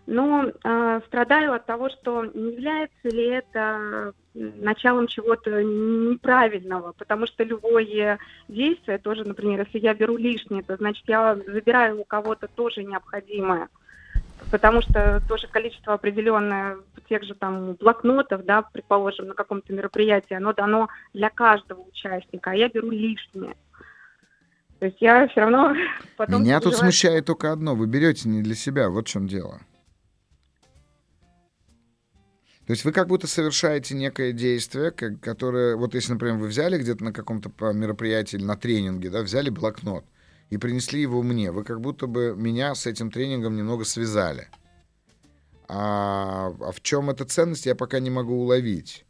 Но 0.07 0.47
э, 0.47 1.01
страдаю 1.07 1.53
от 1.53 1.67
того, 1.67 1.91
что 1.91 2.25
не 2.25 2.53
является 2.53 3.09
ли 3.09 3.27
это 3.27 4.15
началом 4.33 5.09
чего-то 5.09 5.63
неправильного, 5.63 6.93
потому 6.97 7.27
что 7.27 7.45
любое 7.45 8.19
действие 8.49 8.97
тоже, 8.97 9.25
например, 9.25 9.67
если 9.67 9.85
я 9.85 9.93
беру 9.93 10.17
лишнее, 10.17 10.63
то 10.63 10.77
значит 10.77 11.05
я 11.07 11.37
забираю 11.47 12.01
у 12.01 12.05
кого-то 12.05 12.49
тоже 12.49 12.83
необходимое, 12.83 13.69
потому 14.51 14.83
что 14.83 15.23
тоже 15.29 15.49
количество 15.49 15.95
определенное 15.95 16.79
тех 17.09 17.23
же 17.25 17.35
там 17.35 17.75
блокнотов, 17.75 18.45
да, 18.45 18.63
предположим, 18.63 19.29
на 19.29 19.35
каком-то 19.35 19.73
мероприятии, 19.73 20.35
оно 20.35 20.53
дано 20.53 20.89
для 21.15 21.31
каждого 21.31 21.81
участника, 21.83 22.51
а 22.51 22.55
я 22.55 22.69
беру 22.69 22.91
лишнее. 22.91 23.55
То 24.79 24.87
есть 24.87 24.99
я 25.01 25.27
все 25.29 25.41
равно 25.41 25.75
потом... 26.17 26.43
Меня 26.43 26.61
тут 26.61 26.73
переживаю, 26.73 26.93
смущает 26.93 27.27
только 27.27 27.53
одно. 27.53 27.75
Вы 27.75 27.87
берете 27.87 28.29
не 28.29 28.43
для 28.43 28.55
себя. 28.55 28.91
Вот 28.91 29.07
в 29.07 29.11
чем 29.11 29.27
дело. 29.27 29.61
То 32.67 32.73
есть 32.73 32.85
вы 32.85 32.91
как 32.91 33.07
будто 33.07 33.29
совершаете 33.29 33.95
некое 33.95 34.33
действие, 34.33 34.91
которое... 34.91 35.77
Вот 35.77 35.95
если, 35.95 36.13
например, 36.13 36.37
вы 36.37 36.49
взяли 36.49 36.79
где-то 36.79 37.05
на 37.05 37.13
каком-то 37.13 37.51
мероприятии 37.73 38.37
или 38.37 38.45
на 38.45 38.57
тренинге, 38.57 39.09
да, 39.09 39.23
взяли 39.23 39.51
блокнот 39.51 40.05
и 40.51 40.59
принесли 40.59 41.01
его 41.01 41.23
мне. 41.23 41.51
Вы 41.51 41.65
как 41.65 41.81
будто 41.81 42.07
бы 42.07 42.35
меня 42.37 42.75
с 42.75 42.87
этим 42.87 43.11
тренингом 43.11 43.57
немного 43.57 43.85
связали. 43.85 44.49
А, 45.69 46.55
а 46.61 46.73
в 46.73 46.81
чем 46.81 47.11
эта 47.11 47.25
ценность, 47.25 47.67
я 47.67 47.75
пока 47.75 47.99
не 47.99 48.11
могу 48.11 48.35
уловить. 48.35 49.05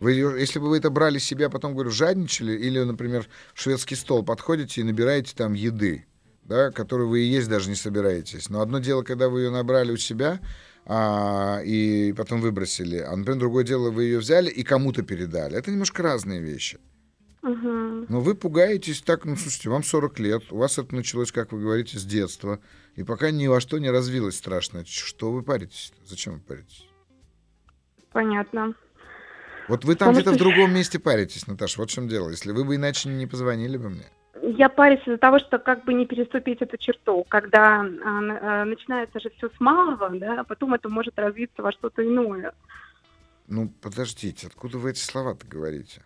Вы, 0.00 0.14
если 0.14 0.58
бы 0.58 0.68
вы 0.68 0.78
это 0.78 0.90
брали 0.90 1.18
себе, 1.18 1.46
а 1.46 1.50
потом, 1.50 1.74
говорю, 1.74 1.90
жадничали, 1.90 2.54
или, 2.54 2.80
например, 2.80 3.28
в 3.54 3.60
шведский 3.60 3.94
стол 3.94 4.24
подходите 4.24 4.80
и 4.80 4.84
набираете 4.84 5.32
там 5.36 5.52
еды, 5.52 6.06
да, 6.42 6.72
которую 6.72 7.08
вы 7.08 7.20
и 7.20 7.28
есть 7.28 7.48
даже 7.48 7.68
не 7.68 7.76
собираетесь. 7.76 8.48
Но 8.48 8.60
одно 8.62 8.80
дело, 8.80 9.04
когда 9.04 9.28
вы 9.28 9.42
ее 9.42 9.50
набрали 9.50 9.92
у 9.92 9.96
себя 9.96 10.40
а, 10.86 11.60
и 11.64 12.12
потом 12.16 12.40
выбросили, 12.40 12.96
а, 12.96 13.14
например, 13.14 13.38
другое 13.38 13.62
дело, 13.62 13.90
вы 13.90 14.04
ее 14.04 14.18
взяли 14.18 14.50
и 14.50 14.64
кому-то 14.64 15.02
передали. 15.02 15.56
Это 15.56 15.70
немножко 15.70 16.02
разные 16.02 16.40
вещи. 16.40 16.80
Но 17.42 18.20
вы 18.20 18.34
пугаетесь 18.36 19.02
так, 19.02 19.24
ну, 19.24 19.34
слушайте, 19.36 19.68
вам 19.68 19.82
40 19.82 20.18
лет, 20.20 20.44
у 20.52 20.58
вас 20.58 20.78
это 20.78 20.94
началось, 20.94 21.32
как 21.32 21.50
вы 21.52 21.60
говорите, 21.60 21.98
с 21.98 22.04
детства, 22.04 22.60
и 22.94 23.02
пока 23.02 23.32
ни 23.32 23.48
во 23.48 23.60
что 23.60 23.78
не 23.78 23.90
развилось 23.90 24.36
страшно. 24.36 24.84
Что 24.86 25.32
вы 25.32 25.42
паритесь? 25.42 25.92
Зачем 26.04 26.34
вы 26.34 26.40
паритесь? 26.40 26.86
Понятно. 28.12 28.74
Вот 29.68 29.84
вы 29.84 29.94
там 29.96 30.08
Потому 30.08 30.12
где-то 30.14 30.30
в 30.30 30.34
что- 30.34 30.44
другом 30.44 30.74
месте 30.74 30.98
паритесь, 31.00 31.46
Наташа, 31.48 31.80
вот 31.80 31.90
в 31.90 31.94
чем 31.94 32.06
дело. 32.06 32.28
Если 32.30 32.52
вы 32.52 32.64
бы 32.64 32.76
иначе 32.76 33.08
не 33.08 33.26
позвонили 33.26 33.76
бы 33.76 33.90
мне. 33.90 34.06
Я 34.40 34.68
парюсь 34.68 35.00
из-за 35.06 35.18
того, 35.18 35.38
что 35.38 35.58
как 35.58 35.84
бы 35.84 35.94
не 35.94 36.06
переступить 36.06 36.62
эту 36.62 36.76
черту, 36.76 37.24
когда 37.28 37.80
а, 37.80 37.84
а, 37.84 38.64
начинается 38.64 39.20
же 39.20 39.30
все 39.36 39.48
с 39.48 39.60
малого, 39.60 40.10
да, 40.10 40.40
а 40.40 40.44
потом 40.44 40.74
это 40.74 40.88
может 40.88 41.18
развиться 41.18 41.62
во 41.62 41.72
что-то 41.72 42.04
иное. 42.06 42.52
Ну, 43.46 43.68
подождите, 43.80 44.46
откуда 44.46 44.78
вы 44.78 44.90
эти 44.90 45.00
слова-то 45.00 45.46
говорите? 45.46 46.02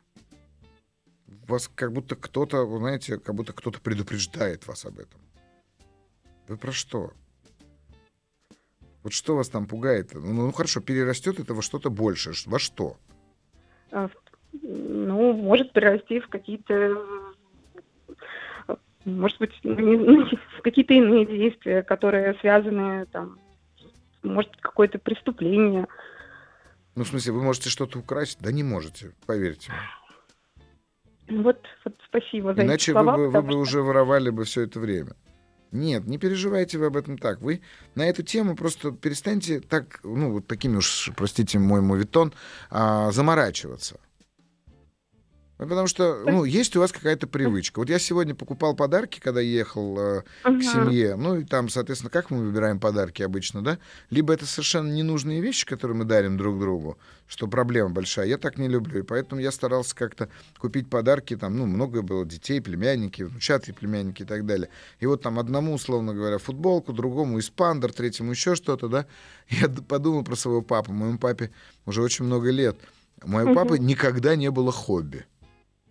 Вас 1.49 1.71
как 1.75 1.93
будто 1.93 2.17
кто-то, 2.17 2.65
вы 2.65 2.79
знаете, 2.79 3.19
как 3.19 3.35
будто 3.35 3.53
кто-то 3.53 3.81
предупреждает 3.81 4.67
вас 4.67 4.85
об 4.85 4.99
этом. 4.99 5.21
Вы 6.49 6.57
про 6.57 6.73
что? 6.73 7.13
Вот 9.03 9.13
что 9.13 9.37
вас 9.37 9.49
там 9.49 9.67
пугает? 9.67 10.15
Ну, 10.15 10.47
ну, 10.47 10.53
хорошо, 10.53 10.81
перерастет 10.81 11.39
это 11.39 11.55
во 11.55 11.63
что-то 11.63 11.91
большее. 11.91 12.35
Во 12.47 12.59
что? 12.59 12.97
А, 13.93 14.09
Ну, 14.53 15.33
может 15.33 15.73
перерасти 15.73 16.21
в 16.21 16.29
какие-то, 16.29 17.05
может 19.05 19.39
быть, 19.39 19.53
ну, 19.63 19.77
ну, 19.77 20.29
в 20.59 20.63
какие-то 20.63 20.95
иные 20.95 21.27
действия, 21.27 21.83
которые 21.83 22.35
связаны 22.41 23.07
там, 23.07 23.39
может, 24.23 24.57
какое-то 24.57 24.99
преступление. 24.99 25.87
Ну, 26.97 27.05
в 27.05 27.09
смысле, 27.09 27.33
вы 27.33 27.43
можете 27.43 27.71
что-то 27.71 27.99
украсть? 27.99 28.39
Да 28.41 28.51
не 28.51 28.63
можете, 28.63 29.13
поверьте 29.27 29.71
мне. 29.71 30.06
Вот, 31.29 31.59
вот 31.85 31.95
спасибо 32.09 32.55
за 32.55 32.63
эти 32.63 32.69
Иначе 32.69 32.93
вы 32.93 33.03
слова. 33.03 33.17
бы, 33.17 33.31
вы 33.31 33.43
бы 33.43 33.55
уже 33.57 33.83
воровали 33.83 34.31
бы 34.31 34.45
все 34.45 34.63
это 34.63 34.79
время. 34.81 35.13
Нет, 35.73 36.07
не 36.07 36.19
переживайте 36.19 36.79
вы 36.79 36.87
об 36.87 36.97
этом 36.97 37.19
так. 37.19 37.41
Вы 37.41 37.61
на 37.95 38.07
эту 38.07 38.23
тему 38.23 38.55
просто 38.57 38.93
перестаньте 38.93 39.61
так, 39.61 40.01
ну, 40.05 40.33
вот 40.33 40.47
такими 40.47 40.77
уж, 40.77 41.11
простите 41.17 41.59
мой 41.59 41.81
мовитон, 41.81 42.33
а, 42.71 43.11
заморачиваться. 43.11 43.99
Ну, 45.59 45.67
Потому 45.67 45.87
что, 45.87 46.23
ну, 46.27 46.45
есть 46.45 46.77
у 46.77 46.81
вас 46.81 46.93
какая-то 46.93 47.27
привычка. 47.27 47.79
Вот 47.79 47.89
я 47.89 47.99
сегодня 47.99 48.35
покупал 48.35 48.77
подарки, 48.77 49.21
когда 49.21 49.41
ехал 49.41 49.99
э, 49.99 50.23
Ага. 50.43 50.59
к 50.59 50.63
семье. 50.63 51.17
Ну, 51.17 51.37
и 51.39 51.45
там, 51.45 51.71
соответственно, 51.71 52.11
как 52.11 52.31
мы 52.31 52.45
выбираем 52.45 52.79
подарки 52.79 53.23
обычно, 53.23 53.63
да? 53.63 53.79
Либо 54.11 54.35
это 54.35 54.45
совершенно 54.45 54.93
ненужные 54.93 55.41
вещи, 55.41 55.65
которые 55.65 55.97
мы 55.97 56.05
дарим 56.05 56.37
друг 56.37 56.59
другу, 56.59 56.99
что 57.27 57.49
проблема 57.49 57.91
большая. 57.91 58.27
Я 58.27 58.37
так 58.37 58.59
не 58.59 58.69
люблю. 58.69 58.99
И 59.01 59.03
поэтому 59.03 59.41
я 59.41 59.51
старался 59.51 59.97
как-то 59.97 60.29
купить 60.59 60.91
подарки. 60.91 61.35
Там, 61.37 61.57
ну, 61.57 61.65
много 61.65 62.03
было 62.03 62.27
детей, 62.27 62.61
племянники, 62.61 63.23
внучатые 63.23 63.75
племянники 63.75 64.23
и 64.23 64.27
так 64.27 64.45
далее. 64.45 64.69
И 65.01 65.07
вот 65.07 65.23
там 65.23 65.39
одному, 65.39 65.73
условно 65.73 66.13
говоря, 66.13 66.37
футболку, 66.37 66.93
другому 66.93 67.39
испандер, 67.39 67.95
третьему 67.95 68.33
еще 68.33 68.57
что-то, 68.57 68.89
да? 68.89 69.07
Я 69.49 69.71
подумал 69.71 70.23
про 70.23 70.37
своего 70.37 70.61
папу. 70.61 70.93
Моему 70.93 71.19
папе 71.19 71.51
уже 71.87 72.03
очень 72.03 72.27
много 72.27 72.51
лет. 72.51 72.77
У 73.23 73.29
моего 73.31 73.55
папы 73.55 73.79
никогда 73.79 74.37
не 74.37 74.51
было 74.51 74.71
хобби. 74.71 75.25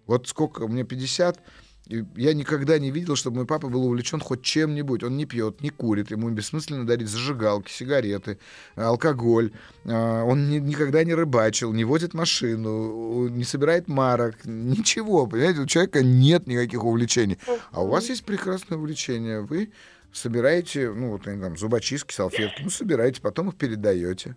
Вот 0.08 0.28
сколько, 0.28 0.68
мне 0.68 0.84
50, 0.84 1.40
и 1.88 2.04
я 2.16 2.34
никогда 2.34 2.80
не 2.80 2.90
видел, 2.90 3.16
чтобы 3.16 3.38
мой 3.38 3.46
папа 3.46 3.70
был 3.70 3.86
увлечен 3.86 4.20
хоть 4.20 4.42
чем-нибудь. 4.42 5.04
Он 5.04 5.18
не 5.18 5.26
пьет, 5.26 5.62
не 5.62 5.70
курит, 5.70 6.10
ему 6.12 6.30
бессмысленно 6.32 6.86
дарить 6.86 7.08
зажигалки, 7.10 7.72
сигареты, 7.72 8.40
алкоголь. 8.76 9.52
А, 9.86 10.24
Он 10.24 10.50
ни- 10.50 10.58
никогда 10.60 11.04
не 11.04 11.14
рыбачил, 11.14 11.74
не 11.74 11.84
водит 11.86 12.14
машину, 12.16 13.28
не 13.28 13.44
собирает 13.44 13.88
марок, 13.88 14.46
ничего. 14.46 15.28
Понимаете, 15.28 15.60
у 15.62 15.66
человека 15.68 16.02
нет 16.04 16.48
никаких 16.48 16.84
увлечений. 16.84 17.38
А 17.72 17.84
у 17.84 17.88
вас 17.88 18.10
есть 18.10 18.26
прекрасное 18.26 18.78
увлечение. 18.80 19.42
Вы 19.42 19.72
собираете, 20.12 20.92
ну, 20.92 21.12
вот 21.12 21.28
они 21.28 21.40
там 21.42 21.56
зубочистки, 21.58 22.14
салфетки, 22.14 22.62
ну, 22.64 22.70
собираете, 22.72 23.22
потом 23.22 23.50
их 23.50 23.56
передаете. 23.58 24.36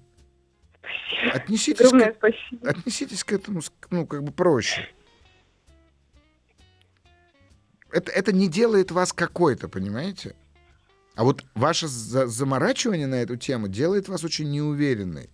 Отнеситесь 1.32 1.78
к, 1.78 1.94
Огромное 1.94 2.14
спасибо. 2.16 2.68
отнеситесь 2.68 3.24
к 3.24 3.32
этому, 3.32 3.60
ну, 3.90 4.06
как 4.06 4.22
бы 4.22 4.32
проще. 4.32 4.88
Это, 7.90 8.10
это 8.12 8.32
не 8.32 8.48
делает 8.48 8.90
вас 8.90 9.12
какой-то, 9.12 9.68
понимаете? 9.68 10.34
А 11.14 11.24
вот 11.24 11.44
ваше 11.54 11.88
за- 11.88 12.26
заморачивание 12.26 13.06
на 13.06 13.16
эту 13.16 13.36
тему 13.36 13.68
делает 13.68 14.08
вас 14.08 14.24
очень 14.24 14.50
неуверенной. 14.50 15.30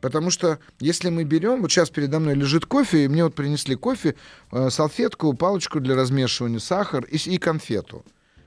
Потому 0.00 0.30
что 0.30 0.58
если 0.80 1.08
мы 1.08 1.24
берем, 1.24 1.62
вот 1.62 1.70
сейчас 1.72 1.88
передо 1.88 2.20
мной 2.20 2.34
лежит 2.34 2.66
кофе, 2.66 3.04
и 3.04 3.08
мне 3.08 3.24
вот 3.24 3.34
принесли 3.34 3.74
кофе, 3.74 4.14
э, 4.52 4.68
салфетку, 4.70 5.32
палочку 5.34 5.80
для 5.80 5.96
размешивания, 5.96 6.58
сахар 6.58 7.04
и, 7.04 7.16
и 7.16 7.38
конфету. 7.38 8.04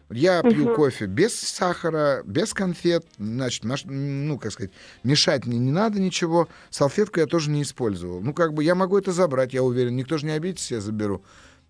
Я 0.10 0.42
пью 0.44 0.68
Мгм. 0.68 0.76
кофе 0.76 1.06
без 1.08 1.38
сахара, 1.38 2.22
без 2.26 2.54
конфет, 2.54 3.06
значит, 3.18 3.66
маш- 3.66 3.84
ну, 3.84 4.38
как 4.40 4.54
сказать, 4.54 4.72
мешать 5.04 5.46
мне 5.46 5.58
не 5.58 5.72
надо 5.72 6.00
ничего. 6.00 6.48
Салфетку 6.70 7.20
я 7.20 7.26
тоже 7.26 7.50
не 7.50 7.64
использовал. 7.64 8.22
Ну, 8.22 8.34
как 8.34 8.54
бы 8.54 8.64
я 8.64 8.74
могу 8.76 8.98
это 8.98 9.12
забрать, 9.12 9.54
я 9.54 9.64
уверен. 9.64 9.96
Никто 9.98 10.18
же 10.18 10.26
не 10.28 10.32
обидится, 10.32 10.76
я 10.76 10.80
заберу. 10.82 11.24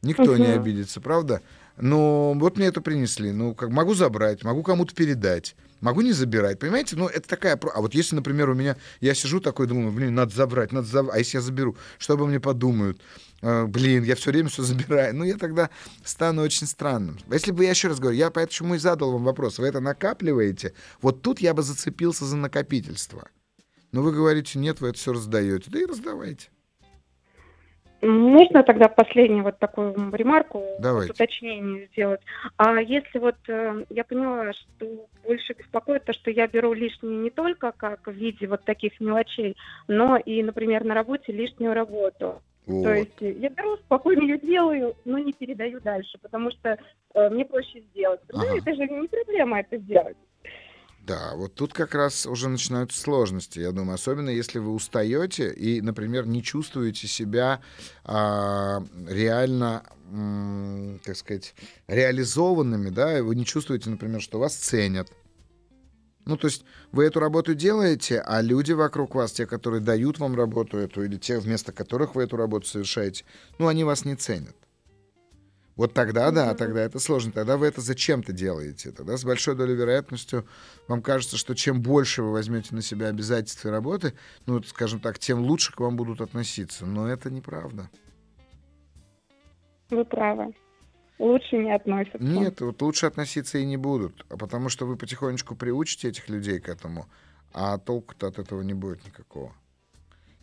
Никто 0.04 0.38
не 0.38 0.50
Мгм. 0.50 0.60
обидится, 0.62 1.02
правда? 1.02 1.42
Но 1.80 2.34
вот 2.34 2.58
мне 2.58 2.68
это 2.68 2.82
принесли. 2.82 3.32
Ну, 3.32 3.54
как 3.54 3.70
могу 3.70 3.94
забрать, 3.94 4.44
могу 4.44 4.64
кому-то 4.64 4.96
передать. 4.96 5.56
Могу 5.80 6.02
не 6.02 6.12
забирать, 6.12 6.58
понимаете? 6.58 6.96
Ну, 6.96 7.08
это 7.08 7.28
такая... 7.28 7.60
А 7.76 7.82
вот 7.82 7.94
если, 7.94 8.16
например, 8.16 8.50
у 8.50 8.56
меня... 8.56 8.78
Я 9.00 9.14
сижу 9.14 9.40
такой, 9.40 9.68
думаю, 9.68 9.92
блин, 9.92 10.16
надо 10.16 10.34
забрать, 10.34 10.72
надо 10.72 10.88
забрать. 10.88 11.16
А 11.16 11.20
если 11.20 11.38
я 11.38 11.42
заберу, 11.42 11.78
что 12.00 12.16
обо 12.16 12.26
мне 12.26 12.40
подумают? 12.40 13.00
А, 13.44 13.68
блин, 13.68 14.04
я 14.04 14.16
все 14.16 14.32
время 14.32 14.50
все 14.50 14.64
забираю. 14.64 15.16
Ну, 15.16 15.24
я 15.24 15.38
тогда 15.38 15.70
стану 16.04 16.42
очень 16.42 16.66
странным. 16.66 17.20
Если 17.32 17.52
бы, 17.52 17.64
я 17.64 17.70
еще 17.70 17.90
раз 17.90 18.00
говорю, 18.00 18.18
я 18.18 18.32
поэтому 18.32 18.74
и 18.74 18.80
задал 18.80 19.12
вам 19.12 19.24
вопрос. 19.24 19.60
Вы 19.60 19.68
это 19.68 19.80
накапливаете? 19.80 20.74
Вот 21.02 21.22
тут 21.22 21.42
я 21.42 21.54
бы 21.54 21.62
зацепился 21.62 22.26
за 22.26 22.38
накопительство. 22.38 23.30
Но 23.92 24.02
вы 24.02 24.14
говорите, 24.14 24.58
нет, 24.58 24.82
вы 24.82 24.90
это 24.90 24.98
все 24.98 25.14
раздаете. 25.14 25.70
Да 25.70 25.80
и 25.80 25.86
раздавайте. 25.86 26.50
Можно 28.02 28.64
тогда 28.64 28.90
последнюю 28.90 29.44
вот 29.44 29.58
такую 29.58 29.96
ремарку, 30.14 30.64
Давайте. 30.80 31.14
уточнение 31.14 31.88
сделать? 31.88 32.22
А 32.58 32.80
если 32.80 33.18
вот 33.18 33.38
э, 33.48 33.86
я 33.90 34.04
поняла, 34.04 34.54
что 34.54 35.08
больше 35.26 35.54
беспокоит 35.54 36.06
то, 36.06 36.14
что 36.14 36.30
я 36.30 36.48
беру 36.48 36.74
лишнее 36.74 37.18
не 37.18 37.30
только 37.32 37.72
как 37.72 38.08
в 38.08 38.12
виде 38.12 38.46
вот 38.48 38.64
таких 38.66 39.00
мелочей, 39.00 39.58
но 39.88 40.18
и, 40.18 40.44
например, 40.44 40.84
на 40.84 40.94
работе 40.94 41.32
лишнюю 41.32 41.74
работу. 41.74 42.42
Вот. 42.68 42.84
То 42.84 42.94
есть 42.94 43.40
я 43.40 43.50
беру, 43.50 43.78
спокойно 43.78 44.22
ее 44.22 44.38
делаю, 44.38 44.96
но 45.06 45.18
не 45.18 45.34
передаю 45.34 45.80
дальше, 45.80 46.20
потому 46.22 46.52
что 46.52 46.78
э, 47.14 47.30
мне 47.30 47.46
проще 47.46 47.80
сделать. 47.80 48.20
Ну, 48.32 48.42
Ага. 48.42 48.58
это 48.58 48.76
же 48.76 48.86
не 48.88 49.08
проблема 49.08 49.62
это 49.62 49.78
сделать. 49.78 50.18
Да, 51.08 51.36
вот 51.36 51.56
тут 51.56 51.72
как 51.72 51.96
раз 51.96 52.26
уже 52.26 52.50
начинаются 52.50 53.00
сложности, 53.00 53.60
я 53.60 53.72
думаю, 53.72 53.96
особенно 53.96 54.30
если 54.30 54.60
вы 54.60 54.74
устаете 54.74 55.54
и, 55.54 55.80
например, 55.80 56.28
не 56.28 56.44
чувствуете 56.44 57.08
себя 57.08 57.62
а, 58.04 58.84
реально, 59.08 59.84
м, 60.12 61.00
так 61.06 61.16
сказать, 61.16 61.56
реализованными, 61.88 62.90
да, 62.90 63.18
и 63.18 63.22
вы 63.22 63.36
не 63.36 63.46
чувствуете, 63.46 63.90
например, 63.90 64.22
что 64.22 64.38
вас 64.38 64.54
ценят. 64.54 65.10
Ну, 66.26 66.36
то 66.36 66.48
есть 66.48 66.66
вы 66.92 67.06
эту 67.06 67.22
работу 67.22 67.56
делаете, 67.56 68.20
а 68.20 68.42
люди 68.42 68.74
вокруг 68.74 69.16
вас, 69.16 69.32
те, 69.32 69.46
которые 69.46 69.80
дают 69.80 70.20
вам 70.20 70.36
работу 70.36 70.78
эту, 70.78 71.06
или 71.06 71.16
те, 71.16 71.40
вместо 71.40 71.72
которых 71.72 72.16
вы 72.16 72.24
эту 72.24 72.36
работу 72.36 72.68
совершаете, 72.68 73.24
ну, 73.60 73.68
они 73.68 73.86
вас 73.86 74.04
не 74.04 74.18
ценят. 74.18 74.58
Вот 75.78 75.94
тогда, 75.94 76.32
да, 76.32 76.56
тогда 76.56 76.82
это 76.82 76.98
сложно. 76.98 77.32
Тогда 77.32 77.56
вы 77.56 77.68
это 77.68 77.82
зачем-то 77.82 78.34
делаете. 78.34 78.92
Тогда 78.92 79.16
с 79.16 79.24
большой 79.24 79.56
долей 79.56 79.76
вероятностью 79.76 80.48
вам 80.88 81.04
кажется, 81.04 81.38
что 81.38 81.54
чем 81.54 81.82
больше 81.84 82.24
вы 82.24 82.32
возьмете 82.32 82.74
на 82.74 82.82
себя 82.82 83.10
обязательств 83.10 83.64
и 83.64 83.70
работы, 83.70 84.14
ну, 84.48 84.62
скажем 84.64 85.00
так, 85.00 85.20
тем 85.20 85.40
лучше 85.40 85.72
к 85.72 85.80
вам 85.80 85.96
будут 85.96 86.20
относиться. 86.20 86.88
Но 86.88 87.08
это 87.08 87.30
неправда. 87.30 87.92
Вы 89.92 90.04
правы. 90.04 90.52
Лучше 91.20 91.58
не 91.58 91.74
относятся. 91.74 92.18
Нет, 92.24 92.60
вот 92.62 92.82
лучше 92.82 93.06
относиться 93.06 93.60
и 93.60 93.66
не 93.66 93.78
будут, 93.78 94.26
а 94.30 94.38
потому 94.38 94.70
что 94.70 94.86
вы 94.86 94.98
потихонечку 94.98 95.56
приучите 95.56 96.10
этих 96.10 96.28
людей 96.28 96.60
к 96.60 96.70
этому, 96.70 97.08
а 97.54 97.78
толку-то 97.78 98.28
от 98.28 98.40
этого 98.40 98.62
не 98.62 98.74
будет 98.74 99.06
никакого. 99.06 99.54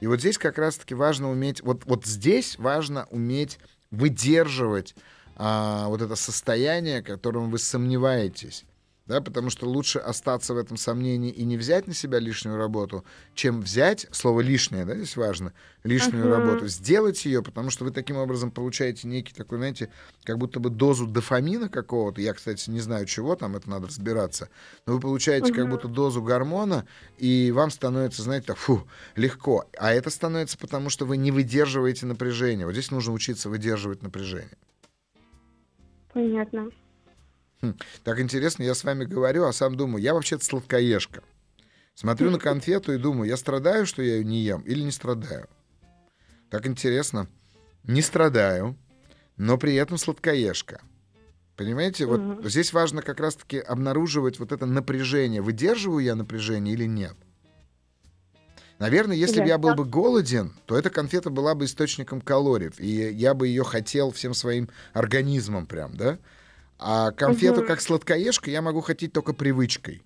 И 0.00 0.06
вот 0.06 0.20
здесь 0.20 0.38
как 0.38 0.58
раз-таки 0.58 0.94
важно 0.94 1.30
уметь, 1.30 1.62
вот, 1.62 1.84
вот 1.86 2.06
здесь 2.06 2.58
важно 2.58 3.06
уметь 3.10 3.58
выдерживать 3.90 4.94
а, 5.36 5.88
вот 5.88 6.02
это 6.02 6.16
состояние, 6.16 7.02
в 7.02 7.06
котором 7.06 7.50
вы 7.50 7.58
сомневаетесь. 7.58 8.64
Да, 9.06 9.20
потому 9.20 9.50
что 9.50 9.68
лучше 9.68 9.98
остаться 9.98 10.54
в 10.54 10.56
этом 10.56 10.78
сомнении 10.78 11.30
и 11.30 11.44
не 11.44 11.58
взять 11.58 11.86
на 11.86 11.92
себя 11.92 12.18
лишнюю 12.18 12.56
работу, 12.56 13.04
чем 13.34 13.60
взять, 13.60 14.06
слово 14.12 14.40
лишнее, 14.40 14.86
да, 14.86 14.94
здесь 14.94 15.18
важно, 15.18 15.52
лишнюю 15.82 16.24
Мгм. 16.24 16.32
работу, 16.32 16.66
сделать 16.68 17.22
ее, 17.26 17.42
потому 17.42 17.68
что 17.68 17.84
вы 17.84 17.90
таким 17.90 18.16
образом 18.16 18.50
получаете 18.50 19.06
некий 19.06 19.34
такой, 19.34 19.58
знаете, 19.58 19.90
как 20.22 20.38
будто 20.38 20.58
бы 20.58 20.70
дозу 20.70 21.06
дофамина 21.06 21.68
какого-то, 21.68 22.22
я, 22.22 22.32
кстати, 22.32 22.70
не 22.70 22.80
знаю 22.80 23.04
чего 23.04 23.36
там, 23.36 23.56
это 23.56 23.68
надо 23.68 23.88
разбираться, 23.88 24.48
но 24.86 24.94
вы 24.94 25.00
получаете 25.00 25.52
как 25.52 25.64
Мгм. 25.64 25.70
будто 25.72 25.88
дозу 25.88 26.22
гормона, 26.22 26.86
и 27.18 27.52
вам 27.52 27.70
становится, 27.70 28.22
знаете, 28.22 28.46
так, 28.46 28.56
фу, 28.56 28.88
легко. 29.16 29.68
А 29.78 29.92
это 29.92 30.08
становится 30.08 30.56
потому, 30.56 30.88
что 30.88 31.04
вы 31.04 31.18
не 31.18 31.30
выдерживаете 31.30 32.06
напряжение. 32.06 32.64
Вот 32.64 32.72
здесь 32.72 32.90
нужно 32.90 33.12
учиться 33.12 33.50
выдерживать 33.50 34.02
напряжение. 34.02 34.56
Понятно. 36.14 36.70
Так 38.04 38.20
интересно, 38.20 38.62
я 38.62 38.74
с 38.74 38.84
вами 38.84 39.04
говорю, 39.04 39.44
а 39.44 39.52
сам 39.52 39.74
думаю, 39.74 40.02
я 40.02 40.14
вообще-то 40.14 40.44
сладкоежка. 40.44 41.22
Смотрю 41.94 42.30
на 42.30 42.38
конфету 42.38 42.92
и 42.92 42.98
думаю, 42.98 43.28
я 43.28 43.36
страдаю, 43.36 43.86
что 43.86 44.02
я 44.02 44.16
ее 44.16 44.24
не 44.24 44.40
ем, 44.40 44.62
или 44.62 44.80
не 44.80 44.90
страдаю? 44.90 45.48
Так 46.50 46.66
интересно. 46.66 47.28
Не 47.84 48.00
страдаю, 48.02 48.76
но 49.36 49.58
при 49.58 49.74
этом 49.74 49.98
сладкоежка. 49.98 50.80
Понимаете, 51.56 52.06
вот 52.06 52.20
Мгм. 52.20 52.48
здесь 52.48 52.72
важно 52.72 53.02
как 53.02 53.20
раз-таки 53.20 53.58
обнаруживать 53.58 54.38
вот 54.38 54.52
это 54.52 54.66
напряжение. 54.66 55.40
Выдерживаю 55.40 56.04
я 56.04 56.14
напряжение 56.14 56.74
или 56.74 56.84
нет? 56.84 57.14
Наверное, 58.84 59.16
если 59.16 59.40
бы 59.40 59.46
я 59.46 59.56
был 59.56 59.74
бы 59.74 59.86
голоден, 59.86 60.52
то 60.66 60.76
эта 60.76 60.90
конфета 60.90 61.30
была 61.30 61.54
бы 61.54 61.64
источником 61.64 62.20
калорий, 62.20 62.70
и 62.76 63.14
я 63.14 63.32
бы 63.32 63.48
ее 63.48 63.64
хотел 63.64 64.10
всем 64.10 64.34
своим 64.34 64.68
организмом 64.92 65.64
прям, 65.64 65.96
да? 65.96 66.18
А 66.78 67.10
конфету 67.12 67.60
Мгм. 67.60 67.66
как 67.66 67.80
сладкоежка 67.80 68.50
я 68.50 68.60
могу 68.60 68.82
хотеть 68.82 69.14
только 69.14 69.32
привычкой. 69.32 70.02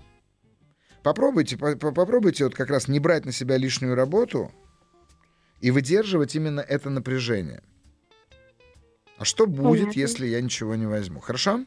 Попробуйте, 1.02 1.56
по- 1.56 1.74
по- 1.74 1.90
попробуйте 1.90 2.44
вот 2.44 2.54
как 2.54 2.70
раз 2.70 2.86
не 2.86 3.00
брать 3.00 3.24
на 3.24 3.32
себя 3.32 3.56
лишнюю 3.56 3.96
работу 3.96 4.52
и 5.60 5.72
выдерживать 5.72 6.36
именно 6.36 6.60
это 6.60 6.88
напряжение. 6.88 7.64
А 9.16 9.24
что 9.24 9.48
будет, 9.48 9.86
Понятно. 9.86 9.98
если 9.98 10.26
я 10.28 10.40
ничего 10.40 10.76
не 10.76 10.86
возьму? 10.86 11.18
Хорошо? 11.18 11.64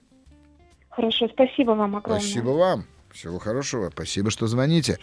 Хорошо, 0.89 1.27
спасибо 1.27 1.71
вам 1.71 1.97
огромное. 1.97 2.21
Спасибо 2.21 2.51
вам. 2.51 2.85
Всего 3.13 3.39
хорошего. 3.39 3.89
Спасибо, 3.91 4.31
что 4.31 4.47
звоните. 4.47 4.97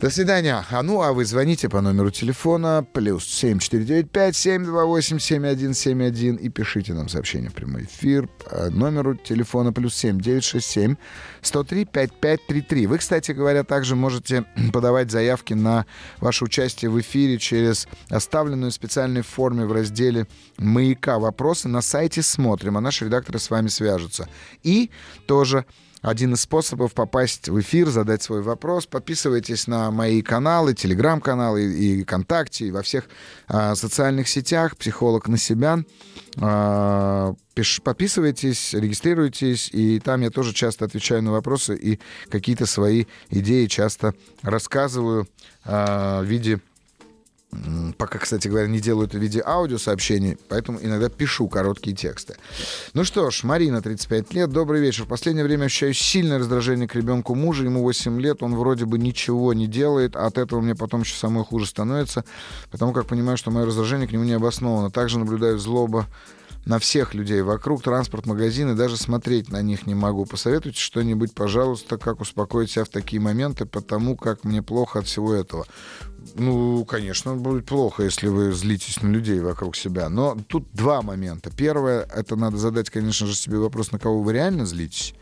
До 0.00 0.10
свидания. 0.10 0.62
А 0.70 0.82
ну, 0.82 1.00
а 1.00 1.12
вы 1.12 1.24
звоните 1.24 1.70
по 1.70 1.80
номеру 1.80 2.10
телефона 2.10 2.86
плюс 2.92 3.24
7495-728-7171 3.42 6.36
и 6.36 6.50
пишите 6.50 6.92
нам 6.92 7.08
сообщение 7.08 7.48
в 7.50 7.54
прямой 7.54 7.84
эфир 7.84 8.28
по 8.28 8.68
номеру 8.70 9.16
телефона 9.16 9.72
плюс 9.72 9.94
7967 9.94 10.96
103 11.40 11.86
5533. 11.86 12.86
Вы, 12.86 12.98
кстати 12.98 13.32
говоря, 13.32 13.64
также 13.64 13.96
можете 13.96 14.44
подавать 14.72 15.10
заявки 15.10 15.54
на 15.54 15.86
ваше 16.18 16.44
участие 16.44 16.90
в 16.90 17.00
эфире 17.00 17.38
через 17.38 17.88
оставленную 18.10 18.70
в 18.70 18.74
специальной 18.74 19.22
форме 19.22 19.64
в 19.64 19.72
разделе 19.72 20.26
«Маяка 20.58 21.18
вопросы» 21.18 21.68
на 21.68 21.80
сайте 21.80 22.20
«Смотрим», 22.22 22.76
а 22.76 22.82
наши 22.82 23.06
редакторы 23.06 23.38
с 23.38 23.48
вами 23.48 23.68
свяжутся. 23.68 24.28
И 24.62 24.90
тоже 25.26 25.64
один 26.04 26.34
из 26.34 26.42
способов 26.42 26.92
попасть 26.92 27.48
в 27.48 27.58
эфир, 27.60 27.88
задать 27.88 28.22
свой 28.22 28.42
вопрос. 28.42 28.84
Подписывайтесь 28.84 29.66
на 29.66 29.90
мои 29.90 30.20
каналы, 30.20 30.74
телеграм-каналы 30.74 31.64
и, 31.64 32.02
ВКонтакте, 32.04 32.66
и 32.66 32.70
во 32.70 32.82
всех 32.82 33.08
а, 33.48 33.74
социальных 33.74 34.28
сетях. 34.28 34.76
Психолог 34.76 35.28
на 35.28 35.38
себя. 35.38 35.78
А, 36.36 37.34
пиш, 37.54 37.80
подписывайтесь, 37.82 38.74
регистрируйтесь, 38.74 39.70
и 39.72 39.98
там 39.98 40.20
я 40.20 40.28
тоже 40.28 40.52
часто 40.52 40.84
отвечаю 40.84 41.22
на 41.22 41.32
вопросы 41.32 41.74
и 41.74 41.98
какие-то 42.28 42.66
свои 42.66 43.06
идеи 43.30 43.64
часто 43.64 44.14
рассказываю 44.42 45.26
а, 45.64 46.20
в 46.20 46.24
виде 46.24 46.60
Пока, 47.98 48.18
кстати 48.18 48.48
говоря, 48.48 48.66
не 48.66 48.80
делаю 48.80 49.06
это 49.06 49.18
в 49.18 49.20
виде 49.20 49.42
аудиосообщений, 49.44 50.36
поэтому 50.48 50.78
иногда 50.80 51.08
пишу 51.08 51.48
короткие 51.48 51.96
тексты. 51.96 52.36
Ну 52.92 53.04
что 53.04 53.30
ж, 53.30 53.44
Марина, 53.44 53.82
35 53.82 54.34
лет, 54.34 54.50
добрый 54.50 54.80
вечер. 54.80 55.04
В 55.04 55.08
последнее 55.08 55.44
время 55.44 55.66
ощущаю 55.66 55.94
сильное 55.94 56.38
раздражение 56.38 56.88
к 56.88 56.94
ребенку 56.94 57.34
мужа, 57.34 57.64
ему 57.64 57.82
8 57.82 58.20
лет, 58.20 58.42
он 58.42 58.54
вроде 58.54 58.84
бы 58.84 58.98
ничего 58.98 59.52
не 59.52 59.66
делает, 59.66 60.16
а 60.16 60.26
от 60.26 60.38
этого 60.38 60.60
мне 60.60 60.74
потом 60.74 61.02
еще 61.02 61.16
самой 61.16 61.44
хуже 61.44 61.66
становится, 61.66 62.24
потому 62.70 62.92
как 62.92 63.06
понимаю, 63.06 63.36
что 63.36 63.50
мое 63.50 63.66
раздражение 63.66 64.08
к 64.08 64.12
нему 64.12 64.24
не 64.24 64.32
обосновано. 64.32 64.90
Также 64.90 65.18
наблюдаю 65.18 65.58
злоба 65.58 66.06
на 66.66 66.78
всех 66.78 67.14
людей 67.14 67.42
вокруг, 67.42 67.82
транспорт, 67.82 68.26
магазины, 68.26 68.74
даже 68.74 68.96
смотреть 68.96 69.50
на 69.50 69.62
них 69.62 69.86
не 69.86 69.94
могу. 69.94 70.24
Посоветуйте 70.24 70.80
что-нибудь, 70.80 71.34
пожалуйста, 71.34 71.98
как 71.98 72.20
успокоить 72.20 72.70
себя 72.70 72.84
в 72.84 72.88
такие 72.88 73.20
моменты, 73.20 73.66
потому 73.66 74.16
как 74.16 74.44
мне 74.44 74.62
плохо 74.62 75.00
от 75.00 75.06
всего 75.06 75.34
этого. 75.34 75.66
Ну, 76.34 76.84
конечно, 76.84 77.34
будет 77.34 77.66
плохо, 77.66 78.02
если 78.02 78.28
вы 78.28 78.52
злитесь 78.52 79.02
на 79.02 79.08
людей 79.08 79.40
вокруг 79.40 79.76
себя. 79.76 80.08
Но 80.08 80.36
тут 80.48 80.66
два 80.72 81.02
момента. 81.02 81.50
Первое, 81.50 82.02
это 82.02 82.36
надо 82.36 82.56
задать, 82.56 82.90
конечно 82.90 83.26
же, 83.26 83.34
себе 83.34 83.58
вопрос, 83.58 83.92
на 83.92 83.98
кого 83.98 84.22
вы 84.22 84.32
реально 84.32 84.64
злитесь. 84.64 85.14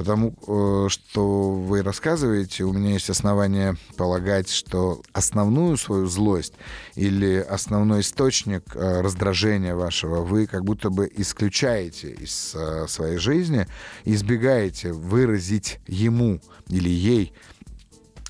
Потому 0.00 0.34
э, 0.46 0.88
что 0.88 1.50
вы 1.50 1.82
рассказываете, 1.82 2.64
у 2.64 2.72
меня 2.72 2.94
есть 2.94 3.10
основания 3.10 3.76
полагать, 3.98 4.48
что 4.48 5.02
основную 5.12 5.76
свою 5.76 6.06
злость 6.06 6.54
или 6.94 7.36
основной 7.36 8.00
источник 8.00 8.62
э, 8.74 9.02
раздражения 9.02 9.74
вашего 9.74 10.22
вы 10.22 10.46
как 10.46 10.64
будто 10.64 10.88
бы 10.88 11.06
исключаете 11.14 12.12
из 12.12 12.54
э, 12.54 12.86
своей 12.88 13.18
жизни, 13.18 13.66
избегаете 14.06 14.94
выразить 14.94 15.80
ему 15.86 16.40
или 16.68 16.88
ей 16.88 17.34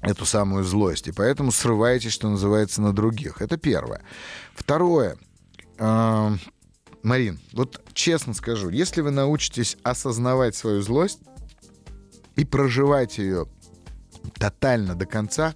эту 0.03 0.25
самую 0.27 0.65
злость, 0.65 1.07
и 1.07 1.13
поэтому 1.13 1.53
срываетесь, 1.53 2.11
что 2.11 2.29
называется, 2.29 2.83
на 2.83 2.93
других. 2.93 3.41
Это 3.41 3.57
первое. 3.59 4.03
Второе. 4.57 5.19
Марин, 7.03 7.39
вот 7.53 7.81
честно 7.95 8.35
скажу, 8.35 8.69
если 8.71 9.01
вы 9.01 9.11
научитесь 9.11 9.77
осознавать 9.83 10.55
свою 10.55 10.83
злость, 10.83 11.21
и 12.37 12.45
проживать 12.45 13.19
ее 13.19 13.47
тотально 14.39 14.95
до 14.95 15.07
конца, 15.07 15.55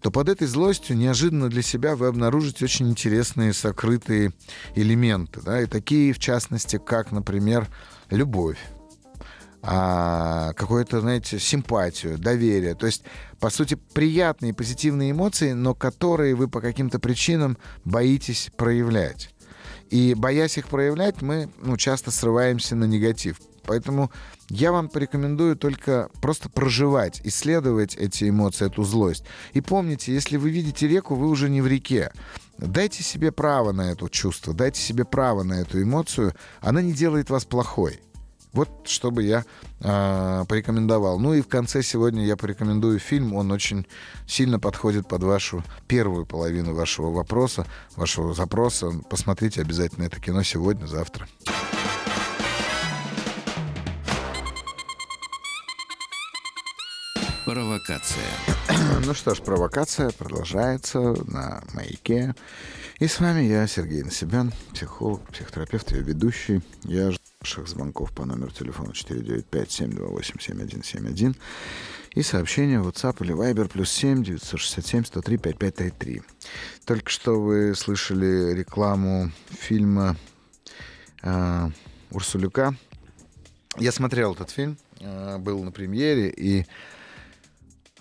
то 0.00 0.10
под 0.10 0.28
этой 0.28 0.46
злостью 0.46 0.96
неожиданно 0.96 1.48
для 1.48 1.62
себя 1.62 1.96
вы 1.96 2.06
обнаружите 2.06 2.64
очень 2.64 2.88
интересные 2.88 3.52
сокрытые 3.52 4.32
элементы. 4.74 5.40
Да, 5.40 5.60
и 5.60 5.66
такие, 5.66 6.12
в 6.12 6.18
частности, 6.18 6.78
как, 6.78 7.10
например, 7.10 7.66
любовь, 8.10 8.58
а, 9.60 10.52
какую-то, 10.52 11.00
знаете, 11.00 11.38
симпатию, 11.40 12.16
доверие. 12.16 12.74
То 12.74 12.86
есть, 12.86 13.02
по 13.40 13.50
сути, 13.50 13.74
приятные, 13.74 14.54
позитивные 14.54 15.10
эмоции, 15.10 15.52
но 15.52 15.74
которые 15.74 16.36
вы 16.36 16.48
по 16.48 16.60
каким-то 16.60 17.00
причинам 17.00 17.58
боитесь 17.84 18.50
проявлять. 18.56 19.34
И 19.90 20.14
боясь 20.14 20.58
их 20.58 20.68
проявлять, 20.68 21.22
мы 21.22 21.50
ну, 21.60 21.76
часто 21.76 22.10
срываемся 22.10 22.76
на 22.76 22.84
негатив. 22.84 23.38
Поэтому 23.68 24.10
я 24.48 24.72
вам 24.72 24.88
порекомендую 24.88 25.54
только 25.54 26.08
просто 26.22 26.48
проживать, 26.48 27.20
исследовать 27.24 27.96
эти 27.96 28.26
эмоции, 28.30 28.66
эту 28.66 28.82
злость. 28.82 29.24
И 29.52 29.60
помните, 29.60 30.14
если 30.14 30.38
вы 30.38 30.48
видите 30.48 30.88
реку, 30.88 31.14
вы 31.14 31.28
уже 31.28 31.50
не 31.50 31.60
в 31.60 31.66
реке. 31.66 32.10
Дайте 32.56 33.02
себе 33.02 33.30
право 33.30 33.72
на 33.72 33.92
это 33.92 34.08
чувство, 34.08 34.54
дайте 34.54 34.80
себе 34.80 35.04
право 35.04 35.42
на 35.42 35.60
эту 35.60 35.82
эмоцию. 35.82 36.32
Она 36.62 36.80
не 36.80 36.94
делает 36.94 37.28
вас 37.28 37.44
плохой. 37.44 38.00
Вот 38.54 38.70
что 38.86 39.10
бы 39.10 39.22
я 39.22 39.44
э, 39.80 40.44
порекомендовал. 40.48 41.18
Ну 41.18 41.34
и 41.34 41.42
в 41.42 41.48
конце 41.48 41.82
сегодня 41.82 42.24
я 42.24 42.38
порекомендую 42.38 42.98
фильм. 42.98 43.34
Он 43.34 43.52
очень 43.52 43.86
сильно 44.26 44.58
подходит 44.58 45.06
под 45.06 45.24
вашу 45.24 45.62
первую 45.86 46.24
половину 46.24 46.74
вашего 46.74 47.10
вопроса, 47.10 47.66
вашего 47.96 48.32
запроса. 48.32 48.92
Посмотрите 49.10 49.60
обязательно 49.60 50.04
это 50.04 50.18
кино 50.18 50.42
сегодня, 50.42 50.86
завтра. 50.86 51.28
Провокация. 57.48 58.28
Ну 59.06 59.14
что 59.14 59.34
ж, 59.34 59.40
провокация 59.40 60.10
продолжается 60.10 61.16
на 61.24 61.62
маяке. 61.72 62.34
И 62.98 63.06
с 63.06 63.20
вами 63.20 63.40
я, 63.40 63.66
Сергей 63.66 64.02
Насибян, 64.02 64.52
психолог, 64.74 65.22
психотерапевт, 65.32 65.92
ее 65.92 66.02
ведущий. 66.02 66.60
Я 66.84 67.10
жду 67.10 67.22
ваших 67.40 67.68
звонков 67.68 68.12
по 68.12 68.26
номеру 68.26 68.50
телефона 68.50 68.90
495-728-7171 68.90 71.34
и 72.14 72.22
сообщения 72.22 72.80
в 72.80 72.88
WhatsApp 72.88 73.24
или 73.24 73.34
Viber 73.34 73.68
плюс 73.68 73.90
7 73.92 74.24
967 74.24 75.06
103 75.06 75.38
5533. 75.38 76.22
Только 76.84 77.08
что 77.08 77.40
вы 77.40 77.74
слышали 77.74 78.52
рекламу 78.52 79.32
фильма 79.48 80.18
э, 81.22 81.70
Урсулюка. 82.10 82.74
Я 83.78 83.90
смотрел 83.90 84.34
этот 84.34 84.50
фильм, 84.50 84.76
э, 85.00 85.38
был 85.38 85.64
на 85.64 85.72
премьере, 85.72 86.28
и 86.28 86.66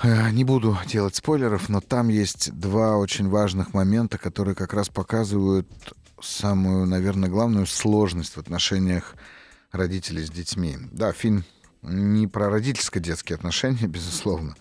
не 0.04 0.44
буду 0.44 0.78
делать 0.86 1.16
спойлеров, 1.16 1.70
но 1.70 1.82
там 1.82 2.10
есть 2.10 2.52
два 2.54 2.98
очень 2.98 3.30
важных 3.30 3.74
момента, 3.74 4.18
которые 4.18 4.56
как 4.56 4.74
раз 4.74 4.90
показывают 4.90 5.68
самую, 6.22 6.86
наверное, 6.86 7.30
главную 7.30 7.66
сложность 7.66 8.36
в 8.36 8.40
отношениях 8.40 9.16
родителей 9.72 10.26
с 10.26 10.30
детьми. 10.30 10.78
Да, 10.92 11.12
фильм 11.14 11.44
не 11.82 12.28
про 12.28 12.50
родительско-детские 12.50 13.36
отношения, 13.36 13.88
безусловно, 13.88 14.56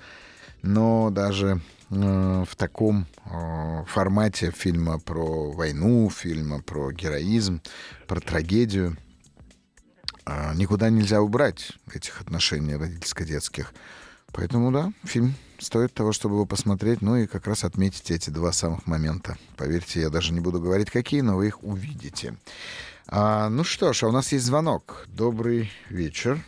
но 0.63 1.11
даже 1.11 1.61
э, 1.91 2.45
в 2.49 2.57
таком 2.57 3.07
э, 3.25 3.85
формате 3.87 4.53
фильма 4.57 4.99
про 4.99 5.51
войну, 5.53 6.11
фильма 6.11 6.63
про 6.63 6.93
героизм, 6.93 7.61
про 8.07 8.21
трагедию 8.21 8.97
э, 10.27 10.55
никуда 10.55 10.91
нельзя 10.91 11.21
убрать 11.21 11.73
этих 11.93 12.21
отношений 12.21 12.77
родительско-детских. 12.77 13.73
Поэтому, 14.33 14.71
да, 14.71 14.93
фильм 15.05 15.35
стоит 15.59 15.95
того, 15.95 16.13
чтобы 16.13 16.35
его 16.35 16.47
посмотреть, 16.47 17.03
ну 17.03 17.17
и 17.17 17.27
как 17.27 17.47
раз 17.47 17.65
отметить 17.65 18.11
эти 18.11 18.31
два 18.31 18.53
самых 18.53 18.87
момента. 18.87 19.37
Поверьте, 19.57 20.01
я 20.01 20.11
даже 20.11 20.33
не 20.33 20.41
буду 20.41 20.61
говорить, 20.61 20.91
какие, 20.91 21.23
но 21.23 21.37
вы 21.37 21.49
их 21.49 21.63
увидите. 21.63 22.37
А, 23.09 23.49
ну 23.49 23.65
что 23.65 23.93
ж, 23.93 24.03
а 24.03 24.09
у 24.09 24.13
нас 24.13 24.33
есть 24.33 24.45
звонок. 24.45 25.07
Добрый 25.09 25.71
вечер. 25.89 26.39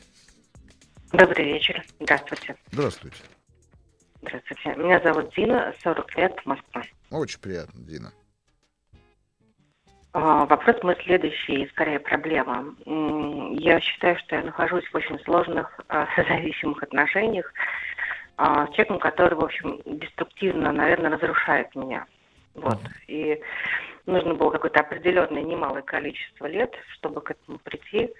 Добрый 1.12 1.44
вечер. 1.46 1.84
Здравствуйте. 2.00 2.56
Здравствуйте. 2.72 3.16
Здравствуйте. 4.20 4.74
Меня 4.76 5.00
зовут 5.00 5.32
Дина, 5.34 5.72
40 5.82 6.16
лет, 6.16 6.34
Москва. 6.44 6.82
Очень 7.10 7.40
приятно, 7.40 7.80
Дина. 7.82 8.12
А, 10.12 10.46
вопрос 10.46 10.76
мой 10.82 10.96
следующий, 11.04 11.66
скорее 11.68 12.00
проблема. 12.00 12.74
Я 12.86 13.80
считаю, 13.80 14.18
что 14.18 14.36
я 14.36 14.42
нахожусь 14.42 14.86
в 14.86 14.94
очень 14.94 15.18
сложных 15.20 15.78
а, 15.88 16.06
созависимых 16.16 16.82
отношениях 16.82 17.52
а, 18.36 18.66
с 18.66 18.70
человеком, 18.70 18.98
который, 18.98 19.34
в 19.34 19.44
общем, 19.44 19.80
деструктивно, 19.84 20.72
наверное, 20.72 21.10
разрушает 21.10 21.74
меня. 21.74 22.06
Вот. 22.54 22.78
И 23.06 23.40
нужно 24.06 24.34
было 24.34 24.50
какое-то 24.50 24.80
определенное 24.80 25.42
немалое 25.42 25.82
количество 25.82 26.46
лет, 26.46 26.74
чтобы 26.94 27.20
к 27.20 27.30
этому 27.30 27.58
прийти. 27.58 28.10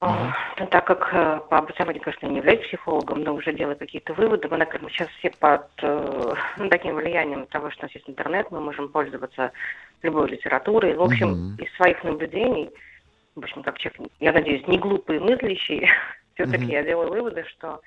Ну, 0.00 0.66
так 0.70 0.86
как 0.86 1.08
э, 1.14 1.40
по 1.48 1.58
образованию, 1.58 2.02
конечно, 2.02 2.26
не 2.26 2.36
являюсь 2.36 2.66
психологом, 2.66 3.22
но 3.22 3.34
уже 3.34 3.54
делаю 3.54 3.76
какие-то 3.76 4.12
выводы, 4.12 4.46
мы, 4.48 4.58
наверное, 4.58 4.90
сейчас 4.90 5.08
все 5.18 5.30
под 5.30 5.68
э, 5.82 6.34
ну, 6.58 6.68
таким 6.68 6.96
влиянием 6.96 7.46
того, 7.46 7.70
что 7.70 7.82
у 7.82 7.84
нас 7.86 7.94
есть 7.94 8.08
интернет, 8.08 8.50
мы 8.50 8.60
можем 8.60 8.90
пользоваться 8.90 9.52
любой 10.02 10.28
литературой. 10.28 10.94
В 10.94 11.02
общем, 11.02 11.28
uh-huh. 11.32 11.64
из 11.64 11.74
своих 11.76 12.04
наблюдений, 12.04 12.70
в 13.34 13.40
общем, 13.40 13.62
как 13.62 13.78
человек, 13.78 14.12
я 14.20 14.32
надеюсь, 14.32 14.66
не 14.66 14.78
глупый 14.78 15.18
мыслящий, 15.18 15.88
все-таки 16.34 16.64
uh-huh. 16.66 16.72
я 16.72 16.82
делаю 16.82 17.08
выводы, 17.08 17.44
что 17.48 17.80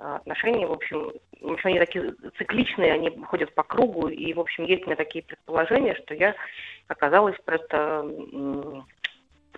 а, 0.00 0.16
отношения, 0.16 0.66
в 0.66 0.72
общем, 0.72 1.12
в 1.40 1.52
общем, 1.52 1.68
они 1.68 1.78
такие 1.78 2.14
цикличные, 2.36 2.92
они 2.92 3.10
ходят 3.26 3.54
по 3.54 3.62
кругу, 3.62 4.08
и, 4.08 4.32
в 4.34 4.40
общем, 4.40 4.64
есть 4.64 4.82
у 4.82 4.86
меня 4.86 4.96
такие 4.96 5.22
предположения, 5.22 5.94
что 5.94 6.14
я 6.14 6.34
оказалась 6.88 7.36
просто 7.44 8.04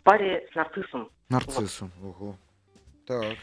паре 0.06 0.48
с 0.52 0.54
нарциссом. 0.54 1.10
Нарциссом, 1.28 1.90
вот. 2.00 2.16
ого. 2.20 2.36
Так. 3.06 3.36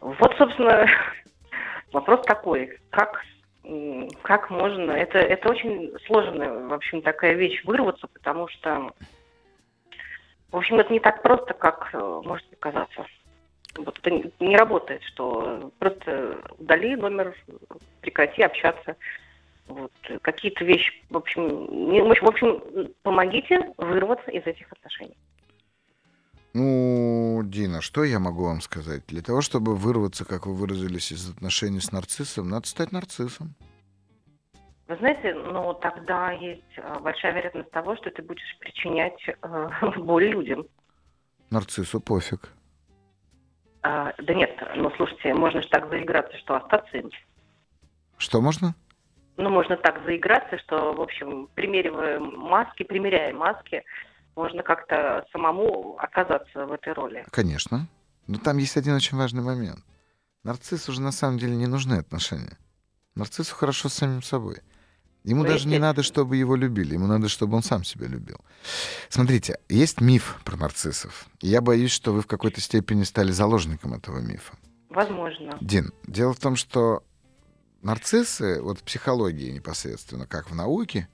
Вот, 0.00 0.34
собственно, 0.36 0.86
вопрос 1.92 2.24
такой, 2.26 2.78
как 2.90 3.24
как 4.22 4.50
можно, 4.50 4.90
это, 4.92 5.18
это 5.18 5.50
очень 5.50 5.92
сложная, 6.06 6.66
в 6.66 6.72
общем, 6.72 7.02
такая 7.02 7.34
вещь 7.34 7.62
вырваться, 7.64 8.08
потому 8.08 8.48
что, 8.48 8.90
в 10.50 10.56
общем, 10.56 10.80
это 10.80 10.92
не 10.92 10.98
так 10.98 11.22
просто, 11.22 11.52
как 11.54 11.90
э, 11.92 12.20
может 12.24 12.48
показаться. 12.48 13.06
Вот 13.76 13.98
это 14.02 14.28
не 14.40 14.56
работает, 14.56 15.02
что 15.04 15.70
просто 15.78 16.40
удали 16.58 16.96
номер, 16.96 17.36
прекрати 18.00 18.42
общаться. 18.42 18.96
Вот. 19.70 19.92
Какие-то 20.22 20.64
вещи, 20.64 20.92
в 21.10 21.16
общем, 21.16 21.42
в 21.44 22.28
общем, 22.28 22.92
помогите 23.02 23.72
вырваться 23.76 24.30
из 24.32 24.44
этих 24.44 24.70
отношений. 24.72 25.16
Ну, 26.52 27.40
Дина, 27.44 27.80
что 27.80 28.02
я 28.02 28.18
могу 28.18 28.44
вам 28.44 28.60
сказать? 28.60 29.06
Для 29.06 29.22
того, 29.22 29.40
чтобы 29.40 29.76
вырваться, 29.76 30.24
как 30.24 30.46
вы 30.46 30.54
выразились, 30.54 31.12
из 31.12 31.30
отношений 31.30 31.80
с 31.80 31.92
нарциссом, 31.92 32.48
надо 32.48 32.66
стать 32.66 32.90
нарциссом. 32.90 33.54
Вы 34.88 34.96
знаете, 34.96 35.34
ну 35.34 35.72
тогда 35.74 36.32
есть 36.32 36.64
э, 36.76 36.98
большая 36.98 37.32
вероятность 37.32 37.70
того, 37.70 37.94
что 37.94 38.10
ты 38.10 38.22
будешь 38.22 38.58
причинять 38.58 39.20
э, 39.28 39.68
боль 39.98 40.26
людям. 40.26 40.66
Нарциссу 41.50 42.00
пофиг. 42.00 42.52
А, 43.82 44.12
да 44.18 44.34
нет, 44.34 44.50
ну 44.74 44.90
слушайте, 44.96 45.32
можно 45.32 45.62
же 45.62 45.68
так 45.68 45.88
заиграться, 45.88 46.36
что 46.38 46.56
остаться 46.56 46.98
им. 46.98 47.10
Что 48.18 48.40
можно? 48.40 48.74
Ну, 49.40 49.48
можно 49.48 49.78
так 49.78 50.04
заиграться, 50.04 50.58
что, 50.58 50.92
в 50.92 51.00
общем, 51.00 51.48
примеривая 51.54 52.20
маски, 52.20 52.82
примеряя 52.82 53.32
маски, 53.32 53.84
можно 54.36 54.62
как-то 54.62 55.26
самому 55.32 55.96
оказаться 55.98 56.66
в 56.66 56.72
этой 56.72 56.92
роли. 56.92 57.24
Конечно. 57.30 57.88
Но 58.26 58.38
там 58.38 58.58
есть 58.58 58.76
один 58.76 58.94
очень 58.94 59.16
важный 59.16 59.42
момент. 59.42 59.80
Нарциссу 60.44 60.92
уже 60.92 61.00
на 61.00 61.10
самом 61.10 61.38
деле 61.38 61.56
не 61.56 61.66
нужны 61.66 61.94
отношения. 61.94 62.58
Нарциссу 63.14 63.54
хорошо 63.54 63.88
с 63.88 63.94
самим 63.94 64.22
собой. 64.22 64.58
Ему 65.24 65.44
даже 65.44 65.68
не 65.68 65.78
надо, 65.78 66.02
чтобы 66.02 66.36
его 66.36 66.54
любили, 66.54 66.94
ему 66.94 67.06
надо, 67.06 67.28
чтобы 67.28 67.56
он 67.56 67.62
сам 67.62 67.82
себя 67.82 68.08
любил. 68.08 68.36
Смотрите, 69.08 69.58
есть 69.70 70.02
миф 70.02 70.38
про 70.44 70.56
нарциссов. 70.56 71.26
И 71.40 71.48
я 71.48 71.62
боюсь, 71.62 71.92
что 71.92 72.12
вы 72.12 72.20
в 72.20 72.26
какой-то 72.26 72.60
степени 72.60 73.04
стали 73.04 73.30
заложником 73.30 73.94
этого 73.94 74.18
мифа. 74.18 74.54
Возможно. 74.90 75.56
Дин, 75.62 75.92
дело 76.06 76.34
в 76.34 76.38
том, 76.38 76.56
что 76.56 77.02
нарциссы, 77.82 78.60
вот 78.60 78.80
в 78.80 78.82
психологии 78.82 79.50
непосредственно, 79.50 80.26
как 80.26 80.50
в 80.50 80.54
науке, 80.54 81.08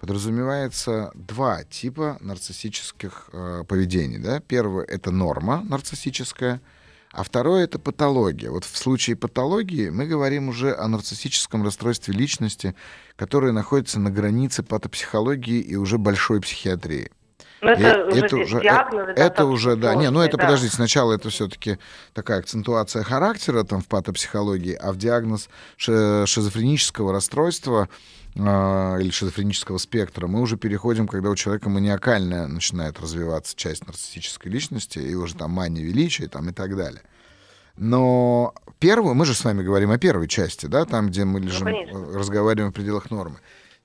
подразумевается 0.00 1.10
два 1.14 1.64
типа 1.64 2.18
нарциссических 2.20 3.30
э, 3.32 3.64
поведений. 3.66 4.18
Да? 4.18 4.40
Первое— 4.40 4.84
это 4.88 5.10
норма 5.10 5.62
нарциссическая— 5.62 6.60
а 7.12 7.22
второе— 7.22 7.64
это 7.64 7.78
патология. 7.78 8.50
Вот 8.50 8.64
в 8.64 8.76
случае 8.76 9.16
патологии 9.16 9.88
мы 9.88 10.06
говорим 10.06 10.48
уже 10.48 10.74
о 10.76 10.88
нарциссическом 10.88 11.64
расстройстве 11.64 12.14
личности, 12.14 12.74
которое 13.16 13.52
находится 13.52 13.98
на 13.98 14.10
границе 14.10 14.62
патопсихологии 14.62 15.60
и 15.60 15.76
уже 15.76 15.98
большой 15.98 16.40
психиатрии. 16.40 17.10
Но 17.60 17.70
это, 17.72 17.82
это, 17.82 18.06
уже, 18.06 18.20
это 18.20 18.36
уже, 18.36 18.58
это, 18.58 19.12
это 19.16 19.44
уже, 19.46 19.76
да. 19.76 19.94
Не, 19.94 20.10
ну 20.10 20.20
это, 20.20 20.36
да. 20.36 20.44
подождите, 20.44 20.74
сначала 20.74 21.14
это 21.14 21.28
все-таки 21.30 21.78
такая 22.14 22.38
акцентуация 22.38 23.02
характера 23.02 23.64
там 23.64 23.80
в 23.80 23.86
патопсихологии, 23.86 24.74
а 24.74 24.92
в 24.92 24.96
диагноз 24.96 25.48
шизофренического 25.76 27.12
расстройства 27.12 27.88
э, 28.36 28.40
или 29.00 29.10
шизофренического 29.10 29.78
спектра, 29.78 30.28
мы 30.28 30.40
уже 30.40 30.56
переходим, 30.56 31.08
когда 31.08 31.30
у 31.30 31.36
человека 31.36 31.68
маниакальная 31.68 32.46
начинает 32.46 33.00
развиваться 33.00 33.56
часть 33.56 33.86
нарциссической 33.86 34.52
личности, 34.52 35.00
и 35.00 35.14
уже 35.14 35.34
там 35.34 35.50
мания 35.50 35.82
величия 35.82 36.28
там, 36.28 36.48
и 36.48 36.52
так 36.52 36.76
далее. 36.76 37.02
Но 37.76 38.54
первую, 38.78 39.14
мы 39.14 39.24
же 39.24 39.34
с 39.34 39.44
вами 39.44 39.62
говорим 39.62 39.90
о 39.90 39.98
первой 39.98 40.28
части, 40.28 40.66
да, 40.66 40.84
там, 40.84 41.08
где 41.08 41.24
мы 41.24 41.40
лежим, 41.40 41.68
ну, 41.68 42.12
разговариваем 42.12 42.72
в 42.72 42.74
пределах 42.74 43.10
нормы. 43.10 43.38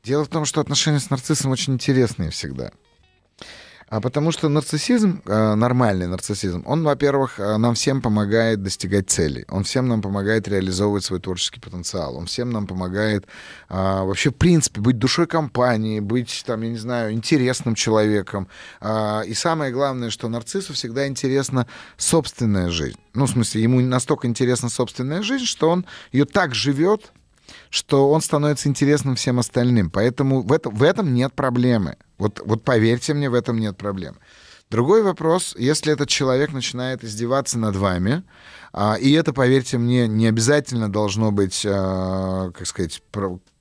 Дело 0.04 0.26
в 0.26 0.28
том, 0.28 0.46
что 0.46 0.62
отношения 0.62 1.00
с 1.00 1.10
нарциссом 1.10 1.52
очень 1.52 1.74
интересные 1.74 2.30
всегда. 2.30 2.72
А 3.94 4.02
потому 4.02 4.32
что 4.32 4.50
нарциссизм, 4.50 5.22
э, 5.24 5.54
нормальный 5.54 6.08
нарциссизм, 6.08 6.64
он, 6.66 6.84
во-первых, 6.84 7.40
э, 7.40 7.58
нам 7.58 7.76
всем 7.76 8.02
помогает 8.02 8.64
достигать 8.64 9.12
целей. 9.12 9.46
Он 9.50 9.64
всем 9.66 9.88
нам 9.88 10.02
помогает 10.02 10.48
реализовывать 10.48 11.04
свой 11.04 11.20
творческий 11.20 11.60
потенциал. 11.60 12.18
Он 12.18 12.26
всем 12.26 12.50
нам 12.50 12.66
помогает 12.66 13.28
а, 13.70 14.04
вообще, 14.04 14.32
в 14.32 14.36
принципе, 14.36 14.82
быть 14.82 14.98
душой 14.98 15.28
компании, 15.28 16.00
быть, 16.00 16.44
там, 16.48 16.64
я 16.64 16.70
не 16.70 16.78
знаю, 16.78 17.14
интересным 17.14 17.76
человеком. 17.76 18.48
А, 18.82 19.22
и 19.22 19.36
самое 19.36 19.72
главное, 19.72 20.10
что 20.10 20.28
нарциссу 20.28 20.74
всегда 20.74 21.08
интересна 21.08 21.68
собственная 21.96 22.72
жизнь. 22.72 22.98
Ну, 23.14 23.28
в 23.28 23.30
смысле, 23.30 23.62
ему 23.62 23.80
настолько 23.80 24.28
интересна 24.28 24.70
собственная 24.70 25.22
жизнь, 25.22 25.46
что 25.46 25.70
он 25.70 25.86
ее 26.12 26.26
так 26.26 26.56
живет, 26.56 27.12
что 27.70 28.10
он 28.10 28.22
становится 28.22 28.70
интересным 28.70 29.16
всем 29.16 29.38
остальным. 29.38 29.90
Поэтому 29.90 30.42
в, 30.42 30.52
это, 30.52 30.72
в 30.72 30.82
этом 30.82 31.14
нет 31.14 31.34
проблемы. 31.34 31.98
Вот, 32.24 32.42
вот 32.46 32.64
поверьте 32.64 33.14
мне, 33.14 33.30
в 33.30 33.34
этом 33.34 33.60
нет 33.60 33.76
проблем. 33.76 34.16
Другой 34.70 35.04
вопрос, 35.04 35.56
если 35.60 35.92
этот 35.92 36.08
человек 36.08 36.54
начинает 36.54 37.04
издеваться 37.04 37.60
над 37.60 37.76
вами, 37.76 38.24
а, 38.72 38.96
и 38.96 39.12
это, 39.12 39.34
поверьте 39.34 39.78
мне, 39.78 40.08
не 40.08 40.26
обязательно 40.26 40.90
должно 40.90 41.34
быть, 41.34 41.66
а, 41.68 42.52
как 42.52 42.66
сказать, 42.66 43.04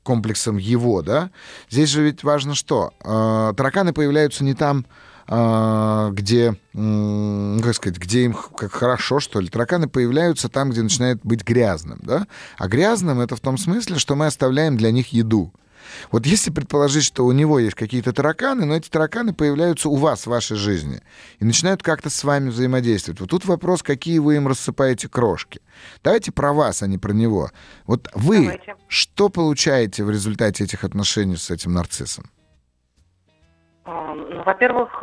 комплексом 0.05 0.59
его, 0.59 1.03
да? 1.03 1.33
Здесь 1.71 1.89
же 1.89 2.05
ведь 2.05 2.23
важно 2.23 2.55
что? 2.55 2.93
А, 3.05 3.53
тараканы 3.55 3.93
появляются 3.93 4.45
не 4.45 4.55
там, 4.55 4.87
где, 5.27 6.57
ну, 6.73 7.61
как 7.63 7.75
сказать, 7.75 7.97
где 7.97 8.25
им 8.25 8.35
как 8.35 8.73
хорошо, 8.73 9.21
что 9.21 9.41
ли. 9.41 9.49
Тараканы 9.49 9.89
появляются 9.89 10.49
там, 10.49 10.71
где 10.71 10.83
начинает 10.83 11.21
быть 11.23 11.45
грязным, 11.45 12.01
да? 12.03 12.27
А 12.59 12.69
грязным 12.69 13.21
это 13.21 13.37
в 13.37 13.41
том 13.41 13.57
смысле, 13.57 13.99
что 13.99 14.17
мы 14.17 14.27
оставляем 14.27 14.77
для 14.77 14.91
них 14.91 15.13
еду. 15.13 15.53
Вот 16.11 16.27
если 16.27 16.51
предположить, 16.51 17.05
что 17.05 17.25
у 17.25 17.33
него 17.33 17.59
есть 17.59 17.75
какие-то 17.75 18.13
тараканы, 18.13 18.65
но 18.65 18.77
эти 18.77 18.89
тараканы 18.89 19.35
появляются 19.35 19.89
у 19.89 19.97
вас 19.97 20.25
в 20.25 20.31
вашей 20.31 20.57
жизни 20.57 21.01
и 21.39 21.45
начинают 21.45 21.83
как-то 21.83 22.11
с 22.11 22.25
вами 22.25 22.51
взаимодействовать. 22.51 23.21
Вот 23.21 23.31
тут 23.31 23.45
вопрос, 23.45 23.83
какие 23.83 24.19
вы 24.19 24.37
им 24.37 24.49
рассыпаете 24.49 25.09
крошки. 25.09 25.61
Давайте 26.03 26.33
про 26.33 26.53
вас, 26.53 26.83
а 26.83 26.87
не 26.87 26.99
про 26.99 27.13
него. 27.13 27.51
Вот 27.87 28.09
вы 28.15 28.43
Давайте. 28.43 28.77
что 28.89 29.29
получаете 29.29 30.05
в 30.05 30.11
результате 30.11 30.65
этих 30.65 30.85
отношений 30.85 31.37
с 31.37 31.51
этим 31.51 31.73
нарциссом? 31.73 32.25
Ну, 33.85 34.43
во-первых, 34.45 35.03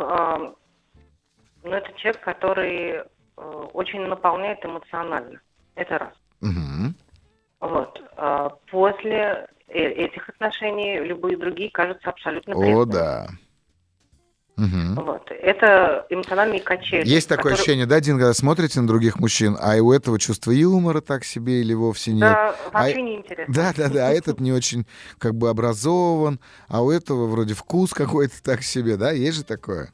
ну, 1.64 1.72
это 1.72 1.92
человек, 1.98 2.22
который 2.22 2.92
э, 2.92 3.04
очень 3.74 4.02
наполняет 4.02 4.64
эмоционально. 4.66 5.40
Это 5.76 5.98
раз. 5.98 6.14
Угу. 6.42 6.94
Вот. 7.62 8.02
А 8.16 8.50
после 8.72 9.48
этих 9.70 10.30
отношений 10.30 11.00
любые 11.00 11.38
другие 11.38 11.70
кажутся 11.72 12.10
абсолютно 12.10 12.56
О, 12.56 12.86
да. 12.86 13.28
Угу. 14.60 15.06
Вот. 15.06 15.32
Это 15.32 16.06
эмоциональные 16.10 16.60
качели. 16.60 17.08
Есть 17.08 17.30
такое 17.30 17.44
которые... 17.44 17.56
ощущение, 17.56 17.86
да, 17.86 18.02
Дин, 18.02 18.18
когда 18.18 18.34
смотрите 18.34 18.82
на 18.82 18.88
других 18.88 19.20
мужчин, 19.20 19.56
а 19.60 19.78
у 19.78 19.94
этого 19.94 20.20
чувство 20.20 20.52
юмора 20.52 21.00
так 21.00 21.24
себе 21.24 21.62
или 21.62 21.74
вовсе 21.74 22.12
нет. 22.12 22.22
Да, 22.22 22.56
вообще 22.74 22.98
а... 22.98 23.02
не 23.02 23.16
интересно. 23.16 23.54
Да, 23.54 23.72
да, 23.76 23.90
да, 23.90 24.08
а 24.08 24.12
этот 24.12 24.42
не 24.42 24.52
очень 24.52 24.86
как 25.18 25.36
бы 25.36 25.50
образован, 25.50 26.40
а 26.68 26.84
у 26.84 26.92
этого 26.92 27.28
вроде 27.28 27.54
вкус 27.54 27.94
какой-то 27.94 28.34
так 28.44 28.62
себе, 28.62 28.98
да, 28.98 29.12
есть 29.12 29.38
же 29.38 29.44
такое? 29.46 29.94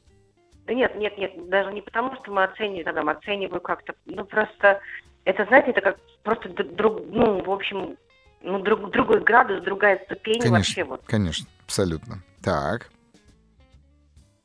Да 0.66 0.74
нет, 0.74 0.96
нет, 0.96 1.16
нет, 1.20 1.48
даже 1.48 1.72
не 1.72 1.82
потому, 1.82 2.16
что 2.16 2.32
мы 2.32 2.44
оцениваем, 2.44 2.96
там, 2.96 3.10
оцениваю 3.10 3.62
как-то, 3.62 3.94
ну 4.06 4.26
просто, 4.26 4.80
это, 5.24 5.46
знаете, 5.46 5.72
это 5.72 5.82
как 5.82 5.98
просто 6.24 6.50
друг, 6.50 7.04
ну, 7.12 7.44
в 7.44 7.52
общем, 7.52 7.98
ну, 8.46 8.60
друг, 8.60 8.92
другой 8.92 9.22
градус, 9.22 9.64
другая 9.64 10.00
ступень 10.06 10.40
конечно, 10.40 10.58
вообще 10.58 10.84
вот. 10.84 11.02
Конечно, 11.06 11.48
абсолютно. 11.66 12.20
Так. 12.44 12.90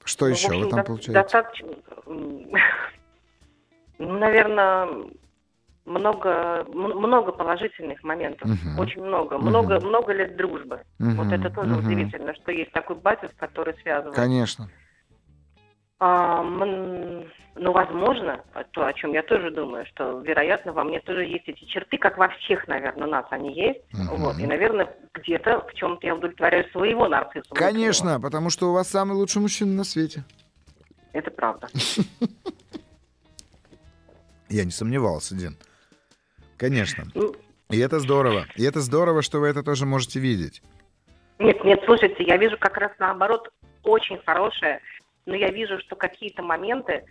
Что 0.05 0.27
ну, 0.27 0.33
еще 0.33 0.49
общем, 0.49 0.63
вы 0.63 0.71
там 0.71 0.79
до, 0.81 0.85
получаете? 0.85 1.13
Достаточно, 1.13 1.69
ну, 2.07 2.49
наверное, 4.19 4.89
много, 5.85 6.65
много 6.73 7.33
положительных 7.33 8.03
моментов, 8.03 8.49
uh-huh. 8.49 8.81
очень 8.81 9.03
много, 9.03 9.37
uh-huh. 9.37 9.43
много, 9.43 9.81
много 9.81 10.13
лет 10.13 10.37
дружбы. 10.37 10.81
Uh-huh. 10.99 11.15
Вот 11.17 11.33
это 11.33 11.51
тоже 11.51 11.75
uh-huh. 11.75 11.87
удивительно, 11.87 12.35
что 12.35 12.53
есть 12.53 12.73
такой 12.73 12.97
батюшка, 12.97 13.37
который 13.39 13.75
связывает. 13.83 14.17
Конечно. 14.17 14.71
А, 16.03 16.43
ну, 16.43 17.73
возможно, 17.73 18.43
то, 18.71 18.87
о 18.87 18.93
чем 18.95 19.13
я 19.13 19.23
тоже 19.23 19.51
думаю, 19.51 19.85
что, 19.85 20.21
вероятно, 20.21 20.73
во 20.73 20.83
мне 20.83 20.99
тоже 21.01 21.27
есть 21.27 21.47
эти 21.47 21.63
черты, 21.67 21.99
как 21.99 22.17
во 22.17 22.29
всех, 22.29 22.67
наверное, 22.69 23.07
нас 23.07 23.27
они 23.29 23.53
есть. 23.53 23.81
Uh-huh. 23.93 24.17
Вот, 24.17 24.39
и, 24.39 24.47
наверное, 24.47 24.89
где-то 25.13 25.67
в 25.69 25.75
чем-то 25.75 26.07
я 26.07 26.15
удовлетворяю 26.15 26.67
своего 26.71 27.07
нарцисса. 27.07 27.55
Конечно, 27.55 28.19
потому 28.19 28.49
что 28.49 28.71
у 28.71 28.73
вас 28.73 28.89
самый 28.89 29.13
лучший 29.13 29.43
мужчина 29.43 29.75
на 29.75 29.85
свете. 29.85 30.25
Это 31.13 31.31
правда. 31.31 31.69
Я 34.49 34.65
не 34.65 34.71
сомневался, 34.71 35.37
Дин. 35.37 35.57
Конечно. 36.57 37.05
Ну, 37.15 37.35
И 37.69 37.79
это 37.79 38.01
здорово. 38.01 38.47
И 38.57 38.65
это 38.65 38.81
здорово, 38.81 39.23
что 39.23 39.39
вы 39.39 39.49
это 39.49 39.63
тоже 39.63 39.87
можете 39.87 40.19
видеть. 40.19 40.63
Нет, 41.39 41.63
нет, 41.65 41.81
слушайте, 41.85 42.25
я 42.25 42.37
вижу 42.37 42.57
как 42.59 42.77
раз 42.77 42.91
наоборот 42.99 43.49
очень 43.83 44.19
хорошее, 44.27 44.81
но 45.31 45.37
я 45.37 45.51
вижу, 45.51 45.79
что 45.79 45.95
какие-то 45.97 46.43
моменты, 46.43 47.05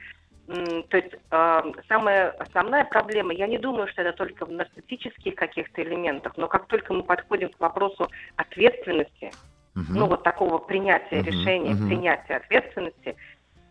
то 0.45 0.97
есть 0.97 1.13
э, 1.32 1.61
самая 1.88 2.32
основная 2.32 2.84
проблема, 2.84 3.34
я 3.34 3.47
не 3.47 3.57
думаю, 3.57 3.88
что 3.88 4.01
это 4.01 4.13
только 4.13 4.45
в 4.45 4.51
нарциссических 4.51 5.36
каких-то 5.36 5.82
элементах, 5.82 6.34
но 6.38 6.47
как 6.47 6.67
только 6.67 6.93
мы 6.93 7.03
подходим 7.03 7.49
к 7.49 7.59
вопросу 7.59 8.09
ответственности, 8.36 9.34
Мгм. 9.76 9.93
ну 9.93 10.07
вот 10.07 10.24
такого 10.24 10.57
принятия 10.57 11.20
Мгм, 11.20 11.30
решения, 11.30 11.74
мгм. 11.76 11.88
принятия 11.88 12.36
ответственности, 12.36 13.15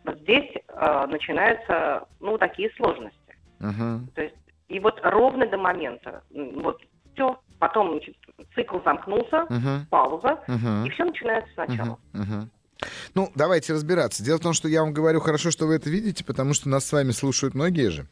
вот 0.04 0.18
здесь 0.20 0.50
э, 0.68 1.06
начинаются, 1.06 2.06
ну, 2.20 2.38
такие 2.38 2.70
сложности. 2.76 3.36
Мгм. 3.58 4.08
То 4.14 4.22
есть, 4.22 4.36
и 4.68 4.78
вот 4.80 5.00
ровно 5.02 5.46
до 5.46 5.58
момента, 5.58 6.22
вот 6.30 6.80
все, 7.12 7.38
потом 7.58 7.90
значит, 7.90 8.16
цикл 8.54 8.78
замкнулся, 8.84 9.46
Мгм. 9.50 9.86
пауза, 9.90 10.38
Мгм. 10.46 10.86
и 10.86 10.90
все 10.90 11.04
начинается 11.04 11.52
сначала. 11.54 11.98
Мгм, 12.12 12.22
мгм. 12.22 12.50
Ну, 13.14 13.32
давайте 13.34 13.72
разбираться. 13.72 14.22
Дело 14.22 14.38
в 14.38 14.42
том, 14.42 14.52
что 14.52 14.68
я 14.68 14.82
вам 14.82 14.92
говорю, 14.92 15.20
хорошо, 15.20 15.50
что 15.50 15.66
вы 15.66 15.74
это 15.74 15.90
видите, 15.90 16.24
потому 16.24 16.54
что 16.54 16.68
нас 16.68 16.84
с 16.84 16.92
вами 16.92 17.10
слушают 17.12 17.54
многие 17.54 17.90
же. 17.90 18.06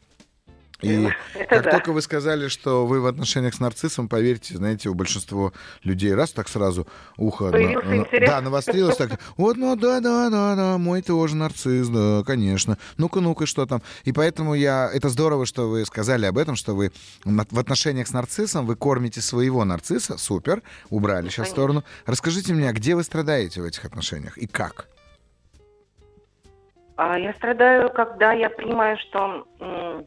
И 0.81 1.09
Это 1.33 1.45
как 1.49 1.63
да. 1.63 1.71
только 1.71 1.91
вы 1.91 2.03
сказали, 2.03 2.49
что 2.49 2.85
вы 2.85 3.01
в 3.01 3.07
отношениях 3.07 3.55
с 3.55 3.59
нарциссом, 3.59 4.07
поверьте, 4.07 4.55
знаете, 4.57 4.89
у 4.89 4.93
большинства 4.93 5.51
людей 5.83 6.13
раз 6.13 6.31
так 6.31 6.47
сразу 6.47 6.87
ухо... 7.17 7.49
Появился 7.51 7.87
на- 7.87 7.95
интерес. 7.95 8.29
да, 8.29 8.41
навострилось 8.41 8.95
так. 8.95 9.19
Вот, 9.37 9.57
ну 9.57 9.75
да, 9.75 9.99
да, 10.01 10.29
да, 10.29 10.55
да, 10.55 10.77
мой 10.77 11.01
тоже 11.01 11.35
нарцисс, 11.35 11.87
да, 11.87 12.23
конечно. 12.25 12.77
Ну-ка, 12.97 13.21
ну-ка, 13.21 13.47
что 13.47 13.65
там? 13.65 13.81
И 14.03 14.11
поэтому 14.11 14.53
я... 14.53 14.87
Это 14.93 15.09
здорово, 15.09 15.47
что 15.47 15.67
вы 15.67 15.83
сказали 15.83 16.27
об 16.27 16.37
этом, 16.37 16.55
что 16.55 16.75
вы 16.75 16.91
в 17.25 17.59
отношениях 17.59 18.07
с 18.07 18.13
нарциссом, 18.13 18.67
вы 18.67 18.75
кормите 18.75 19.19
своего 19.19 19.65
нарцисса, 19.65 20.19
супер, 20.19 20.61
убрали 20.91 21.29
сейчас 21.29 21.47
в 21.47 21.51
сторону. 21.51 21.83
Расскажите 22.05 22.53
мне, 22.53 22.69
а 22.69 22.73
где 22.73 22.93
вы 22.93 23.03
страдаете 23.03 23.61
в 23.61 23.65
этих 23.65 23.83
отношениях 23.83 24.37
и 24.37 24.45
как? 24.45 24.87
А 26.97 27.17
я 27.17 27.33
страдаю, 27.33 27.91
когда 27.91 28.33
я 28.33 28.51
понимаю, 28.51 28.97
что... 28.99 30.05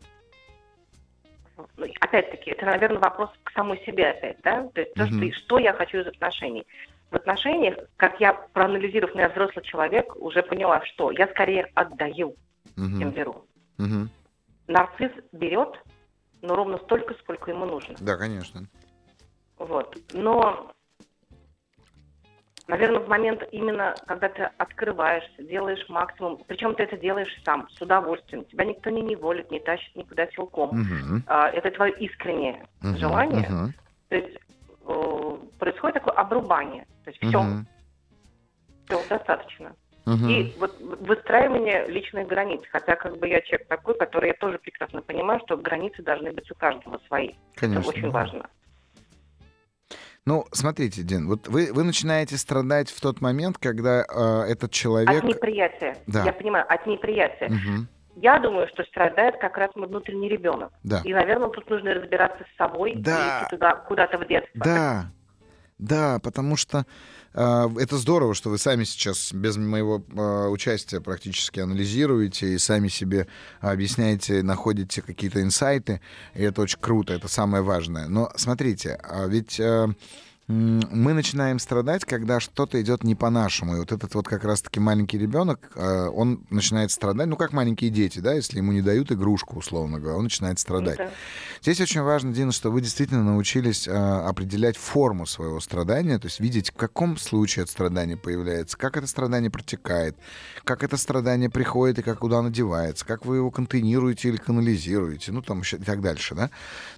ну, 1.77 1.87
Опять-таки, 2.01 2.51
это, 2.51 2.67
наверное, 2.67 3.01
вопрос 3.01 3.31
к 3.45 3.53
самой 3.53 3.79
себе 3.85 4.11
опять, 4.11 4.39
да? 4.43 4.69
То 4.75 4.81
есть 4.81 4.95
то, 4.95 5.05
Мгм. 5.05 5.33
что, 5.33 5.59
я 5.59 5.73
хочу 5.73 5.99
из 5.99 6.07
отношений. 6.07 6.67
В 7.11 7.17
отношениях, 7.17 7.77
как 7.97 8.21
я, 8.21 8.33
проанализировав, 8.33 9.15
я 9.17 9.29
взрослый 9.29 9.65
человек, 9.65 10.15
уже 10.17 10.43
поняла, 10.43 10.85
что 10.85 11.11
я 11.11 11.27
скорее 11.29 11.69
отдаю, 11.75 12.37
чем 12.77 12.87
Мгм, 12.87 13.11
беру. 13.11 13.45
мгм. 13.79 14.11
Нарцисс 14.69 15.13
берет, 15.33 15.83
но 16.43 16.55
ровно 16.55 16.79
столько, 16.79 17.15
сколько 17.15 17.51
ему 17.51 17.67
нужно. 17.67 17.97
Да, 18.01 18.17
конечно. 18.17 18.63
Вот. 19.59 19.97
Но, 20.13 20.73
наверное, 22.71 23.01
в 23.01 23.09
момент 23.09 23.43
именно, 23.53 23.97
когда 24.07 24.29
ты 24.29 24.45
открываешься, 24.57 25.43
делаешь 25.43 25.85
максимум, 25.89 26.43
причем 26.47 26.75
ты 26.75 26.85
это 26.85 26.97
делаешь 26.97 27.33
сам, 27.45 27.69
с 27.69 27.81
удовольствием, 27.81 28.45
тебя 28.47 28.65
никто 28.65 28.91
не 28.91 29.03
неволит, 29.03 29.51
не 29.51 29.61
тащит 29.61 29.95
никуда 29.97 30.27
силком. 30.29 30.71
Мгм, 30.79 31.25
А, 31.27 31.49
это 31.51 31.71
твое 31.73 31.93
искреннее 31.99 32.65
мгм, 32.81 32.97
желание. 32.97 33.49
мгм, 33.51 33.75
То 34.09 34.17
есть 34.17 34.39
э, 34.87 35.37
происходит 35.59 35.95
такое 35.95 36.15
обрубание. 36.15 36.87
То 37.05 37.11
есть 37.11 37.23
все, 37.23 37.43
мгм, 37.43 37.67
все, 38.87 39.05
достаточно. 39.09 39.75
мгм. 40.07 40.29
И 40.31 40.55
вот 40.59 40.79
выстраивание 40.81 41.87
личных 41.89 42.27
границ. 42.29 42.61
Хотя 42.71 42.95
как 42.97 43.19
бы 43.19 43.29
я 43.29 43.41
человек 43.43 43.69
такой, 43.69 43.97
который 43.99 44.29
я 44.29 44.35
тоже 44.35 44.59
прекрасно 44.59 45.03
понимаю, 45.03 45.41
что 45.45 45.57
границы 45.57 46.03
должны 46.03 46.33
быть 46.33 46.51
у 46.51 46.55
каждого 46.55 46.99
свои. 47.09 47.33
Конечно. 47.57 47.81
Это 47.81 47.89
очень 47.89 48.11
важно. 48.11 48.49
Ну, 50.27 50.45
смотрите, 50.53 51.03
Дин, 51.03 51.27
вот 51.27 51.49
вы, 51.49 51.73
вы 51.73 51.83
начинаете 51.83 52.37
страдать 52.37 52.91
в 52.91 53.01
тот 53.01 53.21
момент, 53.21 53.57
когда 53.59 54.03
э, 54.03 54.51
этот 54.53 54.71
человек... 54.71 55.09
От 55.11 55.25
неприятия. 55.25 55.97
Да. 56.07 56.25
Я 56.25 56.33
понимаю, 56.33 56.67
от 56.69 56.87
неприятия. 56.87 57.49
Мгм, 57.49 57.89
Я 58.17 58.39
думаю, 58.39 58.69
что 58.69 58.85
страдает 58.85 59.37
как 59.41 59.57
раз 59.57 59.71
мой 59.77 59.89
внутренний 59.89 60.29
ребенок. 60.29 60.73
Да. 60.85 61.01
И, 61.05 61.13
наверное, 61.15 61.49
тут 61.49 61.69
нужно 61.71 61.95
разбираться 61.95 62.45
с 62.53 62.57
собой 62.59 62.95
Да. 62.97 63.11
и 63.41 63.45
идти 63.45 63.51
туда, 63.51 63.75
куда-то 63.77 64.19
в 64.19 64.29
детство. 64.29 64.51
Да, 64.63 65.11
да, 65.79 66.19
потому 66.23 66.57
что 66.57 66.85
это 67.33 67.97
здорово, 67.97 68.35
что 68.35 68.51
вы 68.51 68.59
сами 68.59 68.85
сейчас 68.85 69.33
без 69.33 69.57
моего 69.57 70.03
э, 70.11 70.49
участия 70.49 71.01
практически 71.01 71.61
анализируете 71.61 72.55
и 72.55 72.59
сами 72.59 72.89
себе 72.89 73.29
объясняете, 73.61 74.43
находите 74.43 75.01
какие-то 75.01 75.41
инсайты, 75.43 76.01
и 76.35 76.43
это 76.43 76.63
очень 76.63 76.81
круто, 76.81 77.13
это 77.13 77.29
самое 77.29 77.63
важное. 77.63 78.09
Но 78.09 78.33
смотрите, 78.37 78.99
а 79.03 79.27
ведь 79.27 79.61
э, 79.61 79.89
мы 80.51 81.13
начинаем 81.13 81.61
страдать, 81.61 82.05
когда 82.05 82.41
что-то 82.41 82.81
идет 82.83 83.05
не 83.05 83.15
по-нашему. 83.15 83.77
И 83.77 83.79
вот 83.79 83.93
этот 83.93 84.15
вот 84.15 84.27
как 84.27 84.43
раз-таки 84.43 84.81
маленький 84.81 85.17
ребенок, 85.17 85.71
э, 85.77 86.09
он 86.09 86.45
начинает 86.51 86.91
страдать, 86.91 87.29
ну 87.29 87.37
как 87.37 87.53
маленькие 87.53 87.91
дети, 87.91 88.19
да, 88.19 88.35
если 88.35 88.57
ему 88.57 88.73
не 88.73 88.83
дают 88.83 89.13
игрушку, 89.13 89.59
условно 89.59 90.01
говоря, 90.01 90.17
он 90.17 90.25
начинает 90.25 90.59
страдать. 90.59 90.99
Да. 90.99 91.11
Здесь 91.63 91.81
очень 91.81 92.03
важно, 92.03 92.33
Дина, 92.33 92.51
что 92.51 92.71
вы 92.71 92.81
действительно 92.81 93.23
научились 93.23 93.87
э, 93.87 93.93
определять 93.93 94.77
форму 94.77 95.25
своего 95.25 95.61
страдания, 95.61 96.19
то 96.19 96.27
есть 96.27 96.41
видеть, 96.41 96.71
в 96.71 96.77
каком 96.77 97.17
случае 97.17 97.63
это 97.63 97.73
страдание 97.73 98.17
появляется, 98.17 98.77
как 98.77 98.97
это 98.97 99.07
страдание 99.07 99.51
протекает, 99.51 100.17
как 100.65 100.83
это 100.83 100.97
страдание 100.97 101.49
приходит 101.49 102.01
и 102.01 102.03
как 102.03 102.19
куда 102.19 102.39
оно 102.39 102.49
девается, 102.49 103.07
как 103.07 103.25
вы 103.25 103.37
его 103.37 103.53
контейнируете 103.53 104.31
или 104.31 104.37
канализируете, 104.37 105.31
ну 105.31 105.43
там 105.43 105.61
еще 105.61 105.77
и 105.77 105.81
так 105.81 106.01
дальше, 106.01 106.35
да. 106.35 106.51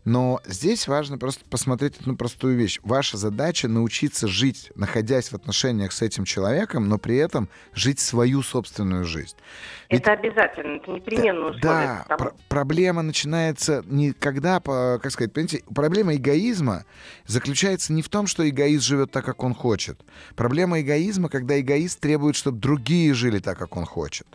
Но 0.06 0.40
здесь 0.46 0.88
важно 0.88 1.18
просто 1.18 1.44
посмотреть 1.50 2.00
одну 2.00 2.16
простую 2.16 2.56
вещь. 2.56 2.80
Ваша 2.82 3.18
задача 3.18 3.41
научиться 3.68 4.28
жить, 4.28 4.70
находясь 4.74 5.30
в 5.30 5.34
отношениях 5.34 5.92
с 5.92 6.02
этим 6.02 6.24
человеком, 6.24 6.88
но 6.88 6.98
при 6.98 7.16
этом 7.16 7.48
жить 7.74 8.00
свою 8.00 8.42
собственную 8.42 9.04
жизнь. 9.04 9.36
Ведь- 9.90 10.00
Это 10.02 10.12
обязательно, 10.12 10.76
это 10.76 10.90
непременное 10.90 11.50
условие. 11.50 11.60
да, 12.08 12.16
пр- 12.16 12.34
проблема 12.48 13.02
начинается 13.02 13.82
не 13.86 14.12
когда, 14.12 14.60
как 14.60 15.10
сказать, 15.10 15.32
понимаете, 15.32 15.62
проблема 15.74 16.14
эгоизма 16.14 16.84
заключается 17.26 17.92
не 17.92 18.02
в 18.02 18.08
том, 18.08 18.26
что 18.26 18.48
эгоист 18.48 18.84
живет 18.84 19.10
так, 19.10 19.24
как 19.24 19.42
он 19.42 19.54
хочет. 19.54 20.00
Проблема 20.36 20.80
эгоизма, 20.80 21.28
когда 21.28 21.58
эгоист 21.60 22.00
требует, 22.00 22.36
чтобы 22.36 22.58
другие 22.58 23.12
жили 23.14 23.38
так, 23.38 23.58
как 23.58 23.76
он 23.76 23.84
хочет. 23.84 24.26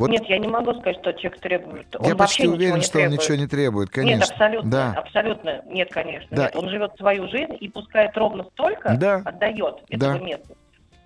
Вот 0.00 0.08
Нет, 0.08 0.24
я 0.30 0.38
не 0.38 0.48
могу 0.48 0.72
сказать, 0.76 0.96
что 1.00 1.12
человек 1.12 1.40
требует. 1.40 1.96
Он 1.98 2.06
я 2.06 2.16
почти 2.16 2.48
уверен, 2.48 2.80
что 2.80 3.00
он 3.00 3.10
ничего 3.10 3.36
не 3.36 3.46
требует, 3.46 3.90
конечно. 3.90 4.20
Нет, 4.22 4.30
абсолютно, 4.30 4.70
Да. 4.70 4.92
абсолютно 4.96 5.62
нет, 5.66 5.92
конечно. 5.92 6.28
Да. 6.30 6.44
Нет, 6.44 6.56
он 6.56 6.70
живет 6.70 6.92
свою 6.96 7.28
жизнь 7.28 7.54
и 7.60 7.68
пускает 7.68 8.16
ровно 8.16 8.44
столько, 8.54 8.96
Да. 8.98 9.16
отдает 9.26 9.74
Да. 9.90 10.14
этого 10.14 10.24
места. 10.24 10.54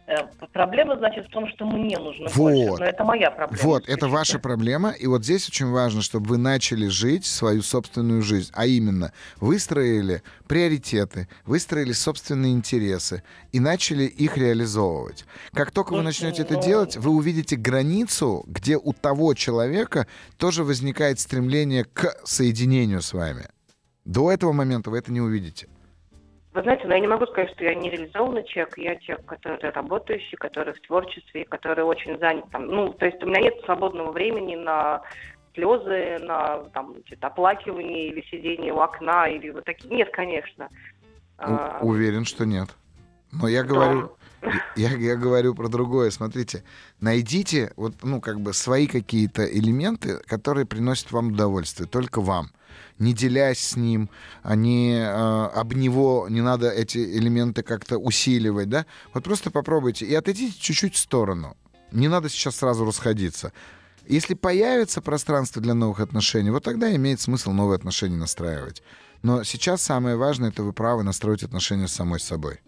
Э, 0.07 0.17
Проблема, 0.53 0.97
значит, 0.99 1.27
в 1.27 1.31
том, 1.31 1.49
что 1.49 1.65
мне 1.65 1.99
нужно 1.99 2.29
Вот. 2.35 2.53
больше. 2.53 2.83
Но 2.83 2.85
это 2.85 3.05
моя 3.05 3.31
проблема. 3.31 3.63
Вот, 3.63 3.89
это 3.89 4.07
ваша 4.09 4.39
проблема, 4.39 4.91
и 4.91 5.07
вот 5.07 5.25
здесь 5.25 5.49
очень 5.49 5.71
важно, 5.71 6.03
чтобы 6.03 6.29
вы 6.29 6.37
начали 6.39 6.89
жить 6.89 7.25
свою 7.25 7.63
собственную 7.63 8.21
жизнь, 8.23 8.51
а 8.55 8.67
именно 8.67 9.13
выстроили 9.41 10.23
приоритеты, 10.47 11.27
выстроили 11.47 11.93
собственные 11.93 12.53
интересы 12.53 13.23
и 13.53 13.61
начали 13.61 14.05
их 14.05 14.37
реализовывать. 14.37 15.25
Как 15.55 15.71
только 15.71 15.93
вы 15.95 16.03
Слушайте, 16.03 16.25
начнете 16.27 16.43
это 16.43 16.55
ну- 16.55 16.63
делать, 16.63 16.97
вы 16.99 17.11
увидите 17.11 17.57
границу, 17.57 18.45
где 18.47 18.77
у 18.77 18.93
того 18.93 19.33
человека 19.35 20.07
тоже 20.37 20.65
возникает 20.65 21.19
стремление 21.19 21.85
к 21.85 22.15
соединению 22.25 23.01
с 23.01 23.13
вами. 23.15 23.47
До 24.05 24.31
этого 24.31 24.53
момента 24.53 24.91
вы 24.91 24.99
это 24.99 25.11
не 25.11 25.23
увидите. 25.23 25.67
Вы 26.55 26.63
знаете, 26.63 26.87
но 26.87 26.95
я 26.95 27.01
не 27.01 27.09
могу 27.09 27.27
сказать, 27.27 27.51
что 27.51 27.65
я 27.65 27.75
нереализованный 27.75 28.45
человек. 28.45 28.79
Я 28.79 28.97
человек, 28.97 29.27
который 29.27 29.71
работающий, 29.71 30.37
который 30.37 30.73
в 30.73 30.81
творчестве, 30.83 31.45
который 31.47 31.83
очень 31.85 32.17
занят. 32.21 32.45
Там, 32.53 32.69
ну, 32.69 32.93
то 32.93 33.07
есть 33.07 33.21
у 33.25 33.27
меня 33.27 33.41
нет 33.41 33.55
свободного 33.65 34.13
времени 34.13 34.55
на 34.55 35.03
слезы, 35.53 36.19
на 36.25 36.59
там, 36.73 36.95
оплакивание 37.21 38.07
или 38.07 38.25
сидение 38.31 38.73
у 38.73 38.79
окна, 38.79 39.27
или 39.27 39.51
вот 39.51 39.65
такие. 39.65 39.93
Нет, 39.93 40.11
конечно. 40.13 40.69
У- 41.41 41.43
А, 41.43 41.81
уверен, 41.83 42.25
что 42.25 42.47
нет. 42.47 42.69
Но 43.33 43.49
я 43.49 43.65
да. 43.65 43.69
говорю, 43.71 44.17
я, 44.77 44.91
я 44.91 45.17
говорю 45.17 45.57
про 45.57 45.69
другое. 45.69 46.11
Смотрите, 46.11 46.63
найдите 47.01 47.73
вот, 47.75 47.95
ну, 48.05 48.21
как 48.21 48.41
бы 48.41 48.53
свои 48.53 48.87
какие-то 48.87 49.45
элементы, 49.45 50.19
которые 50.27 50.67
приносят 50.67 51.11
вам 51.11 51.33
удовольствие, 51.33 51.89
только 51.89 52.21
вам. 52.21 52.51
Не 52.99 53.13
делясь 53.13 53.59
с 53.59 53.77
ним, 53.77 54.09
а 54.43 54.55
не 54.55 54.99
э, 54.99 55.05
об 55.05 55.73
него, 55.75 56.29
не 56.31 56.41
надо 56.41 56.71
эти 56.71 56.99
элементы 56.99 57.63
как-то 57.63 57.99
усиливать, 57.99 58.69
да? 58.69 58.87
Вот 59.13 59.25
просто 59.25 59.51
попробуйте 59.51 60.07
и 60.07 60.15
отойдите 60.15 60.59
чуть-чуть 60.59 60.95
в 60.95 60.99
сторону. 60.99 61.57
Не 61.91 62.09
надо 62.09 62.29
сейчас 62.29 62.57
сразу 62.57 62.85
расходиться. 62.85 63.53
Если 64.07 64.35
появится 64.35 65.01
пространство 65.01 65.61
для 65.63 65.75
новых 65.75 66.01
отношений, 66.01 66.51
вот 66.51 66.63
тогда 66.63 66.95
имеет 66.95 67.21
смысл 67.21 67.53
новые 67.53 67.77
отношения 67.77 68.17
настраивать. 68.17 68.83
Но 69.23 69.43
сейчас 69.43 69.83
самое 69.83 70.17
важное, 70.17 70.51
это 70.51 70.63
вы 70.63 70.73
правы 70.73 71.03
настроить 71.03 71.43
отношения 71.43 71.89
с 71.89 71.93
самой 71.93 72.21
собой. 72.21 72.61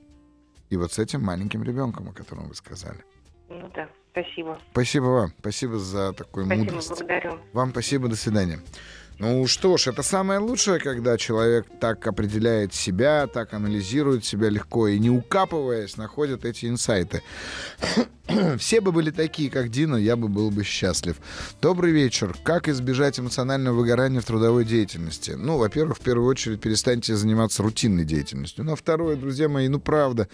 И 0.71 0.77
вот 0.77 0.93
с 0.93 0.99
этим 0.99 1.23
маленьким 1.23 1.63
ребенком, 1.63 2.09
о 2.09 2.13
котором 2.13 2.49
вы 2.49 2.55
сказали. 2.55 3.05
Ну 3.49 3.71
да, 3.75 3.89
спасибо. 4.11 4.59
Спасибо 4.73 5.05
вам. 5.05 5.33
Спасибо 5.39 5.79
за 5.79 6.13
такую 6.15 6.47
Спасибо, 6.47 6.65
мудрость. 6.65 6.89
благодарю. 6.89 7.39
Вам 7.53 7.71
спасибо. 7.71 8.09
До 8.09 8.17
свидания. 8.17 8.61
Ну 9.19 9.47
что 9.47 9.79
ж, 9.79 9.87
это 9.87 10.03
самое 10.03 10.41
лучшее, 10.41 10.79
когда 10.79 11.17
человек 11.17 11.67
так 11.81 12.07
определяет 12.07 12.75
себя, 12.75 13.27
так 13.27 13.55
анализирует 13.55 14.27
себя 14.27 14.51
легко 14.51 14.89
и 14.89 14.99
не 14.99 15.09
укапываясь, 15.09 15.97
находит 15.97 16.45
эти 16.45 16.67
инсайты. 16.67 17.23
Все 18.59 18.83
бы 18.83 18.93
были 18.93 19.11
такие, 19.11 19.51
как 19.51 19.71
Дина, 19.71 19.97
я 19.97 20.17
бы 20.17 20.29
был 20.29 20.51
бы 20.51 20.65
счастлив. 20.65 21.17
Добрый 21.63 21.93
вечер. 21.93 22.37
Как 22.45 22.69
избежать 22.69 23.19
эмоционального 23.19 23.75
выгорания 23.75 24.21
в 24.21 24.27
трудовой 24.27 24.67
деятельности? 24.67 25.31
Ну, 25.31 25.57
во-первых, 25.57 25.97
в 25.97 26.03
первую 26.03 26.29
очередь 26.29 26.61
перестаньте 26.61 27.17
заниматься 27.17 27.63
рутинной 27.63 28.05
деятельностью. 28.05 28.65
Ну, 28.65 28.73
а 28.73 28.77
второе, 28.77 29.17
друзья 29.17 29.49
мои, 29.49 29.69
ну 29.69 29.81
правда, 29.81 30.29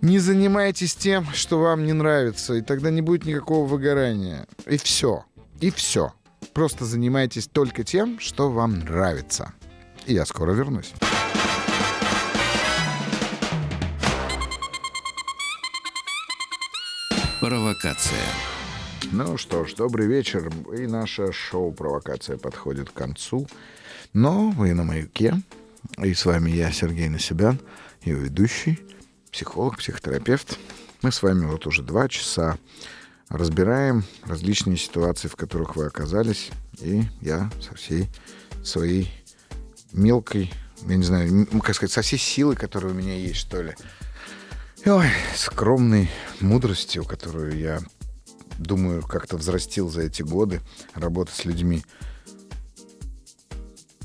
не 0.00 0.20
занимайтесь 0.20 0.94
тем, 0.94 1.26
что 1.32 1.58
вам 1.58 1.84
не 1.84 1.92
нравится, 1.92 2.54
и 2.54 2.60
тогда 2.60 2.90
не 2.90 3.02
будет 3.02 3.24
никакого 3.24 3.66
выгорания. 3.66 4.46
И 4.66 4.76
все. 4.76 5.24
И 5.60 5.72
все. 5.72 6.12
Просто 6.54 6.84
занимайтесь 6.84 7.48
только 7.48 7.82
тем, 7.82 8.20
что 8.20 8.48
вам 8.48 8.78
нравится. 8.78 9.52
И 10.06 10.14
я 10.14 10.24
скоро 10.24 10.52
вернусь. 10.52 10.92
Провокация. 17.40 18.24
Ну 19.10 19.36
что 19.36 19.64
ж, 19.64 19.74
добрый 19.74 20.06
вечер. 20.06 20.48
И 20.72 20.86
наше 20.86 21.32
шоу 21.32 21.72
«Провокация» 21.72 22.38
подходит 22.38 22.90
к 22.90 22.94
концу. 22.94 23.48
Но 24.12 24.50
вы 24.50 24.74
на 24.74 24.84
«Маяке». 24.84 25.34
И 25.98 26.14
с 26.14 26.24
вами 26.24 26.52
я, 26.52 26.70
Сергей 26.70 27.08
Насибян, 27.08 27.58
ее 28.02 28.16
ведущий, 28.16 28.78
психолог, 29.32 29.78
психотерапевт. 29.78 30.58
Мы 31.02 31.10
с 31.10 31.20
вами 31.20 31.46
вот 31.46 31.66
уже 31.66 31.82
два 31.82 32.08
часа 32.08 32.58
разбираем 33.36 34.04
различные 34.24 34.76
ситуации, 34.76 35.28
в 35.28 35.36
которых 35.36 35.76
вы 35.76 35.86
оказались, 35.86 36.50
и 36.80 37.02
я 37.20 37.50
со 37.60 37.74
всей 37.74 38.08
своей 38.62 39.12
мелкой, 39.92 40.52
я 40.86 40.96
не 40.96 41.04
знаю, 41.04 41.46
как 41.62 41.74
сказать, 41.74 41.92
со 41.92 42.02
всей 42.02 42.18
силы, 42.18 42.54
которая 42.54 42.92
у 42.92 42.96
меня 42.96 43.14
есть, 43.14 43.40
что 43.40 43.62
ли, 43.62 43.74
ой, 44.86 45.08
скромной 45.36 46.10
мудростью, 46.40 47.04
которую 47.04 47.58
я 47.58 47.80
думаю, 48.58 49.02
как-то 49.02 49.36
взрастил 49.36 49.90
за 49.90 50.02
эти 50.02 50.22
годы 50.22 50.60
работы 50.94 51.32
с 51.32 51.44
людьми, 51.44 51.84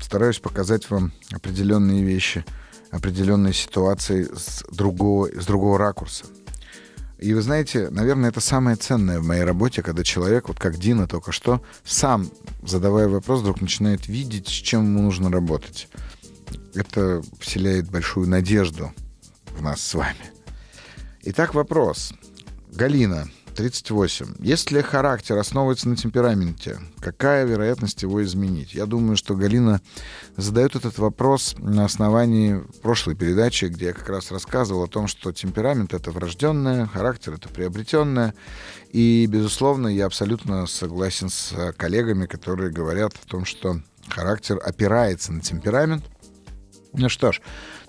стараюсь 0.00 0.40
показать 0.40 0.90
вам 0.90 1.12
определенные 1.30 2.02
вещи, 2.02 2.44
определенные 2.90 3.52
ситуации 3.52 4.24
с 4.24 4.64
другого, 4.72 5.28
с 5.28 5.46
другого 5.46 5.78
ракурса– 5.78 6.26
и 7.20 7.34
вы 7.34 7.42
знаете, 7.42 7.90
наверное, 7.90 8.30
это 8.30 8.40
самое 8.40 8.76
ценное 8.76 9.20
в 9.20 9.26
моей 9.26 9.42
работе, 9.42 9.82
когда 9.82 10.02
человек, 10.02 10.48
вот 10.48 10.58
как 10.58 10.78
Дина 10.78 11.06
только 11.06 11.32
что, 11.32 11.62
сам, 11.84 12.30
задавая 12.62 13.08
вопрос, 13.08 13.40
вдруг 13.40 13.60
начинает 13.60 14.08
видеть, 14.08 14.48
с 14.48 14.52
чем 14.52 14.84
ему 14.84 15.02
нужно 15.02 15.30
работать. 15.30 15.88
Это 16.74 17.22
вселяет 17.38 17.90
большую 17.90 18.26
надежду 18.26 18.92
в 19.56 19.60
нас 19.60 19.82
с 19.82 19.92
вами. 19.92 20.32
Итак, 21.22 21.54
вопрос. 21.54 22.14
Галина, 22.72 23.28
38. 23.50 24.34
Если 24.38 24.80
характер 24.80 25.36
основывается 25.36 25.88
на 25.88 25.96
темпераменте, 25.96 26.78
какая 27.00 27.44
вероятность 27.44 28.02
его 28.02 28.22
изменить? 28.24 28.74
Я 28.74 28.86
думаю, 28.86 29.16
что 29.16 29.34
Галина 29.34 29.80
задает 30.36 30.76
этот 30.76 30.98
вопрос 30.98 31.54
на 31.58 31.84
основании 31.84 32.62
прошлой 32.82 33.14
передачи, 33.14 33.66
где 33.66 33.86
я 33.86 33.92
как 33.92 34.08
раз 34.08 34.30
рассказывал 34.30 34.84
о 34.84 34.88
том, 34.88 35.06
что 35.06 35.32
темперамент— 35.32 35.92
это 35.94 36.10
врожденное, 36.10 36.86
характер— 36.86 37.34
это 37.34 37.48
приобретенное. 37.48 38.34
И, 38.90 39.26
безусловно, 39.26 39.88
я 39.88 40.06
абсолютно 40.06 40.66
согласен 40.66 41.28
с 41.28 41.74
коллегами, 41.76 42.26
которые 42.26 42.70
говорят 42.70 43.12
о 43.14 43.28
том, 43.28 43.44
что 43.44 43.80
характер 44.08 44.60
опирается 44.64 45.32
на 45.32 45.40
темперамент. 45.40 46.04
Ну 46.92 47.08
что 47.08 47.32
ж, 47.32 47.40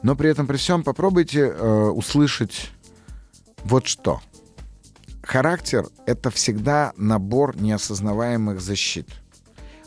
но 0.03 0.15
при 0.15 0.29
этом 0.29 0.45
при 0.45 0.57
всем 0.57 0.83
попробуйте 0.83 1.39
э, 1.39 1.89
услышать 1.89 2.71
вот 3.63 3.87
что— 3.87 4.21
Характер— 5.23 5.85
это 6.05 6.31
всегда 6.31 6.93
набор 6.97 7.55
неосознаваемых 7.55 8.59
защит. 8.59 9.07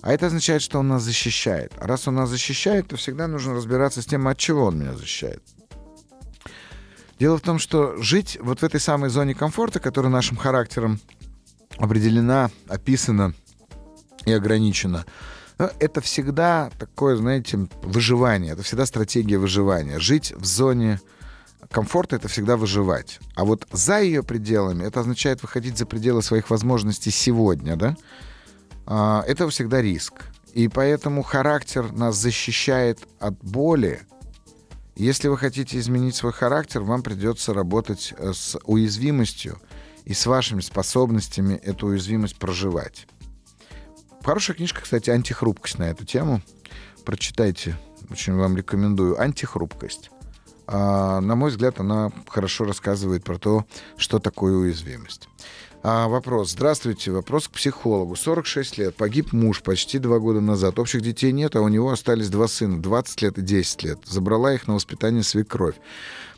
А 0.01 0.13
это 0.13 0.27
означает, 0.27 0.63
что 0.63 0.79
он 0.79 0.89
нас 0.89 1.03
защищает. 1.03 1.73
А 1.79 1.87
раз 1.87 2.07
он 2.07 2.17
нас 2.17 2.29
защищает, 2.29 2.89
то 2.89 2.97
всегда 2.97 3.27
нужно 3.27 3.55
разбираться 3.55 4.03
с 4.03 4.07
тем, 4.07 4.29
от 4.29 4.39
чего 4.39 4.67
он 4.67 4.79
меня 4.79 4.93
защищает. 4.93 5.43
Дело 7.19 7.39
в 7.39 7.41
том, 7.41 7.59
что 7.59 7.97
жить 7.97 8.39
вот 8.41 8.61
в 8.61 8.65
этой 8.65 8.81
самой 8.81 9.09
зоне 9.09 9.35
комфорта, 9.35 9.81
которая 9.81 10.13
нашим 10.13 10.37
характером 10.37 11.01
определена, 11.79 12.51
описана 12.69 13.33
и 14.27 14.33
ограничена, 14.33 15.07
э, 15.59 15.71
это 15.79 16.01
всегда 16.01 16.71
такое, 16.79 17.17
знаете, 17.17 17.67
выживание. 17.83 18.53
Это 18.53 18.63
всегда 18.63 18.85
стратегия 18.85 19.39
выживания. 19.39 19.99
Жить 20.01 20.33
в 20.33 20.45
зоне 20.45 21.01
комфорт— 21.75 22.13
это 22.15 22.29
всегда 22.29 22.57
выживать. 22.57 23.19
А 23.35 23.45
вот 23.45 23.67
за 23.73 24.01
ее 24.01 24.23
пределами 24.23 24.85
это 24.85 25.01
означает 25.01 25.43
выходить 25.43 25.77
за 25.77 25.87
пределы 25.87 26.23
своих 26.23 26.49
возможностей 26.49 27.11
сегодня, 27.11 27.75
да? 27.75 27.97
А, 28.87 29.25
это 29.27 29.49
всегда 29.49 29.83
риск. 29.83 30.23
И 30.53 30.69
поэтому 30.69 31.25
характер 31.25 31.91
нас 31.91 32.17
защищает 32.17 33.01
от 33.19 33.35
боли. 33.43 34.03
Если 34.95 35.27
вы 35.27 35.37
хотите 35.37 35.81
изменить 35.81 36.15
свой 36.15 36.33
характер, 36.33 36.83
вам 36.83 37.03
придется 37.03 37.53
работать 37.53 38.15
э, 38.17 38.33
с 38.33 38.57
уязвимостью 38.65 39.59
и 40.05 40.15
с 40.15 40.27
вашими 40.27 40.61
способностями 40.61 41.55
эту 41.55 41.89
уязвимость 41.89 42.37
проживать. 42.37 43.09
Хорошая 44.23 44.57
книжка, 44.57 44.83
кстати, 44.83 45.11
«Антихрупкость» 45.11 45.79
на 45.79 45.91
эту 45.91 46.05
тему. 46.05 46.41
Прочитайте, 47.05 47.77
очень 48.11 48.35
вам 48.35 48.57
рекомендую. 48.57 49.21
«Антихрупкость». 49.21 50.14
А, 50.67 51.21
на 51.21 51.35
мой 51.35 51.51
взгляд, 51.51 51.81
она 51.81 52.11
хорошо 52.29 52.65
рассказывает 52.65 53.25
про 53.25 53.39
то, 53.39 53.65
что 53.97 54.19
такое 54.19 54.55
уязвимость. 54.55 55.29
А, 55.87 56.09
вопрос. 56.09 56.53
Здравствуйте. 56.53 57.11
Вопрос 57.11 57.47
к 57.47 57.51
психологу. 57.51 58.17
46 58.17 58.79
лет. 58.79 58.97
Погиб 58.97 59.35
муж 59.35 59.63
почти 59.63 59.99
два 59.99 60.19
года 60.19 60.41
назад. 60.41 60.79
Общих 60.79 61.03
детей 61.03 61.31
нет, 61.31 61.57
а 61.57 61.61
у 61.61 61.69
него 61.69 61.91
остались 61.91 62.31
два 62.31 62.49
сына. 62.49 62.81
20 62.81 63.21
лет 63.21 63.39
и 63.39 63.43
10 63.43 63.83
лет. 63.83 63.99
Забрала 64.07 64.55
их 64.55 64.67
на 64.67 64.75
воспитание 64.75 65.23
свекровь. 65.23 65.75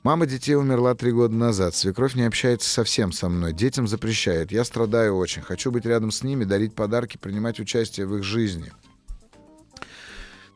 Мама 0.03 0.27
детей 0.27 0.57
умерла 0.57 0.97
три 0.97 1.13
года 1.13 1.35
назад. 1.35 1.77
Свекровь 1.77 2.17
не 2.17 2.25
общается 2.25 2.69
совсем 2.69 3.13
со 3.13 3.29
мной. 3.29 3.53
Детям 3.53 3.87
запрещает. 3.87 4.51
Я 4.51 4.65
страдаю 4.65 5.17
очень. 5.17 5.43
Хочу 5.43 5.71
быть 5.71 5.87
рядом 5.87 6.11
с 6.11 6.25
ними, 6.25 6.43
дарить 6.43 6.75
подарки, 6.75 7.17
принимать 7.17 7.61
участие 7.61 8.07
в 8.07 8.17
их 8.17 8.25
жизни. 8.25 8.73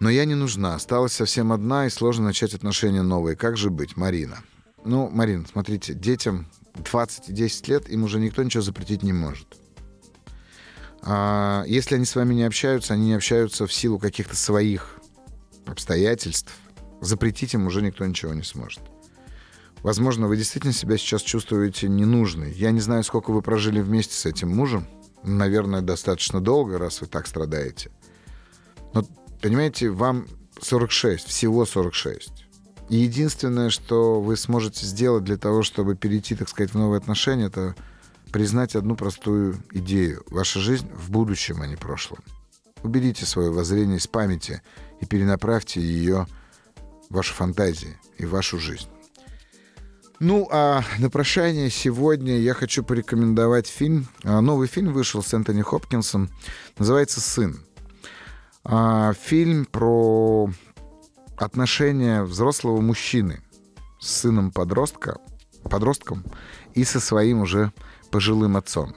Но 0.00 0.08
я 0.08 0.24
не 0.24 0.34
нужна. 0.34 0.74
Осталась 0.74 1.12
совсем 1.12 1.52
одна, 1.52 1.86
и 1.86 1.90
сложно 1.90 2.24
начать 2.24 2.54
отношения 2.54 3.02
новые. 3.02 3.36
Как 3.36 3.56
же 3.56 3.70
быть, 3.70 3.96
Марина? 3.96 4.38
Ну, 4.84 5.10
Марин, 5.10 5.46
смотрите, 5.46 5.92
детям 5.92 6.46
20 6.74 7.28
и 7.28 7.32
10 7.32 7.68
лет, 7.68 7.88
им 7.90 8.04
уже 8.04 8.18
никто 8.18 8.42
ничего 8.42 8.62
запретить 8.62 9.02
не 9.02 9.12
может. 9.12 9.58
А 11.02 11.64
если 11.66 11.96
они 11.96 12.06
с 12.06 12.16
вами 12.16 12.34
не 12.34 12.44
общаются, 12.44 12.94
они 12.94 13.06
не 13.06 13.14
общаются 13.14 13.66
в 13.66 13.72
силу 13.72 13.98
каких-то 13.98 14.36
своих 14.36 14.98
обстоятельств, 15.66 16.52
запретить 17.02 17.54
им 17.54 17.66
уже 17.66 17.82
никто 17.82 18.04
ничего 18.06 18.32
не 18.32 18.42
сможет. 18.42 18.80
Возможно, 19.82 20.28
вы 20.28 20.36
действительно 20.36 20.74
себя 20.74 20.96
сейчас 20.98 21.22
чувствуете 21.22 21.88
ненужной. 21.88 22.52
Я 22.52 22.70
не 22.70 22.80
знаю, 22.80 23.04
сколько 23.04 23.32
вы 23.32 23.40
прожили 23.40 23.80
вместе 23.80 24.14
с 24.14 24.26
этим 24.26 24.54
мужем. 24.54 24.86
Наверное, 25.22 25.80
достаточно 25.80 26.40
долго, 26.40 26.78
раз 26.78 27.00
вы 27.00 27.06
так 27.06 27.26
страдаете. 27.26 27.90
Но 28.92 29.04
Понимаете, 29.40 29.90
вам 29.90 30.26
46, 30.60 31.26
всего 31.26 31.64
46. 31.64 32.30
И 32.90 32.96
единственное, 32.96 33.70
что 33.70 34.20
вы 34.20 34.36
сможете 34.36 34.84
сделать 34.84 35.24
для 35.24 35.36
того, 35.36 35.62
чтобы 35.62 35.94
перейти, 35.94 36.34
так 36.34 36.48
сказать, 36.48 36.72
в 36.72 36.78
новые 36.78 36.98
отношения, 36.98 37.46
это 37.46 37.74
признать 38.32 38.76
одну 38.76 38.96
простую 38.96 39.56
идею. 39.72 40.24
Ваша 40.28 40.60
жизнь 40.60 40.88
в 40.92 41.10
будущем, 41.10 41.62
а 41.62 41.66
не 41.66 41.76
прошлом. 41.76 42.18
Уберите 42.82 43.26
свое 43.26 43.50
воззрение 43.50 43.98
из 43.98 44.06
памяти 44.06 44.62
и 45.00 45.06
перенаправьте 45.06 45.80
ее 45.80 46.26
в 47.08 47.14
вашу 47.14 47.34
фантазию 47.34 47.94
и 48.18 48.26
в 48.26 48.30
вашу 48.30 48.58
жизнь. 48.58 48.88
Ну, 50.18 50.48
а 50.50 50.84
на 50.98 51.08
прощание 51.08 51.70
сегодня 51.70 52.38
я 52.38 52.52
хочу 52.52 52.84
порекомендовать 52.84 53.66
фильм. 53.66 54.06
А, 54.22 54.42
новый 54.42 54.68
фильм 54.68 54.92
вышел 54.92 55.22
с 55.22 55.32
Энтони 55.32 55.62
Хопкинсом. 55.62 56.28
Называется 56.76 57.20
«Сын». 57.20 57.58
А, 58.64 59.12
фильм 59.14 59.64
про 59.64 60.50
отношения 61.36 62.22
взрослого 62.22 62.80
мужчины 62.80 63.42
с 63.98 64.10
сыном 64.20 64.50
подростка, 64.50 65.18
подростком 65.64 66.24
и 66.74 66.84
со 66.84 67.00
своим 67.00 67.40
уже 67.40 67.72
пожилым 68.10 68.56
отцом. 68.56 68.94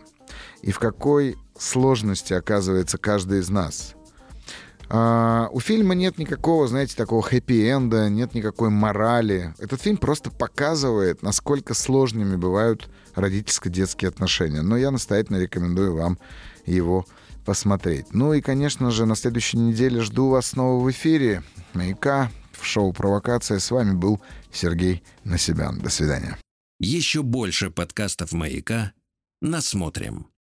И 0.62 0.72
в 0.72 0.80
какой 0.80 1.38
сложности 1.58 2.34
оказывается 2.34 2.98
каждый 2.98 3.40
из 3.40 3.50
нас. 3.50 3.96
А, 4.90 5.50
у 5.52 5.60
фильма 5.60 5.96
нет 5.96 6.18
никакого, 6.18 6.68
знаете, 6.68 6.96
такого 6.96 7.22
хэппи-энда, 7.22 8.10
нет 8.10 8.34
никакой 8.34 8.70
морали. 8.70 9.54
Этот 9.60 9.82
фильм 9.82 9.98
просто 9.98 10.30
показывает, 10.30 11.22
насколько 11.24 11.74
сложными 11.74 12.36
бывают 12.36 12.90
родительско-детские 13.16 14.10
отношения. 14.10 14.62
Но 14.62 14.76
я 14.76 14.92
настоятельно 14.92 15.38
рекомендую 15.38 15.96
вам 15.96 16.20
его 16.66 17.06
посмотреть. 17.44 18.14
Ну 18.14 18.34
и, 18.34 18.42
конечно 18.42 18.92
же, 18.92 19.06
на 19.06 19.16
следующей 19.16 19.58
неделе 19.58 20.02
жду 20.02 20.30
вас 20.30 20.48
снова 20.48 20.84
в 20.84 20.90
эфире. 20.92 21.44
«Маяка» 21.74 22.32
в 22.52 22.66
шоу 22.66 22.94
«Провокация». 22.94 23.60
С 23.60 23.72
вами 23.72 23.94
был 23.94 24.22
Сергей 24.52 25.04
Насибян. 25.24 25.80
До 25.80 25.90
свидания. 25.90 26.38
Еще 26.80 27.24
больше 27.24 27.70
подкастов 27.70 28.32
«Маяка» 28.32 28.94
насмотрим. 29.42 30.28